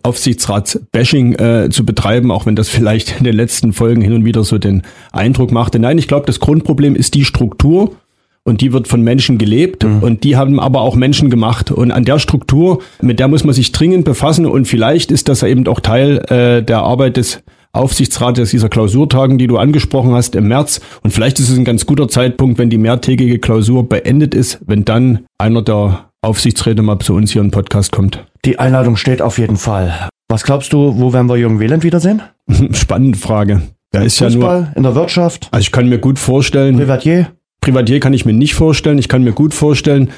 Aufsichtsrats-Bashing 1.11 1.35
äh, 1.35 1.71
zu 1.71 1.85
betreiben, 1.85 2.31
auch 2.31 2.47
wenn 2.47 2.57
das 2.57 2.69
vielleicht 2.69 3.19
in 3.19 3.25
den 3.25 3.35
letzten 3.35 3.73
Folgen 3.73 4.03
hin 4.03 4.13
und 4.13 4.25
wieder 4.25 4.45
so 4.45 4.59
den 4.59 4.83
Eindruck 5.13 5.53
machte. 5.53 5.79
Nein, 5.79 5.99
ich 5.99 6.09
glaube, 6.09 6.27
das 6.27 6.41
Grundproblem 6.41 6.71
Problem 6.71 6.95
ist 6.95 7.15
die 7.15 7.25
Struktur 7.25 7.97
und 8.45 8.61
die 8.61 8.73
wird 8.73 8.87
von 8.87 9.03
Menschen 9.03 9.39
gelebt 9.39 9.83
mhm. 9.83 10.03
und 10.03 10.25
die 10.25 10.37
haben 10.37 10.61
aber 10.61 10.83
auch 10.83 10.95
Menschen 10.95 11.31
gemacht 11.31 11.71
und 11.73 11.91
an 11.91 12.05
der 12.05 12.19
Struktur, 12.19 12.81
mit 13.03 13.19
der 13.19 13.29
muss 13.29 13.45
man 13.45 13.55
sich 13.55 13.73
dringend 13.73 14.05
befassen 14.05 14.47
und 14.47 14.67
vielleicht 14.67 15.11
ist 15.11 15.29
das 15.29 15.43
eben 15.43 15.67
auch 15.67 15.81
Teil 15.81 16.19
äh, 16.29 16.63
der 16.63 16.79
Arbeit 16.79 17.17
des 17.17 17.43
Aufsichtsrates 17.73 18.51
dieser 18.51 18.69
Klausurtagen, 18.69 19.37
die 19.37 19.47
du 19.47 19.59
angesprochen 19.59 20.13
hast 20.13 20.37
im 20.37 20.49
März 20.49 20.81
und 21.03 21.11
vielleicht 21.11 21.41
ist 21.41 21.51
es 21.51 21.59
ein 21.59 21.65
ganz 21.65 21.87
guter 21.87 22.09
Zeitpunkt, 22.09 22.59
wenn 22.59 22.71
die 22.71 22.79
mehrtägige 22.79 23.41
Klausur 23.41 23.89
beendet 23.89 24.35
ist, 24.35 24.61
wenn 24.65 24.85
dann 24.85 25.21
einer 25.39 25.63
der 25.63 26.11
Aufsichtsräte 26.23 26.83
mal 26.83 26.99
zu 27.01 27.15
uns 27.15 27.33
hier 27.33 27.43
im 27.43 27.51
Podcast 27.51 27.91
kommt. 27.91 28.25
Die 28.45 28.59
Einladung 28.59 28.97
steht 28.97 29.23
auf 29.23 29.39
jeden 29.39 29.57
Fall. 29.57 30.10
Was 30.31 30.45
glaubst 30.45 30.72
du, 30.72 30.95
wo 30.97 31.12
werden 31.12 31.28
wir 31.28 31.37
Jürgen 31.37 31.59
Wieland 31.59 31.83
wiedersehen? 31.83 32.22
Spannende 32.72 33.18
Frage. 33.18 33.62
Da 33.91 34.03
ist 34.03 34.18
Fußball, 34.18 34.61
ja 34.61 34.66
nur, 34.66 34.76
in 34.76 34.83
der 34.85 34.95
Wirtschaft. 34.95 35.49
Also 35.51 35.62
ich 35.62 35.72
kann 35.72 35.89
mir 35.89 35.99
gut 35.99 36.20
vorstellen. 36.20 36.76
Privatier? 36.76 37.33
Privatier 37.61 37.99
kann 37.99 38.12
ich 38.12 38.24
mir 38.24 38.33
nicht 38.33 38.55
vorstellen. 38.55 38.99
Ich 38.99 39.09
kann 39.09 39.24
mir 39.24 39.33
gut 39.33 39.55
vorstellen, 39.55 40.11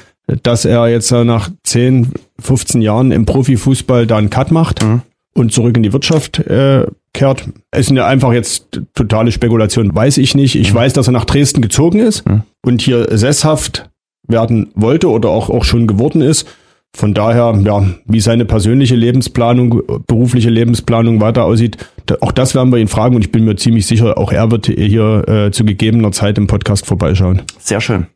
dass 0.43 0.65
er 0.65 0.87
jetzt 0.87 1.11
nach 1.11 1.49
10, 1.63 2.11
15 2.39 2.83
Jahren 2.83 3.11
im 3.11 3.25
Profifußball 3.25 4.05
da 4.05 4.17
einen 4.17 4.29
Cut 4.29 4.51
macht 4.51 4.83
mhm. 4.83 5.01
und 5.33 5.51
zurück 5.51 5.75
in 5.77 5.81
die 5.81 5.93
Wirtschaft 5.93 6.37
äh, 6.37 6.85
kehrt. 7.13 7.49
Es 7.71 7.87
sind 7.87 7.97
ja 7.97 8.05
einfach 8.05 8.33
jetzt 8.33 8.81
totale 8.93 9.31
Spekulation, 9.31 9.95
weiß 9.95 10.19
ich 10.19 10.35
nicht. 10.35 10.53
Ich 10.53 10.73
mhm. 10.73 10.77
weiß, 10.77 10.93
dass 10.93 11.07
er 11.07 11.13
nach 11.13 11.25
Dresden 11.25 11.63
gezogen 11.63 11.97
ist 11.97 12.29
mhm. 12.29 12.43
und 12.63 12.83
hier 12.83 13.17
sesshaft 13.17 13.89
werden 14.27 14.69
wollte 14.75 15.09
oder 15.09 15.29
auch, 15.29 15.49
auch 15.49 15.63
schon 15.63 15.87
geworden 15.87 16.21
ist. 16.21 16.45
Von 16.95 17.13
daher, 17.13 17.59
ja, 17.63 17.83
wie 18.05 18.19
seine 18.19 18.45
persönliche 18.45 18.95
Lebensplanung, 18.95 19.81
berufliche 20.05 20.49
Lebensplanung 20.49 21.21
weiter 21.21 21.45
aussieht, 21.45 21.77
auch 22.21 22.31
das 22.31 22.53
werden 22.53 22.71
wir 22.71 22.77
ihn 22.77 22.87
fragen 22.87 23.15
und 23.15 23.25
ich 23.25 23.31
bin 23.31 23.45
mir 23.45 23.55
ziemlich 23.55 23.87
sicher, 23.87 24.17
auch 24.17 24.31
er 24.31 24.51
wird 24.51 24.67
hier 24.67 25.27
äh, 25.27 25.51
zu 25.51 25.65
gegebener 25.65 26.11
Zeit 26.11 26.37
im 26.37 26.47
Podcast 26.47 26.85
vorbeischauen. 26.85 27.41
Sehr 27.57 27.81
schön. 27.81 28.07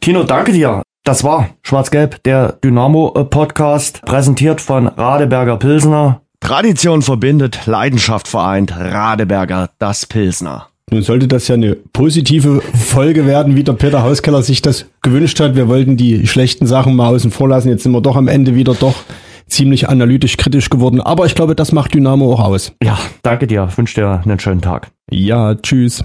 Tino, 0.00 0.24
danke 0.24 0.52
dir. 0.52 0.82
Das 1.04 1.24
war 1.24 1.50
Schwarz-Gelb, 1.62 2.22
der 2.24 2.58
Dynamo-Podcast, 2.64 4.02
präsentiert 4.02 4.60
von 4.60 4.88
Radeberger 4.88 5.56
Pilsner. 5.56 6.20
Tradition 6.40 7.00
verbindet, 7.00 7.66
Leidenschaft 7.66 8.28
vereint. 8.28 8.76
Radeberger, 8.76 9.70
das 9.78 10.04
Pilsner. 10.06 10.68
Nun 10.92 11.02
sollte 11.02 11.26
das 11.26 11.48
ja 11.48 11.56
eine 11.56 11.74
positive 11.74 12.60
Folge 12.60 13.26
werden, 13.26 13.56
wie 13.56 13.64
der 13.64 13.72
Peter 13.72 14.04
Hauskeller 14.04 14.42
sich 14.42 14.62
das 14.62 14.86
gewünscht 15.02 15.40
hat. 15.40 15.56
Wir 15.56 15.66
wollten 15.66 15.96
die 15.96 16.28
schlechten 16.28 16.64
Sachen 16.66 16.94
mal 16.94 17.08
außen 17.08 17.32
vor 17.32 17.48
lassen. 17.48 17.70
Jetzt 17.70 17.82
sind 17.82 17.90
wir 17.90 18.00
doch 18.00 18.14
am 18.14 18.28
Ende 18.28 18.54
wieder 18.54 18.72
doch 18.74 18.94
ziemlich 19.48 19.88
analytisch 19.88 20.36
kritisch 20.36 20.70
geworden. 20.70 21.00
Aber 21.00 21.26
ich 21.26 21.34
glaube, 21.34 21.56
das 21.56 21.72
macht 21.72 21.94
Dynamo 21.94 22.32
auch 22.32 22.40
aus. 22.40 22.72
Ja, 22.84 23.00
danke 23.22 23.48
dir. 23.48 23.66
Ich 23.68 23.76
wünsche 23.76 23.96
dir 24.00 24.22
einen 24.24 24.38
schönen 24.38 24.60
Tag. 24.60 24.92
Ja, 25.10 25.56
tschüss. 25.56 26.04